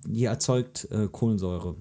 die 0.06 0.26
erzeugt 0.26 0.88
äh, 0.92 1.08
Kohlensäure. 1.12 1.76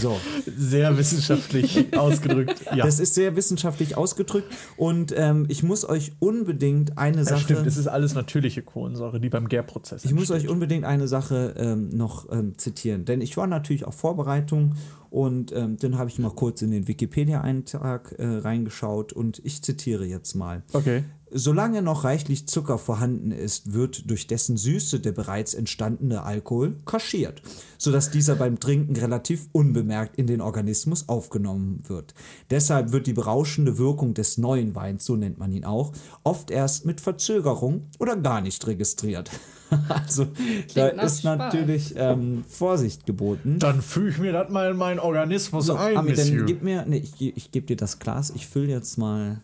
So, 0.00 0.18
Sehr 0.56 0.96
wissenschaftlich 0.96 1.92
ausgedrückt. 1.98 2.64
Ja. 2.66 2.84
das 2.84 3.00
ist 3.00 3.14
sehr 3.14 3.34
wissenschaftlich 3.36 3.96
ausgedrückt 3.96 4.46
und 4.76 5.12
ähm, 5.16 5.46
ich 5.48 5.62
muss 5.62 5.88
euch 5.88 6.12
unbedingt 6.20 6.98
eine 6.98 7.18
ja, 7.18 7.24
Sache... 7.24 7.40
stimmt, 7.40 7.66
es 7.66 7.76
ist 7.76 7.88
alles 7.88 8.14
natürliche 8.14 8.62
Kohlensäure, 8.62 9.20
die 9.20 9.28
beim 9.28 9.48
Gärprozess 9.48 10.04
Ich 10.04 10.14
muss 10.14 10.30
euch 10.30 10.48
unbedingt 10.48 10.84
eine 10.84 11.08
Sache 11.08 11.54
ähm, 11.58 11.88
noch 11.90 12.30
ähm, 12.30 12.56
zitieren, 12.58 13.04
denn 13.04 13.20
ich 13.20 13.36
war 13.36 13.48
natürlich 13.48 13.84
auf 13.84 13.96
Vorbereitung 13.96 14.76
und 15.10 15.52
ähm, 15.52 15.76
dann 15.78 15.98
habe 15.98 16.10
ich 16.10 16.18
mal 16.18 16.30
kurz 16.30 16.62
in 16.62 16.70
den 16.70 16.88
Wikipedia-Eintrag 16.88 18.16
äh, 18.18 18.26
reingeschaut 18.38 19.12
und 19.12 19.40
ich 19.44 19.62
zitiere 19.62 20.04
jetzt 20.04 20.34
mal. 20.34 20.62
Okay. 20.72 21.04
Solange 21.36 21.82
noch 21.82 22.04
reichlich 22.04 22.46
Zucker 22.46 22.78
vorhanden 22.78 23.32
ist, 23.32 23.72
wird 23.72 24.08
durch 24.08 24.28
dessen 24.28 24.56
Süße 24.56 25.00
der 25.00 25.10
bereits 25.10 25.52
entstandene 25.52 26.22
Alkohol 26.22 26.76
kaschiert, 26.86 27.42
sodass 27.76 28.12
dieser 28.12 28.36
beim 28.36 28.60
Trinken 28.60 28.94
relativ 28.94 29.48
unbemerkt 29.50 30.16
in 30.16 30.28
den 30.28 30.40
Organismus 30.40 31.08
aufgenommen 31.08 31.82
wird. 31.88 32.14
Deshalb 32.50 32.92
wird 32.92 33.08
die 33.08 33.14
berauschende 33.14 33.78
Wirkung 33.78 34.14
des 34.14 34.38
neuen 34.38 34.76
Weins, 34.76 35.06
so 35.06 35.16
nennt 35.16 35.38
man 35.38 35.50
ihn 35.50 35.64
auch, 35.64 35.90
oft 36.22 36.52
erst 36.52 36.86
mit 36.86 37.00
Verzögerung 37.00 37.88
oder 37.98 38.14
gar 38.14 38.40
nicht 38.40 38.64
registriert. 38.68 39.28
also 39.88 40.28
da 40.76 40.92
nach 40.92 41.02
ist 41.02 41.22
Spaß. 41.22 41.36
natürlich 41.36 41.94
ähm, 41.96 42.44
Vorsicht 42.46 43.06
geboten. 43.06 43.58
Dann 43.58 43.82
füge 43.82 44.10
ich 44.10 44.18
mir 44.18 44.32
das 44.32 44.50
mal 44.50 44.70
in 44.70 44.76
meinen 44.76 45.00
Organismus 45.00 45.66
So, 45.66 45.74
ein, 45.74 45.96
Ami, 45.96 46.10
Monsieur. 46.10 46.36
dann 46.38 46.46
gib 46.46 46.62
mir, 46.62 46.84
nee, 46.86 46.98
ich, 46.98 47.36
ich 47.36 47.50
gebe 47.50 47.66
dir 47.66 47.76
das 47.76 47.98
Glas. 47.98 48.30
Ich 48.36 48.46
fülle 48.46 48.68
jetzt 48.68 48.98
mal 48.98 49.40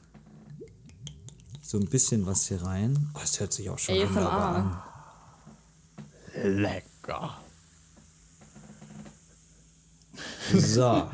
so 1.70 1.78
ein 1.78 1.86
bisschen 1.86 2.26
was 2.26 2.48
hier 2.48 2.60
rein. 2.64 3.10
Oh, 3.14 3.18
das 3.20 3.38
hört 3.38 3.52
sich 3.52 3.70
auch 3.70 3.78
schon 3.78 3.94
wunderbar 3.94 4.56
an. 4.56 4.76
ASMR. 6.34 6.48
Lecker. 6.48 7.30
So, 10.52 11.08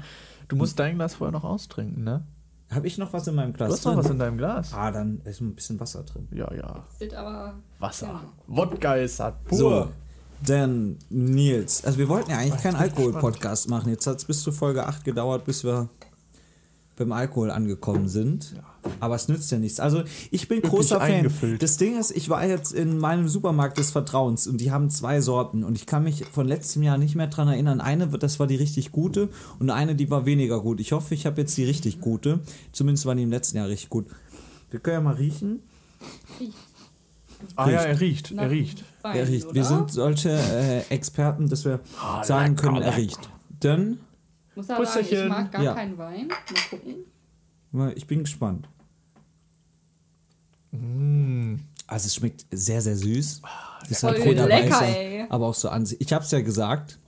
Du 0.48 0.57
musst 0.57 0.78
dein 0.78 0.96
Glas 0.96 1.16
vorher 1.16 1.32
noch 1.32 1.44
austrinken, 1.44 2.04
ne? 2.04 2.26
habe 2.70 2.86
ich 2.86 2.96
noch 2.96 3.12
was 3.12 3.26
in 3.26 3.34
meinem 3.34 3.52
Glas 3.52 3.68
Du 3.68 3.74
hast 3.74 3.84
noch 3.84 3.96
was 3.96 4.09
in 4.11 4.18
deinem 4.18 4.38
Glas. 4.38 4.72
ah, 4.72 4.90
dann 4.90 5.20
ist 5.26 5.42
ein 5.42 5.54
bisschen 5.54 5.78
Wasser 5.78 6.02
drin. 6.04 6.26
Ja, 6.32 6.50
ja. 6.54 6.84
Sieht 6.98 7.12
aber. 7.12 7.54
Wasser. 7.78 8.22
Wodka 8.46 8.94
ist 8.94 9.20
halt 9.20 9.44
pur. 9.44 9.59
So, 9.59 9.88
denn 10.40 10.98
Nils, 11.11 11.84
also 11.84 11.98
wir 11.98 12.09
wollten 12.09 12.30
ja 12.30 12.38
eigentlich 12.38 12.62
keinen 12.62 12.76
Alkohol-Podcast 12.76 13.68
machen. 13.68 13.90
Jetzt 13.90 14.07
hat 14.07 14.16
es 14.16 14.24
bis 14.24 14.42
zur 14.42 14.54
Folge 14.54 14.86
8 14.86 15.04
gedauert, 15.04 15.44
bis 15.44 15.64
wir 15.64 15.90
beim 16.97 17.12
Alkohol 17.12 17.51
angekommen 17.51 18.09
sind. 18.09 18.55
Aber 19.01 19.14
es 19.16 19.28
nützt 19.28 19.51
ja 19.51 19.59
nichts. 19.59 19.80
Also 19.80 20.03
ich 20.30 20.49
bin 20.49 20.59
Üppig 20.59 20.70
großer 20.70 20.99
Fan. 21.01 21.11
eingefüllt. 21.11 21.62
Das 21.62 21.76
Ding 21.76 21.99
ist, 21.99 22.11
ich 22.12 22.28
war 22.30 22.47
jetzt 22.47 22.72
in 22.72 22.99
meinem 22.99 23.28
Supermarkt 23.28 23.78
des 23.78 23.90
Vertrauens 23.90 24.47
und 24.47 24.61
die 24.61 24.70
haben 24.70 24.88
zwei 24.90 25.20
Sorten 25.20 25.64
und 25.64 25.76
ich 25.76 25.86
kann 25.86 26.05
mich 26.05 26.24
von 26.24 26.47
letztem 26.47 26.82
Jahr 26.82 26.97
nicht 26.97 27.14
mehr 27.16 27.26
dran 27.26 27.49
erinnern. 27.49 27.80
Eine, 27.80 28.07
das 28.09 28.38
war 28.40 28.47
die 28.47 28.57
richtig 28.57 28.92
gute 28.92 29.28
und 29.59 29.70
eine, 29.70 29.94
die 29.94 30.09
war 30.11 30.24
weniger 30.24 30.61
gut. 30.61 30.80
Ich 30.80 30.92
hoffe, 30.92 31.14
ich 31.14 31.26
habe 31.26 31.40
jetzt 31.40 31.57
die 31.57 31.64
richtig 31.64 32.01
gute. 32.01 32.40
Zumindest 32.72 33.07
war 33.07 33.14
die 33.14 33.24
im 33.24 33.30
letzten 33.30 33.57
Jahr 33.59 33.68
richtig 33.68 33.90
gut. 33.90 34.07
Wir 34.70 34.80
können 34.80 34.94
ja 34.94 35.01
mal 35.01 35.14
riechen. 35.14 35.61
Ah 37.55 37.68
ja, 37.70 37.80
er 37.82 38.01
riecht. 38.01 38.32
Er 38.32 38.51
riecht. 38.51 38.84
Wein, 39.03 39.16
Er 39.16 39.28
riecht. 39.28 39.47
Oder? 39.47 39.55
Wir 39.55 39.64
sind 39.64 39.90
solche 39.92 40.30
äh, 40.30 40.80
Experten, 40.94 41.49
dass 41.49 41.64
wir 41.64 41.80
Ah, 42.01 42.24
sagen 42.24 42.55
lecker, 42.57 42.62
können, 42.70 42.82
er 42.82 42.97
riecht. 42.97 43.28
Dann, 43.61 43.92
Ich 43.92 43.99
muss 44.57 44.70
aber 44.70 44.86
sagen, 44.86 45.07
ich 45.11 45.28
mag 45.28 45.52
gar 45.52 45.62
Ja. 45.62 45.74
keinen 45.74 45.98
Wein. 45.98 46.28
Mal 46.28 47.86
gucken. 47.88 47.96
ich 47.96 48.07
bin 48.07 48.20
gespannt. 48.20 48.68
Mm. 50.72 51.57
Also 51.86 52.07
es 52.07 52.14
schmeckt 52.16 52.46
sehr, 52.50 52.80
sehr 52.80 52.96
süß. 52.96 53.42
Ist 53.88 54.00
voll 54.00 54.14
Federweißer, 54.16 54.62
lecker, 54.64 54.82
ey. 54.82 55.26
aber 55.28 55.46
auch 55.46 55.54
so 55.54 55.68
an 55.68 55.86
sich. 55.86 56.00
Ich 56.00 56.12
habe 56.12 56.24
es 56.24 56.30
ja 56.30 56.40
gesagt. 56.40 56.98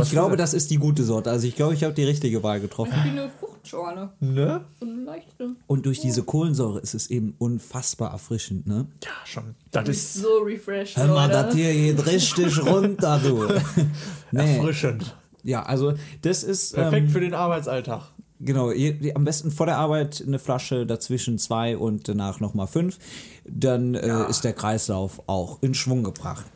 Ich 0.00 0.10
glaube, 0.10 0.36
das 0.36 0.54
ist 0.54 0.70
die 0.70 0.78
gute 0.78 1.04
Sorte. 1.04 1.30
Also 1.30 1.46
ich 1.46 1.54
glaube, 1.54 1.74
ich 1.74 1.84
habe 1.84 1.92
die 1.92 2.04
richtige 2.04 2.42
Wahl 2.42 2.60
getroffen. 2.60 2.94
Wie 3.04 3.10
eine 3.10 3.28
Fruchtschorle. 3.28 4.10
Ne? 4.20 4.64
So 4.80 4.86
eine 4.86 5.02
leichte. 5.02 5.50
Und 5.66 5.84
durch 5.84 6.00
diese 6.00 6.22
Kohlensäure 6.22 6.80
ist 6.80 6.94
es 6.94 7.10
eben 7.10 7.34
unfassbar 7.38 8.10
erfrischend, 8.12 8.66
ne? 8.66 8.86
Ja, 9.04 9.10
schon. 9.26 9.54
Das 9.70 9.88
ist 9.88 10.14
so 10.14 10.38
refreshed. 10.44 10.96
Hör 10.96 11.08
mal, 11.08 11.28
das 11.28 11.54
hier 11.54 11.72
geht 11.74 12.06
richtig 12.06 12.64
runter, 12.64 13.20
du. 13.22 13.46
nee. 14.30 14.56
erfrischend. 14.56 15.14
Ja, 15.42 15.62
also 15.62 15.94
das 16.22 16.42
ist 16.44 16.74
Perfekt 16.74 17.06
ähm, 17.08 17.12
für 17.12 17.20
den 17.20 17.34
Arbeitsalltag. 17.34 18.02
genau, 18.40 18.70
am 19.14 19.24
besten 19.24 19.50
vor 19.50 19.66
der 19.66 19.78
Arbeit 19.78 20.22
eine 20.26 20.38
Flasche, 20.38 20.86
dazwischen 20.86 21.38
zwei 21.38 21.76
und 21.76 22.08
danach 22.08 22.40
nochmal 22.40 22.66
fünf. 22.66 22.98
Dann 23.44 23.94
äh, 23.94 24.28
ist 24.28 24.42
der 24.44 24.52
Kreislauf 24.52 25.22
auch 25.26 25.58
in 25.62 25.74
Schwung 25.74 26.04
gebracht. 26.04 26.46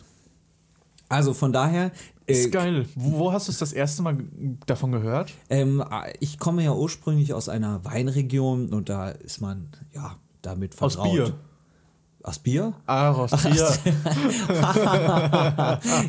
Also 1.08 1.34
von 1.34 1.52
daher, 1.52 1.92
Ist 2.26 2.46
äh, 2.46 2.50
geil. 2.50 2.86
Wo, 2.96 3.18
wo 3.18 3.32
hast 3.32 3.46
du 3.46 3.52
es 3.52 3.58
das 3.58 3.72
erste 3.72 4.02
Mal 4.02 4.18
davon 4.66 4.90
gehört? 4.92 5.32
ähm, 5.50 5.84
ich 6.18 6.38
komme 6.38 6.64
ja 6.64 6.74
ursprünglich 6.74 7.32
aus 7.34 7.48
einer 7.48 7.84
Weinregion 7.84 8.72
und 8.72 8.88
da 8.88 9.10
ist 9.10 9.40
man 9.40 9.68
ja 9.94 10.16
damit 10.42 10.80
Aus 10.82 10.94
vertraut. 10.94 11.12
Bier. 11.12 11.34
Aus 12.26 12.40
Bier? 12.40 12.72
Ah, 12.86 13.12
aus 13.12 13.30
Trier. 13.30 13.68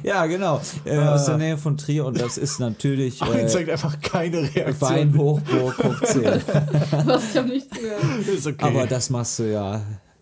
Ja, 0.03 0.25
genau. 0.25 0.59
Äh, 0.83 0.97
aus 0.97 1.25
der 1.25 1.37
Nähe 1.37 1.59
von 1.59 1.77
Trier 1.77 2.05
und 2.07 2.19
das 2.19 2.39
ist 2.39 2.59
natürlich 2.59 3.21
Ach, 3.21 3.31
äh, 3.35 3.45
zeigt 3.45 3.69
einfach 3.69 3.99
keine 4.01 4.37
Reaktion. 4.41 4.89
Weinhochburg 4.89 5.77
hoch 5.83 6.01
10. 6.03 6.23
Was 7.05 7.29
ich 7.31 7.37
hab 7.37 7.45
nicht 7.45 7.71
zugehört. 7.71 8.01
Ist 8.27 8.47
okay. 8.47 8.65
Aber 8.65 8.87
das 8.87 9.11
machst 9.11 9.37
du 9.37 9.43
ja. 9.51 9.79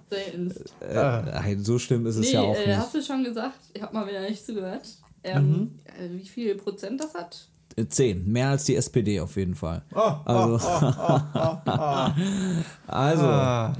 Selten. 0.09 0.53
Äh, 0.81 0.97
Ah. 0.97 1.21
nein, 1.33 1.63
so 1.63 1.79
schlimm 1.79 2.05
ist 2.07 2.17
es 2.17 2.27
Nee, 2.27 2.33
ja 2.33 2.41
auch 2.41 2.55
äh, 2.57 2.67
nicht. 2.67 2.77
hast 2.77 2.93
du 2.93 3.01
schon 3.01 3.23
gesagt? 3.23 3.57
Ich 3.73 3.81
habe 3.81 3.93
mal 3.93 4.05
wieder 4.05 4.19
nicht 4.21 4.45
zugehört. 4.45 4.85
Ähm, 5.23 5.79
äh, 5.85 6.09
wie 6.11 6.27
viel 6.27 6.55
Prozent 6.55 6.99
das 6.99 7.13
hat? 7.13 7.47
Äh, 7.77 7.85
Zehn. 7.87 8.29
Mehr 8.29 8.49
als 8.49 8.65
die 8.65 8.75
SPD 8.75 9.21
auf 9.21 9.37
jeden 9.37 9.55
Fall. 9.55 9.81
Ah, 9.93 10.19
Also, 10.25 10.55
also 12.85 13.25
ah. 13.25 13.73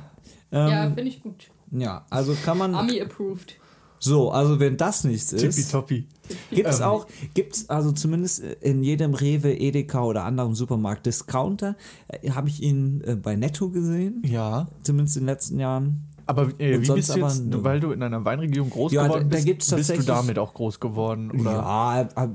ja, 0.52 0.86
ähm, 0.86 0.96
finde 0.96 1.10
ich 1.10 1.22
gut. 1.22 1.48
Ja, 1.72 2.06
also 2.10 2.36
kann 2.46 2.58
man. 2.58 2.76
Ami 2.76 3.02
approved. 3.02 3.56
So, 4.00 4.30
also 4.32 4.60
wenn 4.60 4.78
das 4.78 5.04
nichts 5.04 5.34
ist. 5.34 5.42
Tippitoppi. 5.42 6.06
Gibt 6.52 6.68
es 6.68 6.82
auch, 6.82 7.08
gibt 7.34 7.56
es 7.56 7.70
also 7.70 7.92
zumindest 7.92 8.40
in 8.62 8.84
jedem 8.84 9.14
Rewe, 9.14 9.54
Edeka 9.58 10.04
oder 10.04 10.24
anderen 10.26 10.54
Supermarkt 10.54 11.06
Discounter, 11.06 11.76
äh, 12.08 12.30
habe 12.32 12.50
ich 12.50 12.62
ihn 12.62 13.02
äh, 13.06 13.16
bei 13.16 13.36
Netto 13.36 13.70
gesehen, 13.70 14.22
Ja. 14.26 14.68
zumindest 14.84 15.18
in 15.18 15.22
den 15.24 15.28
letzten 15.28 15.60
Jahren. 15.60 16.04
Aber 16.28 16.50
äh, 16.60 16.82
wie 16.82 16.86
sonst 16.86 16.96
bist 16.98 17.10
du 17.10 17.14
aber 17.24 17.28
jetzt, 17.32 17.46
nur- 17.46 17.64
weil 17.64 17.80
du 17.80 17.92
in 17.92 18.04
einer 18.04 18.24
Weinregion 18.26 18.70
groß 18.70 18.92
Ja, 18.92 19.04
geworden 19.04 19.22
da- 19.24 19.30
da 19.30 19.36
bist, 19.36 19.46
gibt's 19.46 19.72
bist 19.72 19.90
du 19.98 20.02
damit 20.04 20.38
auch 20.40 20.54
groß 20.54 20.80
geworden? 20.80 21.32
Oder 21.32 21.52
Ja, 21.54 22.02
äh, 22.02 22.28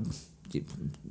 äh, 0.53 0.63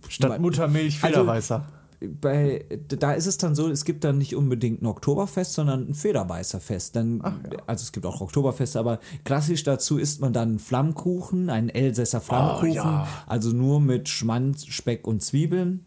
statt 0.09 0.41
Muttermilch 0.41 1.03
Also- 1.03 1.07
Federweißer? 1.21 1.67
Bei, 2.01 2.65
da 2.89 3.13
ist 3.13 3.27
es 3.27 3.37
dann 3.37 3.55
so, 3.55 3.69
es 3.69 3.85
gibt 3.85 4.05
dann 4.05 4.19
nicht 4.19 4.35
unbedingt 4.35 4.83
ein 4.83 4.87
Oktoberfest, 4.87 5.53
sondern 5.53 5.89
ein 5.89 5.95
Federbeißerfest. 5.95 6.97
Dann, 6.97 7.21
Also 7.67 7.83
es 7.83 7.93
gibt 7.93 8.07
auch 8.07 8.21
Oktoberfeste, 8.21 8.79
aber 8.79 9.01
klassisch 9.25 9.63
dazu 9.65 9.99
isst 9.99 10.21
man 10.21 10.33
dann 10.33 10.59
Flammkuchen, 10.59 11.51
einen 11.51 11.69
Elsässer 11.69 12.21
Flammkuchen, 12.21 12.73
ja. 12.73 13.07
also 13.27 13.51
nur 13.51 13.81
mit 13.81 14.09
Schmand, 14.09 14.61
Speck 14.61 15.07
und 15.07 15.23
Zwiebeln. 15.23 15.85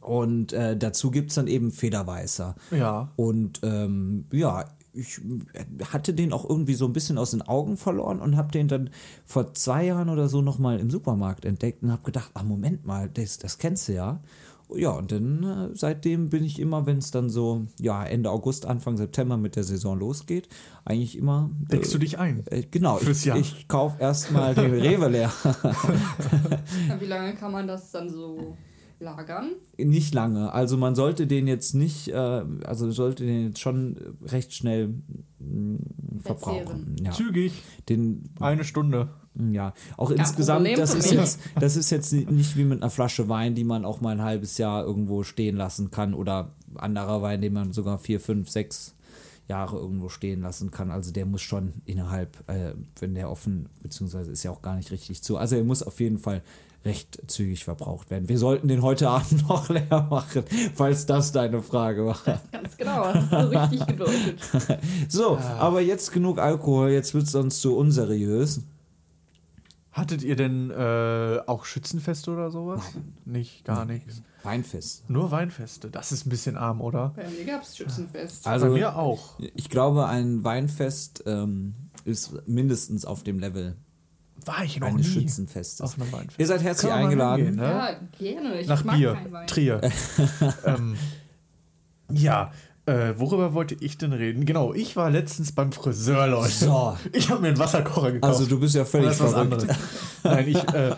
Und 0.00 0.52
äh, 0.52 0.76
dazu 0.76 1.10
gibt 1.10 1.30
es 1.30 1.36
dann 1.36 1.46
eben 1.46 1.70
Federweißer. 1.70 2.54
Ja. 2.70 3.10
Und 3.16 3.60
ähm, 3.62 4.26
ja, 4.32 4.64
ich 4.92 5.20
hatte 5.92 6.14
den 6.14 6.32
auch 6.32 6.48
irgendwie 6.48 6.74
so 6.74 6.86
ein 6.86 6.92
bisschen 6.92 7.18
aus 7.18 7.30
den 7.30 7.42
Augen 7.42 7.76
verloren 7.76 8.20
und 8.20 8.36
habe 8.36 8.50
den 8.50 8.68
dann 8.68 8.90
vor 9.24 9.54
zwei 9.54 9.84
Jahren 9.84 10.08
oder 10.08 10.28
so 10.28 10.42
nochmal 10.42 10.80
im 10.80 10.90
Supermarkt 10.90 11.44
entdeckt 11.44 11.82
und 11.82 11.92
habe 11.92 12.02
gedacht, 12.02 12.30
ah, 12.34 12.42
Moment 12.42 12.84
mal, 12.84 13.08
das, 13.08 13.38
das 13.38 13.58
kennst 13.58 13.88
du 13.88 13.94
ja. 13.94 14.20
Ja, 14.74 14.90
und 14.90 15.12
dann 15.12 15.42
äh, 15.44 15.74
seitdem 15.74 16.28
bin 16.28 16.44
ich 16.44 16.58
immer, 16.58 16.84
wenn 16.86 16.98
es 16.98 17.10
dann 17.10 17.30
so, 17.30 17.66
ja, 17.80 18.04
Ende 18.04 18.30
August, 18.30 18.66
Anfang 18.66 18.96
September 18.96 19.36
mit 19.36 19.56
der 19.56 19.64
Saison 19.64 19.98
losgeht, 19.98 20.48
eigentlich 20.84 21.16
immer. 21.16 21.50
Deckst 21.72 21.92
du 21.94 21.98
dich 21.98 22.18
ein? 22.18 22.44
Äh, 22.46 22.64
genau, 22.70 22.96
Fürs 22.96 23.20
ich, 23.20 23.24
Jahr. 23.24 23.38
ich 23.38 23.66
kaufe 23.68 24.00
erstmal 24.00 24.54
den 24.54 24.70
Rewe 24.74 25.08
leer. 25.08 25.32
Wie 26.98 27.06
lange 27.06 27.34
kann 27.34 27.52
man 27.52 27.66
das 27.66 27.90
dann 27.92 28.10
so 28.10 28.56
lagern? 29.00 29.52
Nicht 29.78 30.14
lange. 30.14 30.52
Also 30.52 30.76
man 30.76 30.94
sollte 30.94 31.26
den 31.26 31.46
jetzt 31.46 31.74
nicht, 31.74 32.08
äh, 32.08 32.44
also 32.64 32.90
sollte 32.90 33.24
den 33.24 33.48
jetzt 33.48 33.60
schon 33.60 33.96
recht 34.22 34.52
schnell 34.52 34.94
mh, 35.38 35.78
verbrauchen. 36.20 36.96
Ja. 37.02 37.12
Zügig. 37.12 37.52
Den, 37.88 38.30
Eine 38.40 38.64
Stunde. 38.64 39.10
Ja, 39.52 39.72
auch 39.96 40.10
insgesamt, 40.10 40.66
Problem 40.66 40.78
das 40.78 40.94
ist, 40.94 41.12
jetzt, 41.12 41.40
das 41.60 41.76
ist 41.76 41.90
jetzt 41.90 42.12
nicht 42.12 42.56
wie 42.56 42.64
mit 42.64 42.82
einer 42.82 42.90
Flasche 42.90 43.28
Wein, 43.28 43.54
die 43.54 43.64
man 43.64 43.84
auch 43.84 44.00
mal 44.00 44.10
ein 44.10 44.22
halbes 44.22 44.58
Jahr 44.58 44.84
irgendwo 44.84 45.22
stehen 45.22 45.56
lassen 45.56 45.90
kann 45.90 46.14
oder 46.14 46.52
anderer 46.74 47.22
Wein, 47.22 47.40
den 47.40 47.52
man 47.52 47.72
sogar 47.72 47.98
vier, 47.98 48.20
fünf, 48.20 48.50
sechs 48.50 48.94
Jahre 49.48 49.78
irgendwo 49.78 50.08
stehen 50.08 50.42
lassen 50.42 50.70
kann. 50.70 50.90
Also 50.90 51.10
der 51.12 51.24
muss 51.24 51.40
schon 51.42 51.72
innerhalb, 51.86 52.36
äh, 52.48 52.74
wenn 53.00 53.14
der 53.14 53.30
offen, 53.30 53.68
beziehungsweise 53.82 54.30
ist 54.30 54.42
ja 54.42 54.50
auch 54.50 54.62
gar 54.62 54.76
nicht 54.76 54.90
richtig 54.90 55.22
zu. 55.22 55.36
Also 55.36 55.56
er 55.56 55.64
muss 55.64 55.82
auf 55.82 56.00
jeden 56.00 56.18
Fall 56.18 56.42
recht 56.84 57.18
zügig 57.26 57.64
verbraucht 57.64 58.10
werden. 58.10 58.28
Wir 58.28 58.38
sollten 58.38 58.68
den 58.68 58.82
heute 58.82 59.08
Abend 59.10 59.48
noch 59.48 59.68
leer 59.68 60.06
machen, 60.10 60.44
falls 60.74 61.06
das 61.06 61.32
deine 61.32 61.62
Frage 61.62 62.06
war. 62.06 62.18
Ganz 62.52 62.76
genau, 62.76 63.04
hast 63.04 63.32
du 63.32 63.40
so 63.40 63.58
richtig 63.58 63.86
gedeutet. 63.86 64.38
So, 65.08 65.36
aber 65.58 65.80
jetzt 65.80 66.12
genug 66.12 66.38
Alkohol, 66.38 66.90
jetzt 66.90 67.14
wird 67.14 67.24
es 67.24 67.32
sonst 67.32 67.60
zu 67.60 67.76
unseriös. 67.76 68.62
Hattet 69.98 70.22
ihr 70.22 70.36
denn 70.36 70.70
äh, 70.70 71.40
auch 71.46 71.64
Schützenfeste 71.64 72.30
oder 72.30 72.50
sowas? 72.52 72.80
Nicht, 73.24 73.64
gar 73.64 73.84
nichts. 73.84 74.22
Weinfest. 74.44 75.10
Nur 75.10 75.30
Weinfeste. 75.32 75.90
Das 75.90 76.12
ist 76.12 76.24
ein 76.24 76.30
bisschen 76.30 76.56
arm, 76.56 76.80
oder? 76.80 77.12
Bei 77.16 77.28
mir 77.28 77.44
gab 77.44 77.62
es 77.62 77.76
Schützenfest. 77.76 78.46
Also, 78.46 78.66
Bei 78.66 78.72
mir 78.72 78.96
auch. 78.96 79.38
ich 79.56 79.68
glaube, 79.68 80.06
ein 80.06 80.44
Weinfest 80.44 81.24
ähm, 81.26 81.74
ist 82.04 82.46
mindestens 82.46 83.04
auf 83.04 83.24
dem 83.24 83.40
Level 83.40 83.76
War 84.44 84.62
ich 84.62 84.78
noch 84.78 84.86
eines 84.86 85.06
nie 85.08 85.12
Schützenfestes. 85.14 85.80
auf 85.80 86.00
einem 86.00 86.12
Weinfest. 86.12 86.38
Ihr 86.38 86.46
seid 86.46 86.62
herzlich 86.62 86.92
eingeladen. 86.92 87.44
hingehen, 87.46 87.60
ne? 87.60 87.68
Ja, 87.68 88.00
gerne. 88.18 88.60
Ich 88.60 88.68
Nach 88.68 88.84
mag 88.84 88.96
Bier. 88.96 89.14
keinen 89.14 89.32
Wein. 89.32 89.46
Trier. 89.48 89.80
ähm, 90.64 90.96
ja, 92.12 92.52
äh, 92.88 93.18
worüber 93.18 93.54
wollte 93.54 93.76
ich 93.80 93.98
denn 93.98 94.12
reden? 94.12 94.44
Genau, 94.46 94.72
ich 94.72 94.96
war 94.96 95.10
letztens 95.10 95.52
beim 95.52 95.72
Friseur, 95.72 96.26
Leute. 96.26 96.50
So. 96.50 96.96
Ich 97.12 97.30
habe 97.30 97.42
mir 97.42 97.48
einen 97.48 97.58
Wasserkocher 97.58 98.12
gekauft. 98.12 98.32
Also 98.34 98.46
du 98.46 98.58
bist 98.58 98.74
ja 98.74 98.84
völlig 98.84 99.08
Das 99.08 99.16
ist 99.16 99.22
was 99.22 99.32
verrückt. 99.32 99.66
Nein, 100.24 100.48
ich, 100.48 100.56
äh, 100.74 100.94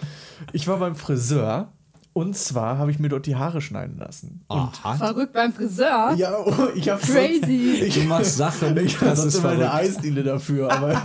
ich 0.52 0.66
war 0.68 0.78
beim 0.78 0.94
Friseur 0.96 1.72
und 2.12 2.36
zwar 2.36 2.76
habe 2.78 2.90
ich 2.90 2.98
mir 2.98 3.08
dort 3.08 3.26
die 3.26 3.36
Haare 3.36 3.60
schneiden 3.60 3.96
lassen. 3.98 4.44
Aha. 4.48 4.96
Verrückt 4.96 5.32
beim 5.32 5.52
Friseur? 5.52 6.12
Ja, 6.16 6.32
oh, 6.44 6.68
ich 6.74 6.88
habe 6.88 7.00
Crazy. 7.00 7.82
Ich, 7.84 7.94
Du 7.94 8.00
machst 8.02 8.36
Sachen, 8.36 8.76
ich 8.84 8.98
das 8.98 9.20
sonst 9.20 9.34
ist 9.34 9.40
immer 9.40 9.50
eine. 9.50 9.72
Eisdiele 9.72 10.22
dafür, 10.24 10.72
aber 10.72 11.02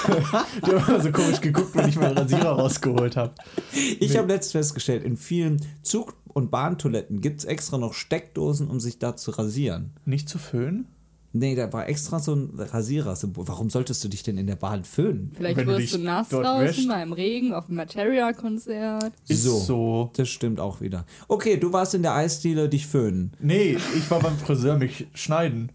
die 0.66 0.70
haben 0.74 0.88
immer 0.88 1.00
so 1.00 1.12
komisch 1.12 1.40
geguckt, 1.40 1.74
wenn 1.74 1.88
ich 1.88 1.96
meinen 1.96 2.18
Rasierer 2.18 2.50
rausgeholt 2.52 3.16
habe. 3.16 3.32
Ich 4.00 4.16
habe 4.16 4.26
letztens 4.28 4.52
festgestellt, 4.52 5.04
in 5.04 5.16
vielen 5.16 5.60
Zug- 5.82 6.14
und 6.32 6.50
Bahntoiletten 6.50 7.20
gibt 7.20 7.40
es 7.40 7.44
extra 7.44 7.78
noch 7.78 7.94
Steckdosen, 7.94 8.68
um 8.68 8.80
sich 8.80 8.98
da 8.98 9.16
zu 9.16 9.30
rasieren. 9.32 9.92
Nicht 10.04 10.28
zu 10.28 10.38
föhnen? 10.38 10.86
Nee, 11.32 11.54
da 11.54 11.72
war 11.72 11.88
extra 11.88 12.18
so 12.18 12.34
ein 12.34 12.50
Rasierer-Symbol. 12.56 13.46
Warum 13.46 13.70
solltest 13.70 14.02
du 14.02 14.08
dich 14.08 14.24
denn 14.24 14.36
in 14.36 14.48
der 14.48 14.56
Bahn 14.56 14.84
föhnen? 14.84 15.30
Vielleicht 15.36 15.58
Wenn 15.58 15.68
du 15.68 15.78
wirst 15.78 15.92
du 15.92 15.98
dich 15.98 16.04
nass 16.04 16.28
draußen 16.30 16.66
wäschst. 16.66 16.88
beim 16.88 17.12
Regen 17.12 17.54
auf 17.54 17.66
dem 17.66 17.76
Materia-Konzert. 17.76 19.12
So. 19.26 19.58
so. 19.58 20.10
Das 20.16 20.28
stimmt 20.28 20.58
auch 20.58 20.80
wieder. 20.80 21.06
Okay, 21.28 21.56
du 21.56 21.72
warst 21.72 21.94
in 21.94 22.02
der 22.02 22.14
Eisdiele, 22.14 22.68
dich 22.68 22.86
föhnen. 22.86 23.32
Nee, 23.38 23.76
ich 23.96 24.10
war 24.10 24.18
beim 24.18 24.36
Friseur 24.38 24.76
mich 24.76 25.06
schneiden. 25.14 25.70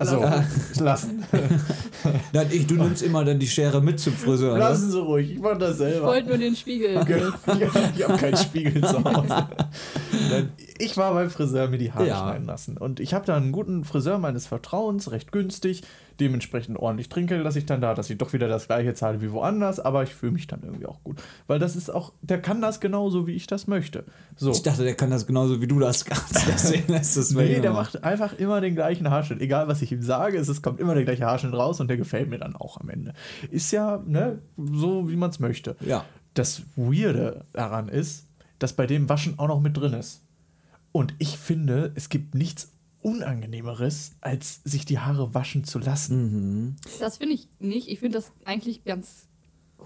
Also, 0.00 0.24
lassen. 0.82 1.24
Nein, 2.32 2.46
ich, 2.50 2.66
du 2.66 2.74
nimmst 2.76 3.02
immer 3.02 3.22
dann 3.22 3.38
die 3.38 3.46
Schere 3.46 3.82
mit 3.82 4.00
zum 4.00 4.14
Friseur. 4.14 4.56
Lassen 4.56 4.90
Sie 4.90 4.98
ruhig, 4.98 5.32
ich 5.32 5.38
mach 5.38 5.58
das 5.58 5.72
Ich 5.72 5.76
selber. 5.76 6.06
wollte 6.06 6.28
nur 6.28 6.38
den 6.38 6.56
Spiegel. 6.56 7.00
ich 7.96 8.08
habe 8.08 8.16
keinen 8.16 8.36
Spiegel 8.38 8.80
zu 8.82 9.04
Hause. 9.04 9.46
Nein, 10.28 10.52
Ich 10.78 10.96
war 10.96 11.14
beim 11.14 11.30
Friseur 11.30 11.68
mir 11.68 11.78
die 11.78 11.92
Haare 11.92 12.06
Ja. 12.08 12.18
schneiden 12.18 12.46
lassen. 12.46 12.76
Und 12.76 13.00
ich 13.00 13.14
habe 13.14 13.24
da 13.26 13.36
einen 13.36 13.52
guten 13.52 13.84
Friseur 13.84 14.18
meines 14.18 14.46
Vertrauens, 14.46 15.10
recht 15.12 15.32
günstig, 15.32 15.82
dementsprechend 16.18 16.78
ordentlich 16.78 17.08
Trinkgeld 17.08 17.42
lasse 17.42 17.58
ich 17.58 17.66
dann 17.66 17.80
da, 17.80 17.94
dass 17.94 18.10
ich 18.10 18.18
doch 18.18 18.32
wieder 18.34 18.46
das 18.46 18.66
gleiche 18.66 18.92
zahle 18.92 19.22
wie 19.22 19.32
woanders, 19.32 19.80
aber 19.80 20.02
ich 20.02 20.14
fühle 20.14 20.32
mich 20.32 20.46
dann 20.46 20.62
irgendwie 20.62 20.84
auch 20.86 21.02
gut. 21.02 21.22
Weil 21.46 21.58
das 21.58 21.76
ist 21.76 21.88
auch, 21.88 22.12
der 22.20 22.42
kann 22.42 22.60
das 22.60 22.80
genauso, 22.80 23.26
wie 23.26 23.32
ich 23.32 23.46
das 23.46 23.66
möchte. 23.66 24.04
So. 24.36 24.50
Ich 24.50 24.62
dachte, 24.62 24.84
der 24.84 24.94
kann 24.94 25.10
das 25.10 25.26
genauso 25.26 25.62
wie 25.62 25.66
du 25.66 25.78
das 25.78 26.04
kannst. 26.04 26.46
Deswegen 26.46 26.92
das 26.92 27.34
bei 27.34 27.44
Nee, 27.44 27.60
der 27.60 27.72
macht 27.72 28.04
einfach 28.04 28.34
immer 28.34 28.60
den 28.60 28.74
gleichen 28.74 29.08
Haarschnitt. 29.10 29.40
Egal, 29.40 29.66
was 29.68 29.80
ich 29.82 29.92
ihm 29.92 30.02
sage, 30.02 30.36
es 30.38 30.62
kommt 30.62 30.78
immer 30.80 30.94
der 30.94 31.04
gleiche 31.04 31.24
Haarschnitt 31.24 31.54
raus 31.54 31.80
und 31.80 31.88
der 31.88 31.96
gefällt 31.96 32.28
mir 32.28 32.38
dann 32.38 32.54
auch 32.54 32.78
am 32.78 32.90
Ende. 32.90 33.14
Ist 33.50 33.70
ja, 33.72 34.02
ne, 34.06 34.40
so 34.58 35.08
wie 35.10 35.16
man 35.16 35.30
es 35.30 35.38
möchte. 35.40 35.76
Ja. 35.80 36.04
Das 36.34 36.62
Weirde 36.76 37.46
daran 37.52 37.88
ist, 37.88 38.26
dass 38.60 38.74
bei 38.74 38.86
dem 38.86 39.08
Waschen 39.08 39.38
auch 39.40 39.48
noch 39.48 39.60
mit 39.60 39.76
drin 39.76 39.94
ist. 39.94 40.22
Und 40.92 41.14
ich 41.18 41.36
finde, 41.36 41.92
es 41.96 42.08
gibt 42.08 42.34
nichts 42.36 42.72
Unangenehmeres, 43.02 44.12
als 44.20 44.60
sich 44.64 44.84
die 44.84 44.98
Haare 44.98 45.34
waschen 45.34 45.64
zu 45.64 45.78
lassen. 45.78 46.76
Das 47.00 47.16
finde 47.16 47.34
ich 47.34 47.48
nicht. 47.58 47.88
Ich 47.88 47.98
finde 47.98 48.18
das 48.18 48.32
eigentlich 48.44 48.84
ganz 48.84 49.29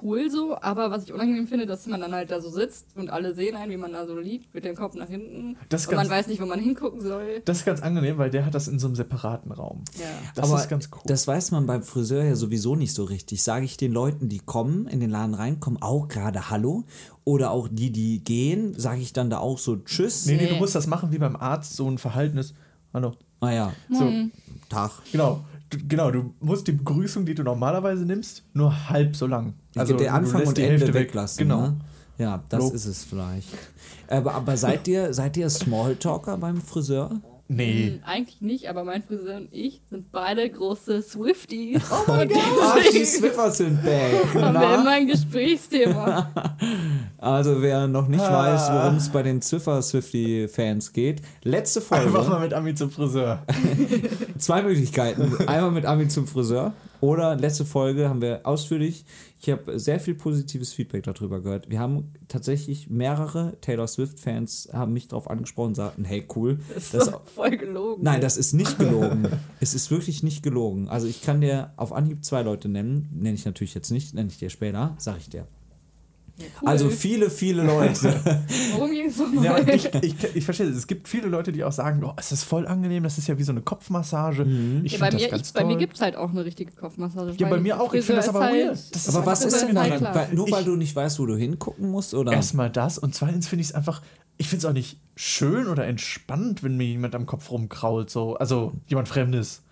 cool 0.05 0.30
so, 0.30 0.57
aber 0.61 0.90
was 0.90 1.05
ich 1.05 1.12
unangenehm 1.12 1.48
finde, 1.48 1.66
dass 1.66 1.86
man 1.86 2.00
dann 2.00 2.12
halt 2.12 2.30
da 2.30 2.40
so 2.40 2.50
sitzt 2.50 2.86
und 2.94 3.11
alle 3.11 3.34
sehen 3.34 3.57
einen, 3.57 3.72
wie 3.72 3.76
man 3.76 3.92
da 3.92 4.07
so 4.07 4.16
liegt, 4.16 4.55
mit 4.55 4.64
dem 4.64 4.76
Kopf 4.76 4.94
nach 4.94 5.09
hinten. 5.09 5.57
Das 5.70 5.82
ist 5.82 5.88
und 5.88 5.96
man 5.96 6.09
weiß 6.09 6.28
nicht, 6.28 6.40
wo 6.40 6.46
man 6.46 6.61
hingucken 6.61 7.00
soll. 7.00 7.40
Das 7.44 7.59
ist 7.59 7.64
ganz 7.64 7.80
angenehm, 7.82 8.18
weil 8.18 8.30
der 8.30 8.44
hat 8.44 8.55
das 8.55 8.68
in 8.68 8.78
so 8.78 8.86
einem 8.86 8.94
separaten 8.94 9.50
Raum. 9.50 9.84
Ja. 9.98 10.05
Das 10.34 10.50
Aber 10.50 10.61
ist 10.61 10.68
ganz 10.68 10.90
cool. 10.92 11.00
das 11.07 11.26
weiß 11.26 11.50
man 11.50 11.66
beim 11.66 11.82
Friseur 11.82 12.22
ja 12.22 12.36
sowieso 12.36 12.76
nicht 12.76 12.92
so 12.94 13.05
richtig. 13.05 13.42
Sage 13.42 13.64
ich 13.64 13.76
den 13.76 13.92
Leuten, 13.92 14.28
die 14.28 14.40
kommen, 14.40 14.86
in 14.86 15.00
den 15.00 15.11
Laden 15.11 15.34
reinkommen, 15.34 15.80
auch 15.82 16.09
gerade 16.09 16.50
Hallo? 16.50 16.84
Oder 17.24 17.50
auch 17.50 17.68
die, 17.70 17.90
die 17.90 18.22
gehen, 18.22 18.78
sage 18.78 19.00
ich 19.00 19.14
dann 19.14 19.30
da 19.30 19.38
auch 19.38 19.59
so 19.59 19.76
Tschüss? 19.76 20.26
nee, 20.26 20.36
nee, 20.36 20.46
du 20.48 20.57
musst 20.57 20.74
das 20.74 20.86
machen 20.86 21.11
wie 21.12 21.18
beim 21.18 21.36
Arzt, 21.36 21.74
so 21.74 21.88
ein 21.88 21.96
Verhaltenes. 21.96 22.55
Hallo. 22.92 23.14
Ah 23.40 23.50
ja, 23.50 23.72
So, 23.90 24.11
Tag. 24.68 24.92
Genau. 25.12 25.44
Du, 25.70 25.78
genau, 25.88 26.10
du 26.10 26.34
musst 26.40 26.66
die 26.66 26.72
Begrüßung, 26.72 27.26
die 27.26 27.34
du 27.34 27.42
normalerweise 27.42 28.04
nimmst, 28.04 28.44
nur 28.52 28.88
halb 28.90 29.16
so 29.16 29.26
lang. 29.26 29.54
Also 29.76 29.96
der 29.96 30.14
Anfang 30.14 30.46
und 30.46 30.56
die 30.56 30.62
Ende 30.62 30.74
Hälfte 30.74 30.94
weg. 30.94 31.08
weglassen. 31.08 31.38
Genau. 31.38 31.60
Ne? 31.62 31.76
Ja, 32.18 32.42
das 32.48 32.60
Lob. 32.60 32.74
ist 32.74 32.84
es 32.86 33.04
vielleicht. 33.04 33.48
Aber, 34.08 34.34
aber 34.34 34.56
seid 34.56 34.86
ihr, 34.86 35.12
seid 35.12 35.36
ihr 35.36 35.50
Smalltalker 35.50 36.36
beim 36.36 36.60
Friseur? 36.60 37.20
Nee. 37.47 37.88
Hm, 37.97 38.01
Eigentlich 38.07 38.40
nicht, 38.40 38.68
aber 38.70 38.84
mein 38.84 39.03
Friseur 39.03 39.36
und 39.36 39.49
ich 39.53 39.82
sind 39.90 40.11
beide 40.11 40.49
große 40.49 41.03
Swifties. 41.03 41.82
Oh 41.90 42.05
mein 42.11 42.30
Ach, 42.62 42.76
die 42.90 43.05
Swiffer 43.05 43.51
sind 43.51 43.82
back. 43.84 44.14
Haben 44.34 44.55
wir 44.61 44.74
immer 44.76 44.90
ein 44.90 45.07
Gesprächsthema. 45.07 46.30
Also 47.18 47.62
wer 47.62 47.86
noch 47.86 48.07
nicht 48.07 48.20
Ah. 48.22 48.32
weiß, 48.53 48.70
worum 48.70 48.97
es 48.97 49.09
bei 49.09 49.22
den 49.22 49.40
Zwiffer-Swifty-Fans 49.40 50.92
geht, 50.92 51.22
letzte 51.42 51.80
Einfach 51.80 52.11
Folge, 52.12 52.28
mal 52.28 52.40
mit 52.40 52.53
Ami 52.53 52.74
zum 52.74 52.90
Friseur. 52.90 53.42
zwei 54.36 54.62
Möglichkeiten. 54.62 55.34
Einmal 55.47 55.70
mit 55.70 55.86
Armin 55.86 56.11
zum 56.11 56.26
Friseur 56.26 56.74
oder 57.01 57.36
letzte 57.36 57.64
Folge 57.64 58.09
haben 58.09 58.20
wir 58.20 58.40
ausführlich, 58.45 59.05
ich 59.40 59.51
habe 59.51 59.78
sehr 59.78 60.01
viel 60.01 60.14
positives 60.14 60.72
Feedback 60.72 61.03
darüber 61.03 61.40
gehört. 61.40 61.68
Wir 61.68 61.78
haben 61.78 62.12
tatsächlich 62.28 62.88
mehrere 62.88 63.57
Taylor 63.61 63.86
Swift-Fans 63.86 64.70
haben 64.72 64.95
mich 64.95 65.09
darauf 65.09 65.28
angesprochen 65.28 65.68
und 65.68 65.74
sagten, 65.74 66.05
hey 66.05 66.26
cool, 66.34 66.59
Das 66.72 66.84
ist 66.84 66.95
das 66.95 67.11
voll 67.34 67.57
gelogen. 67.57 68.03
Nein, 68.03 68.20
das 68.20 68.36
ist 68.36 68.55
nicht 68.55 68.78
gelogen. 68.78 69.28
es 69.61 69.74
ist 69.74 69.90
wirklich 69.90 70.22
nicht 70.22 70.42
gelogen. 70.42 70.88
Also 70.88 71.07
ich 71.07 71.20
kann 71.20 71.40
dir 71.40 71.72
auf 71.76 71.92
Anhieb 71.92 72.24
zwei 72.24 72.42
Leute 72.42 72.68
nennen. 72.68 73.11
Nenne 73.12 73.34
ich 73.34 73.45
natürlich 73.45 73.74
jetzt 73.74 73.90
nicht, 73.90 74.14
nenne 74.14 74.30
ich 74.30 74.38
dir 74.38 74.49
später, 74.49 74.95
sag 74.99 75.18
ich 75.18 75.28
dir. 75.28 75.47
Cool. 76.61 76.68
Also 76.68 76.91
viele, 76.91 77.30
viele 77.30 77.62
Leute. 77.62 78.20
Worum 78.72 78.91
ging 78.91 79.07
es 79.07 79.18
nochmal? 79.18 79.45
Ja, 79.45 79.59
ich, 79.72 79.95
ich, 80.03 80.14
ich 80.35 80.45
verstehe, 80.45 80.66
es 80.66 80.89
gibt 80.89 81.07
viele 81.07 81.28
Leute, 81.28 81.53
die 81.53 81.62
auch 81.62 81.70
sagen, 81.70 82.03
oh, 82.05 82.12
es 82.16 82.32
ist 82.32 82.43
voll 82.43 82.66
angenehm, 82.66 83.05
das 83.05 83.18
ist 83.18 83.28
ja 83.28 83.39
wie 83.39 83.45
so 83.45 83.53
eine 83.53 83.62
Kopfmassage. 83.62 84.43
Ich 84.43 84.49
Mhm. 84.49 84.85
ja, 84.85 84.99
bei 84.99 85.11
finde 85.11 85.16
mir, 85.16 85.22
das 85.22 85.30
ganz 85.30 85.49
ich, 85.49 85.55
bei 85.55 85.64
mir 85.64 85.76
gibt 85.76 85.95
es 85.95 86.01
halt 86.01 86.16
auch 86.16 86.30
eine 86.30 86.45
richtige 86.45 86.72
Kopfmassage. 86.72 87.35
Ja, 87.39 87.49
bei 87.49 87.61
mir 87.61 87.80
auch. 87.80 87.95
Ich 87.95 88.05
finde 88.05 88.20
das 88.20 88.28
aber 88.30 88.49
ist 88.51 88.53
weird. 88.57 88.68
halt- 88.76 88.95
Das 88.97 89.14
Aber 89.14 89.26
was 89.26 89.45
ist 89.45 89.61
denn 89.61 89.78
halt 89.78 89.91
daran? 89.93 89.99
klar. 90.01 90.14
Weil, 90.16 90.35
nur 90.35 90.51
weil 90.51 90.61
Ich- 90.61 90.66
du 90.66 90.74
nicht 90.74 90.97
weißt, 90.97 91.20
wo 91.20 91.26
du 91.26 91.37
hingucken 91.37 91.89
musst? 91.93 92.14
Oder? 92.14 92.32
Erstmal 92.32 92.68
das 92.68 92.99
und 92.99 93.14
zweitens 93.14 93.47
finde 93.47 93.61
ich 93.62 93.68
es 93.68 93.74
einfach, 93.74 94.03
ich 94.37 94.49
finde 94.49 94.59
es 94.59 94.64
auch 94.68 94.72
nicht 94.74 94.99
schön 95.14 95.68
oder 95.68 95.87
entspannt, 95.87 96.64
wenn 96.64 96.76
mir 96.76 96.85
jemand 96.87 97.14
am 97.14 97.26
Kopf 97.26 97.49
rumkrault, 97.53 98.11
so, 98.11 98.35
also 98.37 98.72
jemand 98.89 99.07
Fremdes. 99.09 99.62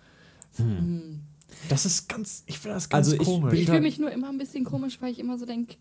Das 1.69 1.85
ist 1.85 2.07
ganz, 2.09 2.43
ich 2.45 2.59
finde 2.59 2.75
das 2.75 2.89
ganz 2.89 3.07
Also 3.07 3.19
ich 3.21 3.27
komisch. 3.27 3.53
Ich 3.59 3.65
fühle 3.65 3.81
mich 3.81 3.99
nur 3.99 4.11
immer 4.11 4.29
ein 4.29 4.37
bisschen 4.37 4.63
komisch, 4.63 4.97
weil 5.01 5.11
ich 5.11 5.19
immer 5.19 5.37
so 5.37 5.45
denke, 5.45 5.75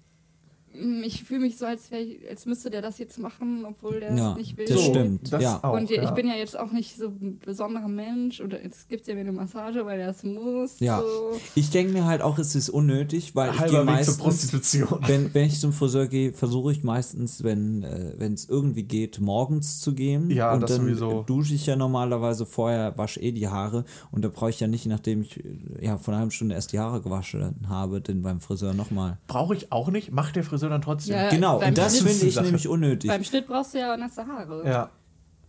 ich 1.05 1.25
fühle 1.25 1.41
mich 1.41 1.59
so, 1.59 1.67
als, 1.67 1.91
wär 1.91 2.01
als 2.31 2.47
müsste 2.47 2.71
der 2.71 2.83
das 2.83 2.99
jetzt 2.99 3.19
machen, 3.19 3.65
obwohl 3.67 4.01
der 4.01 4.15
Ja, 4.15 4.33
es 4.33 4.37
nicht 4.39 4.57
will. 4.57 4.67
das 4.67 4.81
stimmt. 4.83 5.33
das 5.33 5.43
ja. 5.43 5.61
auch, 5.63 5.75
Und 5.75 5.91
ich 5.91 5.97
ja. 5.99 6.11
bin 6.13 6.27
ja 6.27 6.35
jetzt 6.35 6.59
auch 6.59 6.73
nicht 6.73 6.97
so 6.97 7.09
ein 7.09 7.39
besonderer 7.45 7.89
Mensch 7.89 8.41
oder 8.41 8.63
jetzt 8.63 8.89
gibt 8.89 9.03
es 9.03 9.09
ja 9.09 9.15
mir 9.15 9.21
eine 9.21 9.33
Massage, 9.33 9.85
weil 9.85 10.01
er 10.01 10.11
es 10.11 10.23
muss. 10.23 10.81
Ja. 10.81 11.01
So. 11.01 11.39
Ich 11.55 11.71
denke 11.71 11.93
mir 11.93 12.05
halt 12.07 12.23
auch, 12.23 12.39
es 12.39 12.55
ist 12.55 12.71
unnötig, 12.71 13.35
weil 13.35 13.51
ich 13.51 13.59
gehe 13.59 13.61
halber 13.63 13.79
Weg 13.79 13.85
zur 13.87 13.95
meistens, 13.95 14.19
Prostitution. 14.19 14.99
wenn, 15.07 15.35
wenn 15.35 15.47
ich 15.47 15.61
zum 15.61 15.73
Friseur 15.73 16.07
gehe, 16.07 16.33
versuche 16.33 16.73
ich 16.73 16.83
meistens, 16.83 17.43
wenn 17.45 17.83
äh, 17.83 18.15
wenn 18.19 18.33
es 18.35 18.49
irgendwie 18.49 18.85
geht, 18.85 19.21
morgens 19.21 19.81
zu 19.81 19.95
gehen. 19.95 20.31
Ja, 20.31 20.53
und 20.55 20.61
das 20.63 20.71
dann 20.73 20.83
sowieso. 20.83 21.23
dusche 21.23 21.55
ich 21.55 21.67
ja 21.67 21.77
normalerweise 21.77 22.47
vorher, 22.47 22.97
wasche 22.97 23.21
eh 23.21 23.33
die 23.33 23.49
Haare 23.49 23.85
und 24.11 24.25
da 24.25 24.29
brauche 24.29 24.51
ich 24.51 24.61
ja 24.61 24.67
nicht, 24.67 24.87
nachdem 24.87 25.23
ich 25.23 25.43
ja 25.81 25.99
vor 25.99 26.13
einer 26.13 26.19
halben 26.21 26.31
Stunde 26.31 26.55
erst 26.55 26.73
die 26.73 26.79
Haare 26.79 27.01
gewaschen 27.03 27.55
habe, 27.69 28.01
denn 28.01 28.23
beim 28.23 28.41
Friseur 28.41 28.75
nochmal. 28.75 29.19
Brauche 29.27 29.55
ich 29.55 29.73
auch 29.73 29.91
nicht, 29.91 30.13
macht 30.13 30.37
der 30.37 30.45
Friseur 30.45 30.62
dann 30.69 30.83
trotzdem. 30.83 31.15
Ja, 31.17 31.31
Genau, 31.31 31.63
und 31.65 31.77
das 31.79 31.99
finde 32.01 32.27
ich 32.27 32.35
Sache. 32.35 32.45
nämlich 32.47 32.69
unnötig. 32.69 33.09
Beim 33.11 33.25
Schnitt 33.25 33.47
brauchst 33.47 33.75
du 33.75 33.79
ja 33.79 33.97
nasse 33.97 34.27
Haare. 34.27 34.63
Ja. 34.67 34.91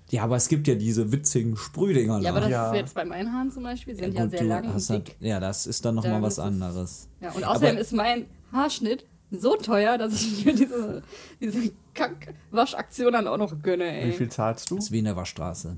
Ja, 0.10 0.24
aber 0.24 0.36
es 0.36 0.48
gibt 0.48 0.68
ja 0.68 0.76
diese 0.76 1.12
witzigen 1.12 1.56
Sprühdinger. 1.58 2.20
Ja, 2.20 2.30
aber 2.32 2.42
das 2.42 2.50
Ja. 2.50 2.70
ist 2.72 2.76
jetzt 2.76 2.94
beim 2.94 3.12
Einhaaren 3.12 3.50
zum 3.52 3.64
Beispiel, 3.64 3.96
sind 3.96 4.14
ja, 4.14 4.24
Gut, 4.24 4.32
sehr 4.32 4.42
du 4.42 4.48
lang 4.48 4.66
und 4.66 4.74
halt, 4.90 5.08
dick. 5.08 5.16
ja, 5.20 5.40
das 5.40 5.66
ist 5.66 5.84
dann 5.86 5.96
nochmal 5.96 6.22
was 6.22 6.38
anderes. 6.40 7.08
Ja, 7.22 7.32
und 7.32 7.44
außerdem 7.44 7.72
Aber- 7.72 7.80
ist 7.80 7.94
mein 7.94 8.26
Haarschnitt 8.52 9.06
so 9.32 9.56
teuer, 9.56 9.98
dass 9.98 10.14
ich 10.22 10.46
mir 10.46 10.54
diese, 10.54 11.02
diese 11.42 11.72
Kack-Waschaktion 11.96 13.14
dann 13.14 13.28
auch 13.28 13.38
noch 13.38 13.60
gönne, 13.64 13.86
Wie 13.86 13.88
ey. 13.88 14.12
viel 14.12 14.30
zahlst 14.30 14.70
du? 14.70 14.76
Das 14.76 14.86
ist 14.86 14.92
wie 14.92 15.00
in 15.00 15.06
der 15.06 15.16
Waschstraße. 15.16 15.78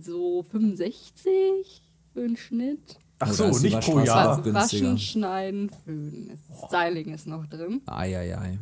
So 0.00 0.42
65 0.50 1.82
für 2.12 2.20
einen 2.24 2.36
Schnitt. 2.36 2.98
Ach 3.18 3.32
so, 3.32 3.46
nicht 3.48 3.80
pro 3.80 4.00
Jahr. 4.00 4.44
Waschen, 4.52 4.98
schneiden, 4.98 5.70
föhnen. 5.84 6.38
Styling 6.66 7.14
ist 7.14 7.26
noch 7.26 7.46
drin. 7.46 7.80
Eieiei. 7.86 8.58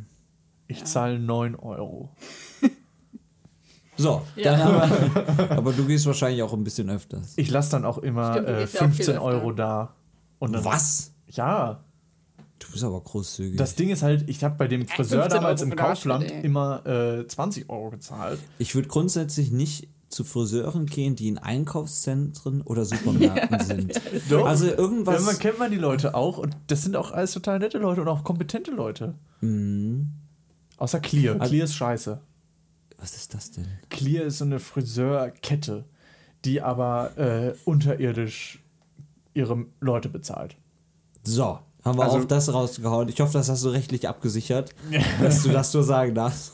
Ich 0.66 0.84
zahle 0.84 1.18
9 1.18 1.54
Euro. 1.56 2.10
So, 3.96 4.22
Ja. 4.34 4.56
dann 4.56 4.64
haben 4.64 4.90
wir, 5.14 5.50
aber 5.56 5.72
du 5.72 5.84
gehst 5.86 6.04
wahrscheinlich 6.06 6.42
auch 6.42 6.52
ein 6.52 6.64
bisschen 6.64 6.90
öfters. 6.90 7.34
Ich 7.36 7.48
lasse 7.50 7.70
dann 7.70 7.84
auch 7.84 7.98
immer 7.98 8.32
Stimmt, 8.32 8.48
äh, 8.48 8.58
gehst 8.62 8.74
ja 8.74 8.80
auch 8.80 8.84
viel 8.86 8.94
15 8.96 9.14
öfter. 9.14 9.24
Euro 9.24 9.52
da. 9.52 9.94
Und 10.40 10.52
dann, 10.52 10.64
Was? 10.64 11.12
Ja, 11.28 11.84
Du 12.58 12.72
bist 12.72 12.82
aber 12.82 13.00
großzügig. 13.00 13.56
das 13.56 13.74
Ding 13.76 13.90
ist 13.90 14.02
halt, 14.02 14.28
ich 14.28 14.42
habe 14.42 14.56
bei 14.56 14.66
dem 14.68 14.86
Friseur 14.88 15.22
15 15.22 15.40
damals 15.40 15.60
Euro 15.62 15.70
im 15.70 15.76
Kaufland 15.76 16.22
Arschtritt, 16.24 16.40
ey. 16.42 16.46
immer 16.46 16.86
äh, 16.86 17.26
20 17.26 17.68
Euro 17.70 17.90
gezahlt. 17.90 18.40
ich 18.58 18.74
würde 18.74 18.88
grundsätzlich 18.88 19.52
nicht 19.52 19.88
zu 20.08 20.24
Friseuren 20.24 20.86
gehen, 20.86 21.14
die 21.16 21.28
in 21.28 21.38
Einkaufszentren 21.38 22.62
oder 22.62 22.84
Supermärkten 22.84 23.60
sind. 23.64 24.00
Doch. 24.30 24.46
Also 24.46 24.66
Ja, 24.66 24.72
irgendwas. 24.78 25.24
man 25.24 25.38
kennt 25.38 25.58
man 25.58 25.70
die 25.70 25.76
Leute 25.76 26.14
auch 26.14 26.38
und 26.38 26.56
das 26.68 26.82
sind 26.82 26.96
auch 26.96 27.10
alles 27.12 27.32
total 27.32 27.58
nette 27.58 27.78
Leute 27.78 28.00
und 28.00 28.08
auch 28.08 28.24
kompetente 28.24 28.70
Leute. 28.70 29.14
Außer 30.84 31.00
Clear. 31.00 31.40
Also- 31.40 31.48
Clear 31.50 31.64
ist 31.64 31.74
scheiße. 31.76 32.20
was 32.98 33.16
ist 33.16 33.32
das 33.32 33.50
denn? 33.52 33.66
Clear 33.88 34.24
ist 34.26 34.38
so 34.38 34.44
eine 34.44 34.58
Friseurkette, 34.60 35.84
die 36.44 36.60
aber 36.60 37.16
äh, 37.16 37.54
unterirdisch 37.64 38.62
ihre 39.32 39.64
Leute 39.80 40.10
bezahlt. 40.10 40.56
So, 41.22 41.58
haben 41.84 41.98
wir 41.98 42.04
Also- 42.04 42.18
auch 42.18 42.24
das 42.24 42.52
rausgehauen. 42.52 43.08
Ich 43.08 43.20
hoffe, 43.20 43.34
das 43.34 43.48
hast 43.48 43.64
du 43.64 43.68
rechtlich 43.68 44.08
abgesichert, 44.08 44.74
dass 45.20 45.42
du 45.42 45.50
das 45.50 45.70
so 45.72 45.82
sagen 45.82 46.14
darfst. 46.14 46.52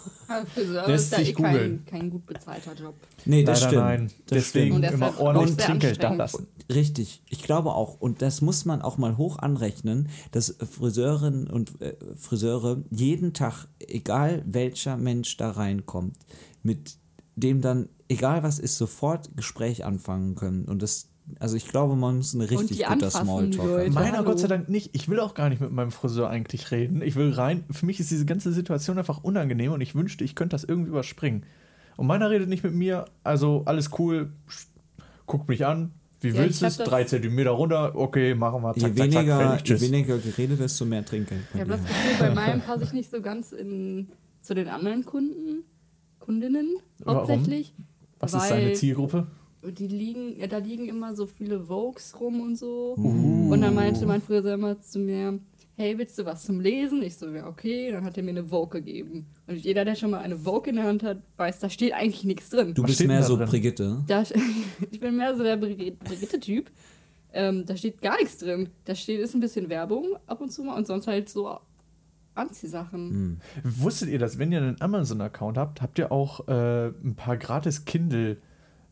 Friseur 0.54 0.88
ist 0.88 1.10
sich 1.12 1.30
eh 1.30 1.32
kein, 1.32 1.84
kein 1.86 2.08
gut 2.08 2.24
bezahlter 2.26 2.72
Job. 2.74 2.94
Nee, 3.24 3.42
das 3.42 3.62
Leider 3.62 3.68
stimmt. 3.70 3.84
nein. 3.84 4.06
Das 4.26 4.38
Deswegen 4.38 4.76
stimmt. 4.78 4.94
Immer 4.94 5.18
ordentlich 5.20 5.56
Trinkgeld 5.56 6.02
da 6.02 6.14
lassen. 6.14 6.46
Richtig, 6.72 7.22
ich 7.28 7.42
glaube 7.42 7.74
auch. 7.74 8.00
Und 8.00 8.22
das 8.22 8.40
muss 8.40 8.64
man 8.64 8.80
auch 8.80 8.96
mal 8.96 9.16
hoch 9.16 9.38
anrechnen, 9.40 10.08
dass 10.30 10.54
Friseurinnen 10.70 11.48
und 11.50 11.80
äh, 11.82 11.96
Friseure 12.16 12.80
jeden 12.92 13.32
Tag, 13.34 13.66
egal 13.80 14.44
welcher 14.46 14.96
Mensch 14.96 15.36
da 15.36 15.50
reinkommt, 15.50 16.16
mit 16.62 16.96
dem 17.34 17.60
dann, 17.60 17.88
egal 18.08 18.44
was 18.44 18.60
ist, 18.60 18.76
sofort 18.78 19.36
Gespräch 19.36 19.84
anfangen 19.84 20.36
können. 20.36 20.64
Und 20.66 20.80
das, 20.82 21.08
also 21.38 21.56
ich 21.56 21.68
glaube, 21.68 21.96
man 21.96 22.16
muss 22.16 22.34
ein 22.34 22.40
richtig 22.40 22.78
die 22.78 22.84
guter 22.84 23.10
Smalltalk 23.10 23.60
haben. 23.60 23.92
Meiner 23.94 24.18
Hallo. 24.18 24.24
Gott 24.24 24.40
sei 24.40 24.48
Dank 24.48 24.68
nicht. 24.68 24.90
Ich 24.92 25.08
will 25.08 25.20
auch 25.20 25.34
gar 25.34 25.48
nicht 25.48 25.60
mit 25.60 25.70
meinem 25.70 25.90
Friseur 25.90 26.28
eigentlich 26.28 26.70
reden. 26.70 27.02
Ich 27.02 27.16
will 27.16 27.32
rein. 27.32 27.64
Für 27.70 27.86
mich 27.86 28.00
ist 28.00 28.10
diese 28.10 28.26
ganze 28.26 28.52
Situation 28.52 28.98
einfach 28.98 29.22
unangenehm 29.22 29.72
und 29.72 29.80
ich 29.80 29.94
wünschte, 29.94 30.24
ich 30.24 30.34
könnte 30.34 30.54
das 30.54 30.64
irgendwie 30.64 30.90
überspringen. 30.90 31.44
Und 31.96 32.06
meiner 32.06 32.30
redet 32.30 32.48
nicht 32.48 32.64
mit 32.64 32.74
mir, 32.74 33.04
also 33.24 33.62
alles 33.66 33.90
cool, 33.98 34.32
guckt 35.26 35.48
mich 35.48 35.66
an. 35.66 35.92
Wie 36.20 36.28
Ja, 36.28 36.34
willst 36.38 36.62
du 36.62 36.66
es? 36.66 36.76
Drei 36.76 37.04
Zentimeter 37.04 37.50
runter, 37.50 37.94
okay, 37.94 38.34
machen 38.34 38.62
wir. 38.62 38.74
Je 38.74 38.80
Zack, 38.82 38.96
zack, 38.96 38.96
zack, 38.96 39.14
weniger, 39.14 39.38
fertig, 39.38 39.68
je 39.68 39.80
weniger 39.86 40.18
geredet, 40.18 40.60
desto 40.60 40.84
mehr 40.84 41.04
Trinkgeld. 41.04 41.42
Ich 41.54 41.60
habe 41.60 41.70
das 41.70 41.80
Gefühl, 41.82 42.16
bei 42.18 42.34
meinem 42.34 42.60
passe 42.66 42.84
ich 42.84 42.92
nicht 42.92 43.10
so 43.10 43.20
ganz 43.22 43.52
in, 43.52 44.08
zu 44.42 44.54
den 44.54 44.68
anderen 44.68 45.04
Kunden, 45.04 45.64
Kundinnen 46.18 46.76
Warum? 46.98 47.20
hauptsächlich. 47.20 47.74
Was 48.18 48.34
ist 48.34 48.48
seine 48.48 48.74
Zielgruppe? 48.74 49.26
Die 49.62 49.88
liegen, 49.88 50.38
ja, 50.38 50.46
da 50.46 50.58
liegen 50.58 50.88
immer 50.88 51.14
so 51.14 51.26
viele 51.26 51.68
Vogues 51.68 52.18
rum 52.18 52.40
und 52.40 52.56
so. 52.56 52.94
Uh. 52.96 53.52
Und 53.52 53.60
dann 53.60 53.74
meinte 53.74 54.06
mein 54.06 54.22
Friseur 54.22 54.54
immer 54.54 54.80
zu 54.80 54.98
mir, 54.98 55.38
hey, 55.76 55.96
willst 55.98 56.18
du 56.18 56.24
was 56.24 56.44
zum 56.44 56.60
Lesen? 56.60 57.02
Ich 57.02 57.16
so, 57.16 57.28
ja, 57.28 57.46
okay. 57.46 57.90
Dann 57.92 58.04
hat 58.04 58.16
er 58.16 58.22
mir 58.22 58.30
eine 58.30 58.44
Vogue 58.44 58.80
gegeben. 58.80 59.26
Und 59.46 59.56
jeder, 59.58 59.84
der 59.84 59.94
schon 59.96 60.10
mal 60.10 60.20
eine 60.20 60.36
Vogue 60.36 60.68
in 60.70 60.76
der 60.76 60.84
Hand 60.86 61.02
hat, 61.02 61.18
weiß, 61.36 61.58
da 61.58 61.68
steht 61.68 61.92
eigentlich 61.92 62.24
nichts 62.24 62.50
drin. 62.50 62.74
Du 62.74 62.82
Was 62.82 62.90
bist 62.90 63.06
mehr 63.06 63.22
so 63.22 63.36
drin? 63.36 63.48
Brigitte. 63.48 64.02
Da, 64.06 64.22
ich 64.90 65.00
bin 65.00 65.16
mehr 65.16 65.36
so 65.36 65.42
der 65.42 65.56
Brigitte- 65.56 65.96
Brigitte-Typ. 66.04 66.70
Ähm, 67.32 67.64
da 67.66 67.76
steht 67.76 68.00
gar 68.02 68.16
nichts 68.16 68.38
drin. 68.38 68.70
Da 68.84 68.94
steht, 68.94 69.20
ist 69.20 69.34
ein 69.34 69.40
bisschen 69.40 69.68
Werbung 69.68 70.16
ab 70.26 70.40
und 70.40 70.50
zu 70.50 70.64
mal 70.64 70.76
und 70.76 70.86
sonst 70.86 71.06
halt 71.06 71.28
so 71.28 71.58
Anziehsachen. 72.34 73.10
Hm. 73.10 73.40
Wusstet 73.64 74.08
ihr, 74.08 74.18
dass 74.18 74.38
wenn 74.38 74.52
ihr 74.52 74.58
einen 74.58 74.80
Amazon-Account 74.80 75.58
habt, 75.58 75.82
habt 75.82 75.98
ihr 75.98 76.10
auch 76.12 76.48
äh, 76.48 76.88
ein 76.88 77.14
paar 77.16 77.36
gratis 77.36 77.84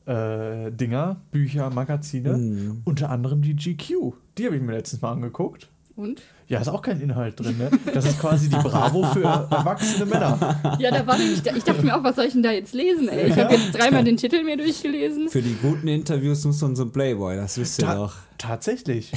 Kindle-Dinger, 0.08 1.16
Bücher, 1.30 1.70
Magazine, 1.70 2.34
Hm. 2.34 2.82
unter 2.84 3.10
anderem 3.10 3.42
die 3.42 3.54
GQ. 3.54 4.12
Die 4.38 4.46
habe 4.46 4.56
ich 4.56 4.62
mir 4.62 4.72
letztens 4.72 5.02
mal 5.02 5.12
angeguckt. 5.12 5.68
Und? 5.96 6.22
Ja, 6.46 6.60
ist 6.60 6.68
auch 6.68 6.80
kein 6.80 7.00
Inhalt 7.00 7.40
drin, 7.40 7.58
ne? 7.58 7.70
Das 7.92 8.04
ist 8.06 8.20
quasi 8.20 8.48
die 8.48 8.54
Bravo 8.56 9.02
für 9.12 9.24
erwachsene 9.24 10.06
Männer. 10.06 10.76
Ja, 10.78 10.92
da 10.92 11.04
war 11.06 11.18
nämlich, 11.18 11.44
ich 11.44 11.64
dachte 11.64 11.82
mir 11.82 11.96
auch, 11.98 12.04
was 12.04 12.14
soll 12.16 12.26
ich 12.26 12.32
denn 12.34 12.44
da 12.44 12.52
jetzt 12.52 12.72
lesen, 12.72 13.08
ey? 13.08 13.28
Ich 13.30 13.36
habe 13.36 13.52
jetzt 13.52 13.72
dreimal 13.76 14.04
den 14.04 14.16
Titel 14.16 14.44
mir 14.44 14.56
durchgelesen. 14.56 15.28
Für 15.28 15.42
die 15.42 15.56
guten 15.60 15.88
Interviews 15.88 16.44
muss 16.44 16.60
man 16.62 16.76
so 16.76 16.84
ein 16.84 16.92
Playboy, 16.92 17.34
das 17.36 17.58
wisst 17.58 17.80
ihr 17.80 17.86
Ta 17.86 17.94
doch. 17.96 18.14
tatsächlich. 18.38 19.10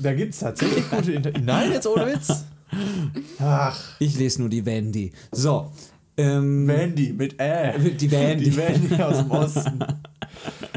Da 0.00 0.14
gibt 0.14 0.32
es 0.32 0.40
tatsächlich 0.40 0.90
gute 0.90 1.12
Inter 1.12 1.32
Nein, 1.38 1.70
jetzt 1.72 1.86
ohne 1.86 2.06
Witz. 2.06 2.46
Ach, 3.38 3.78
Ich 3.98 4.18
lese 4.18 4.40
nur 4.40 4.48
die 4.48 4.64
Wendy. 4.64 5.12
So. 5.32 5.70
Ähm, 6.16 6.64
Mandy 6.64 7.12
mit 7.12 7.38
Ä. 7.38 7.72
Die 7.78 8.10
Vandy. 8.10 8.44
Die 8.50 8.56
Vandy 8.56 9.02
aus 9.02 9.18
dem 9.18 9.30
Osten. 9.30 9.78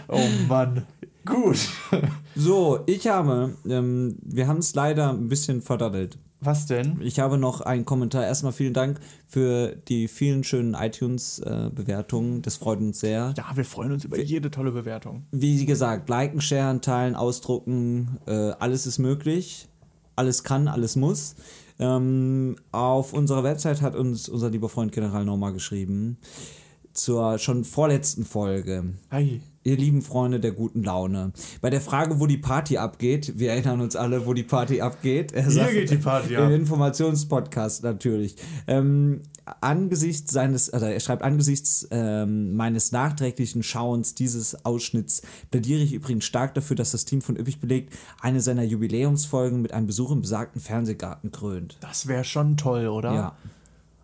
Oh 0.08 0.28
Mann. 0.48 0.86
Gut. 1.26 1.58
So, 2.36 2.82
ich 2.86 3.08
habe, 3.08 3.56
ähm, 3.68 4.18
wir 4.22 4.48
haben 4.48 4.60
es 4.60 4.76
leider 4.76 5.10
ein 5.10 5.30
bisschen 5.30 5.62
verdaddelt. 5.62 6.18
Was 6.42 6.68
denn? 6.68 7.00
Ich 7.02 7.20
habe 7.20 7.38
noch 7.38 7.62
einen 7.62 7.86
Kommentar. 7.86 8.24
Erstmal 8.24 8.52
vielen 8.52 8.74
Dank 8.74 9.00
für 9.26 9.76
die 9.88 10.08
vielen 10.08 10.44
schönen 10.44 10.76
iTunes-Bewertungen. 10.76 12.42
das 12.42 12.58
freut 12.58 12.80
uns 12.80 13.00
sehr. 13.00 13.34
Ja, 13.38 13.46
wir 13.56 13.66
freuen 13.66 13.94
uns 13.94 14.04
über 14.04 14.20
jede 14.20 14.52
tolle 14.52 14.72
Bewertung. 14.72 15.24
Wie 15.32 15.66
gesagt, 15.66 16.10
liken, 16.10 16.42
sharen, 16.42 16.82
teilen, 16.82 17.16
ausdrucken, 17.16 18.20
äh, 18.28 18.52
alles 18.60 18.86
ist 18.86 19.00
möglich. 19.00 19.68
Alles 20.16 20.44
kann, 20.44 20.68
alles 20.68 20.96
muss. 20.96 21.36
Ähm, 21.80 22.56
auf 22.72 23.14
unserer 23.14 23.44
Website 23.44 23.82
hat 23.82 23.96
uns 23.96 24.30
unser 24.30 24.50
lieber 24.50 24.70
Freund 24.70 24.92
General 24.92 25.26
Norma 25.26 25.50
geschrieben. 25.52 26.18
Zur 26.94 27.40
schon 27.40 27.64
vorletzten 27.64 28.24
Folge. 28.24 28.94
Hi. 29.10 29.42
Ihr 29.68 29.78
lieben 29.78 30.04
Freunde 30.04 30.40
der 30.40 30.52
guten 30.52 30.84
Laune. 30.84 31.32
Bei 31.60 31.72
der 31.72 31.82
Frage, 31.82 32.20
wo 32.20 32.28
die 32.28 32.38
Party 32.38 32.78
abgeht, 32.78 33.40
wir 33.40 33.50
erinnern 33.50 33.82
uns 33.82 33.96
alle, 33.96 34.28
wo 34.28 34.34
die 34.36 34.44
Party 34.44 34.80
abgeht. 34.80 35.32
Er 35.32 35.50
Hier 35.50 35.66
geht 35.72 35.90
die 35.90 35.98
Party 35.98 36.38
ab. 36.38 36.44
Im 36.44 36.52
Informationspodcast 36.52 37.82
natürlich. 37.82 38.36
Ähm, 38.68 39.24
angesichts 39.62 40.32
seines, 40.32 40.70
also 40.70 40.86
er 40.86 41.00
schreibt, 41.00 41.24
angesichts 41.24 41.88
ähm, 41.90 42.56
meines 42.56 42.92
nachträglichen 42.92 43.64
Schauens 43.64 44.14
dieses 44.14 44.64
Ausschnitts 44.66 45.24
plädiere 45.50 45.82
ich 45.82 45.94
übrigens 45.94 46.26
stark 46.26 46.54
dafür, 46.54 46.76
dass 46.76 46.92
das 46.92 47.06
Team 47.06 47.22
von 47.22 47.36
Üppig 47.36 47.60
belegt 47.60 47.92
eine 48.22 48.42
seiner 48.42 48.64
Jubiläumsfolgen 48.64 49.64
mit 49.64 49.74
einem 49.74 49.88
Besuch 49.88 50.12
im 50.12 50.22
besagten 50.22 50.62
Fernsehgarten 50.62 51.32
krönt. 51.32 51.78
Das 51.82 52.06
wäre 52.06 52.24
schon 52.24 52.56
toll, 52.56 52.86
oder? 52.86 53.14
Ja. 53.16 53.36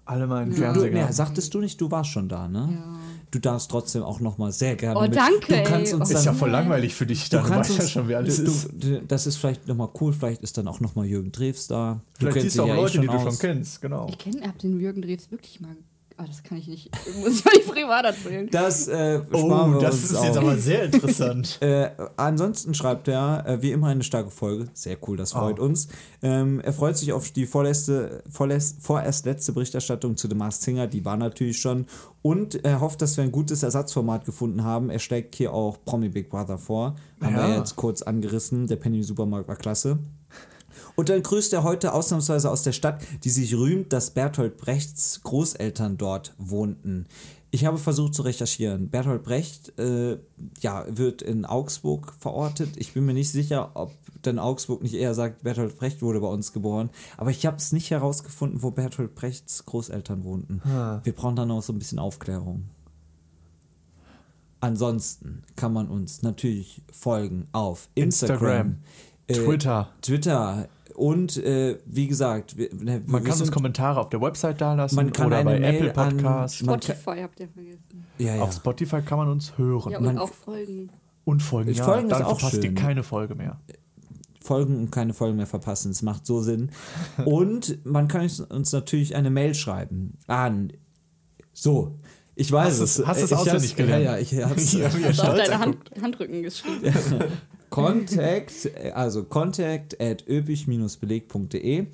Alle 0.06 0.26
mal 0.26 0.42
in 0.42 0.56
den 0.56 0.74
Du, 0.74 0.86
ja, 0.88 1.12
sagtest 1.12 1.54
du 1.54 1.60
nicht, 1.60 1.80
du 1.80 1.92
warst 1.92 2.10
schon 2.10 2.28
da, 2.28 2.48
ne? 2.48 2.70
Ja. 2.74 3.01
Du 3.32 3.40
darfst 3.40 3.72
trotzdem 3.72 4.04
auch 4.04 4.20
noch 4.20 4.38
mal 4.38 4.52
sehr 4.52 4.76
gerne 4.76 5.00
Oh, 5.00 5.04
mit. 5.04 5.16
danke, 5.16 5.56
Du 5.56 5.64
kannst 5.64 5.94
ey. 5.94 6.00
uns 6.00 6.12
Oh, 6.12 6.18
ist 6.18 6.26
ja 6.26 6.34
voll 6.34 6.50
langweilig 6.50 6.94
für 6.94 7.06
dich, 7.06 7.30
du 7.30 7.38
dann 7.38 7.46
kannst 7.46 7.70
weißt 7.72 7.80
ja 7.80 7.88
schon, 7.88 8.08
wer 8.10 8.18
alles 8.18 8.44
du, 8.44 8.52
ist. 8.52 8.70
Du, 8.74 9.02
das 9.08 9.26
ist 9.26 9.38
vielleicht 9.38 9.68
noch 9.70 9.76
mal 9.76 9.90
cool, 10.02 10.12
vielleicht 10.12 10.44
ist 10.44 10.58
dann 10.58 10.68
auch 10.68 10.82
noch 10.82 10.96
mal 10.96 11.06
Jürgen 11.06 11.32
Drews 11.32 11.68
da. 11.68 12.02
Vielleicht 12.20 12.34
kennst 12.34 12.44
siehst 12.44 12.58
du 12.58 12.64
auch 12.64 12.68
ja 12.68 12.74
eh 12.76 12.82
Leute, 12.82 13.00
die 13.00 13.08
du 13.08 13.14
aus. 13.14 13.24
schon 13.24 13.40
kennst, 13.40 13.82
genau. 13.82 14.08
Ich 14.10 14.18
kenne, 14.18 14.42
hab 14.46 14.58
den 14.60 14.80
Jürgen 14.80 15.02
Drews 15.02 15.32
wirklich 15.32 15.62
mal. 15.62 15.76
Ah, 16.22 16.28
das 16.28 16.44
kann 16.44 16.60
ich 16.60 16.68
nicht. 16.68 16.92
Muss 17.20 17.40
ich 17.40 17.46
mal 17.46 17.52
nicht 17.56 17.68
privat 17.68 18.06
erzählen. 18.06 18.48
Das 18.52 18.88
äh, 18.88 19.22
Oh, 19.34 19.38
sparen 19.48 19.74
wir 19.74 19.80
das 19.82 19.96
uns 19.96 20.12
ist 20.12 20.24
jetzt 20.24 20.38
auf. 20.38 20.44
aber 20.44 20.58
sehr 20.58 20.84
interessant. 20.84 21.58
Äh, 21.62 21.90
ansonsten 22.16 22.74
schreibt 22.76 23.08
er, 23.08 23.44
äh, 23.48 23.62
wie 23.64 23.72
immer 23.72 23.88
eine 23.88 24.04
starke 24.04 24.30
Folge. 24.30 24.66
Sehr 24.74 24.98
cool, 25.08 25.18
das 25.18 25.32
freut 25.32 25.60
Oh. 25.60 25.64
uns. 25.64 25.88
Ähm, 26.22 26.60
er 26.60 26.74
freut 26.74 26.96
sich 26.98 27.12
auf 27.14 27.32
die 27.32 27.48
vorletzte, 27.48 28.24
vorletz, 28.30 28.76
vorerst 28.80 29.26
letzte 29.26 29.52
Berichterstattung 29.54 30.16
zu 30.16 30.28
The 30.30 30.36
Masked 30.36 30.64
Singer. 30.64 30.86
Die 30.88 31.04
war 31.06 31.18
natürlich 31.18 31.60
schon. 31.60 31.88
Und 32.22 32.64
er 32.64 32.82
hofft, 32.82 33.02
dass 33.02 33.18
wir 33.18 33.24
ein 33.24 33.32
gutes 33.32 33.64
Ersatzformat 33.64 34.24
gefunden 34.26 34.64
haben. 34.64 34.92
Er 34.92 35.00
schlägt 35.00 35.34
hier 35.36 35.54
auch 35.54 35.78
Promi 35.86 36.10
Big 36.10 36.30
Brother 36.30 36.60
vor. 36.60 36.96
Haben 37.20 37.36
Ja. 37.36 37.48
wir 37.48 37.58
jetzt 37.58 37.76
kurz 37.76 38.04
angerissen. 38.04 38.68
Der 38.68 38.76
Penny 38.76 39.02
Supermarkt 39.02 39.48
war 39.48 39.56
klasse. 39.56 39.98
Und 40.96 41.10
dann 41.10 41.24
grüßt 41.24 41.54
er 41.54 41.64
heute 41.64 41.94
ausnahmsweise 41.94 42.50
aus 42.50 42.64
der 42.64 42.72
Stadt, 42.72 43.02
die 43.24 43.30
sich 43.30 43.56
rühmt, 43.56 43.94
dass 43.94 44.12
Bertolt 44.12 44.58
Brechts 44.58 45.22
Großeltern 45.24 45.98
dort 45.98 46.34
wohnten. 46.38 47.08
Ich 47.54 47.66
habe 47.66 47.78
versucht 47.78 48.16
zu 48.16 48.22
recherchieren. 48.22 48.90
Bertolt 48.90 49.24
Brecht 49.24 49.78
äh, 49.78 50.18
ja, 50.62 50.86
wird 50.88 51.22
in 51.22 51.46
Augsburg 51.46 52.14
verortet. 52.18 52.78
Ich 52.78 52.94
bin 52.94 53.06
mir 53.06 53.14
nicht 53.14 53.32
sicher, 53.32 53.72
ob 53.74 53.92
denn 54.24 54.40
Augsburg 54.40 54.82
nicht 54.82 54.94
eher 54.94 55.14
sagt, 55.14 55.44
Bertolt 55.44 55.78
Brecht 55.78 56.02
wurde 56.02 56.22
bei 56.22 56.28
uns 56.28 56.54
geboren. 56.54 56.90
Aber 57.18 57.30
ich 57.30 57.46
habe 57.46 57.58
es 57.58 57.74
nicht 57.74 57.92
herausgefunden, 57.92 58.64
wo 58.64 58.72
Bertolt 58.72 59.16
Brechts 59.16 59.66
Großeltern 59.66 60.24
wohnten. 60.24 60.62
Wir 61.04 61.14
brauchen 61.14 61.36
da 61.36 61.46
noch 61.46 61.62
so 61.62 61.74
ein 61.74 61.80
bisschen 61.80 62.00
Aufklärung. 62.00 62.70
Ansonsten 64.62 65.42
kann 65.56 65.74
man 65.74 65.90
uns 65.90 66.22
natürlich 66.22 66.84
folgen 66.92 67.48
auf 67.52 67.90
Instagram, 67.96 68.38
Instagram, 68.38 68.78
Twitter. 69.28 69.90
Twitter 70.02 70.68
und 70.96 71.38
äh, 71.38 71.78
wie 71.86 72.08
gesagt, 72.08 72.58
wir, 72.58 72.70
ne, 72.74 73.02
Man 73.06 73.24
wir 73.24 73.32
kann 73.32 73.40
uns 73.40 73.52
Kommentare 73.52 74.00
auf 74.00 74.10
der 74.10 74.22
Website 74.22 74.60
dalassen 74.62 74.96
Man 74.98 75.12
kann 75.14 75.28
oder 75.28 75.38
eine 75.38 75.52
bei 75.52 75.60
Mail 75.60 75.76
Apple 75.88 75.94
Podcasts. 75.94 76.62
Man 76.64 76.82
Spotify 76.82 77.22
habt 77.22 77.40
ihr 77.40 77.48
vergessen. 77.50 78.06
ja, 78.18 78.36
ja. 78.36 78.42
Auf 78.44 78.54
Spotify 78.54 79.02
kann 79.02 79.18
man 79.18 79.30
uns 79.30 79.58
hören. 79.58 79.92
Ja, 79.92 79.98
und 80.00 80.06
Man- 80.06 80.18
auch 80.18 80.32
folgen. 80.34 80.90
Und 81.24 81.42
folgen, 81.42 81.72
ja. 81.74 81.84
Folgen 81.84 82.08
ist 82.10 82.12
dann 82.12 82.24
auch 82.24 82.40
verpasst 82.40 82.64
schön. 82.64 82.76
ihr 82.76 82.82
keine 82.82 83.04
Folge 83.04 83.36
mehr. 83.36 83.60
folgen 84.44 84.76
und 84.78 84.92
keine 84.92 85.14
Folgen 85.14 85.38
mehr 85.38 85.46
verpassen. 85.48 85.92
Es 85.92 86.02
macht 86.02 86.26
so 86.26 86.42
Sinn. 86.42 86.72
Und 87.26 87.86
man 87.86 88.08
kann 88.08 88.28
uns 88.50 88.72
natürlich 88.74 89.16
eine 89.16 89.30
Mail 89.30 89.54
schreiben 89.54 90.18
an 90.28 90.74
so. 91.54 91.96
Ich 92.34 92.52
weiß 92.52 92.80
Hast 92.82 93.00
es. 93.00 93.06
hast 93.08 93.22
du's 93.22 93.32
Ich 93.32 93.38
auswendig 93.38 93.76
gelernt? 93.76 94.04
Ja, 94.04 94.16
ja, 94.16 94.20
ich 94.20 94.34
Hast 94.44 94.74
du 94.74 94.84
auf 95.28 95.36
deine. 95.36 95.60
Hand, 95.60 95.78
Handrücken 96.02 96.42
geschrieben. 96.42 96.92
Contact, 97.72 98.70
also 98.94 99.24
contact 99.24 100.00
at 100.00 100.28
öpich-beleg.de 100.28 101.88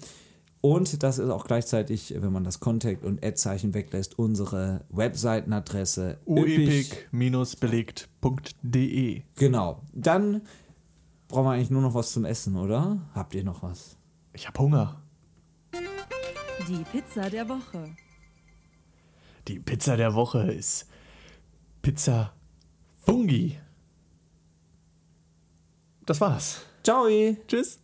und 0.60 1.04
das 1.04 1.20
ist 1.20 1.30
auch 1.30 1.46
gleichzeitig, 1.46 2.16
wenn 2.18 2.34
man 2.34 2.44
das 2.44 2.60
Contact 2.60 3.06
und 3.06 3.24
Ad-Zeichen 3.24 3.74
weglässt, 3.74 4.20
unsere 4.20 4.84
Webseitenadresse 4.90 6.18
uepic-belegt.de 6.26 9.22
Genau. 9.36 9.82
Dann 9.94 10.42
brauchen 11.28 11.46
wir 11.46 11.52
eigentlich 11.52 11.70
nur 11.70 11.84
noch 11.84 11.94
was 11.94 12.12
zum 12.12 12.26
Essen, 12.26 12.58
oder? 12.58 13.08
Habt 13.14 13.36
ihr 13.36 13.44
noch 13.44 13.62
was? 13.62 13.98
Ich 14.34 14.48
hab 14.48 14.58
Hunger. 14.60 15.04
Die 16.68 16.84
Pizza 16.92 17.30
der 17.30 17.48
Woche. 17.48 17.96
Die 19.48 19.60
Pizza 19.60 19.96
der 19.96 20.16
Woche 20.16 20.52
ist 20.52 20.88
Pizza 21.82 22.34
Fungi. 23.06 23.58
Das 26.08 26.22
war's. 26.22 26.62
Ciao! 26.84 27.08
Tschüss. 27.48 27.80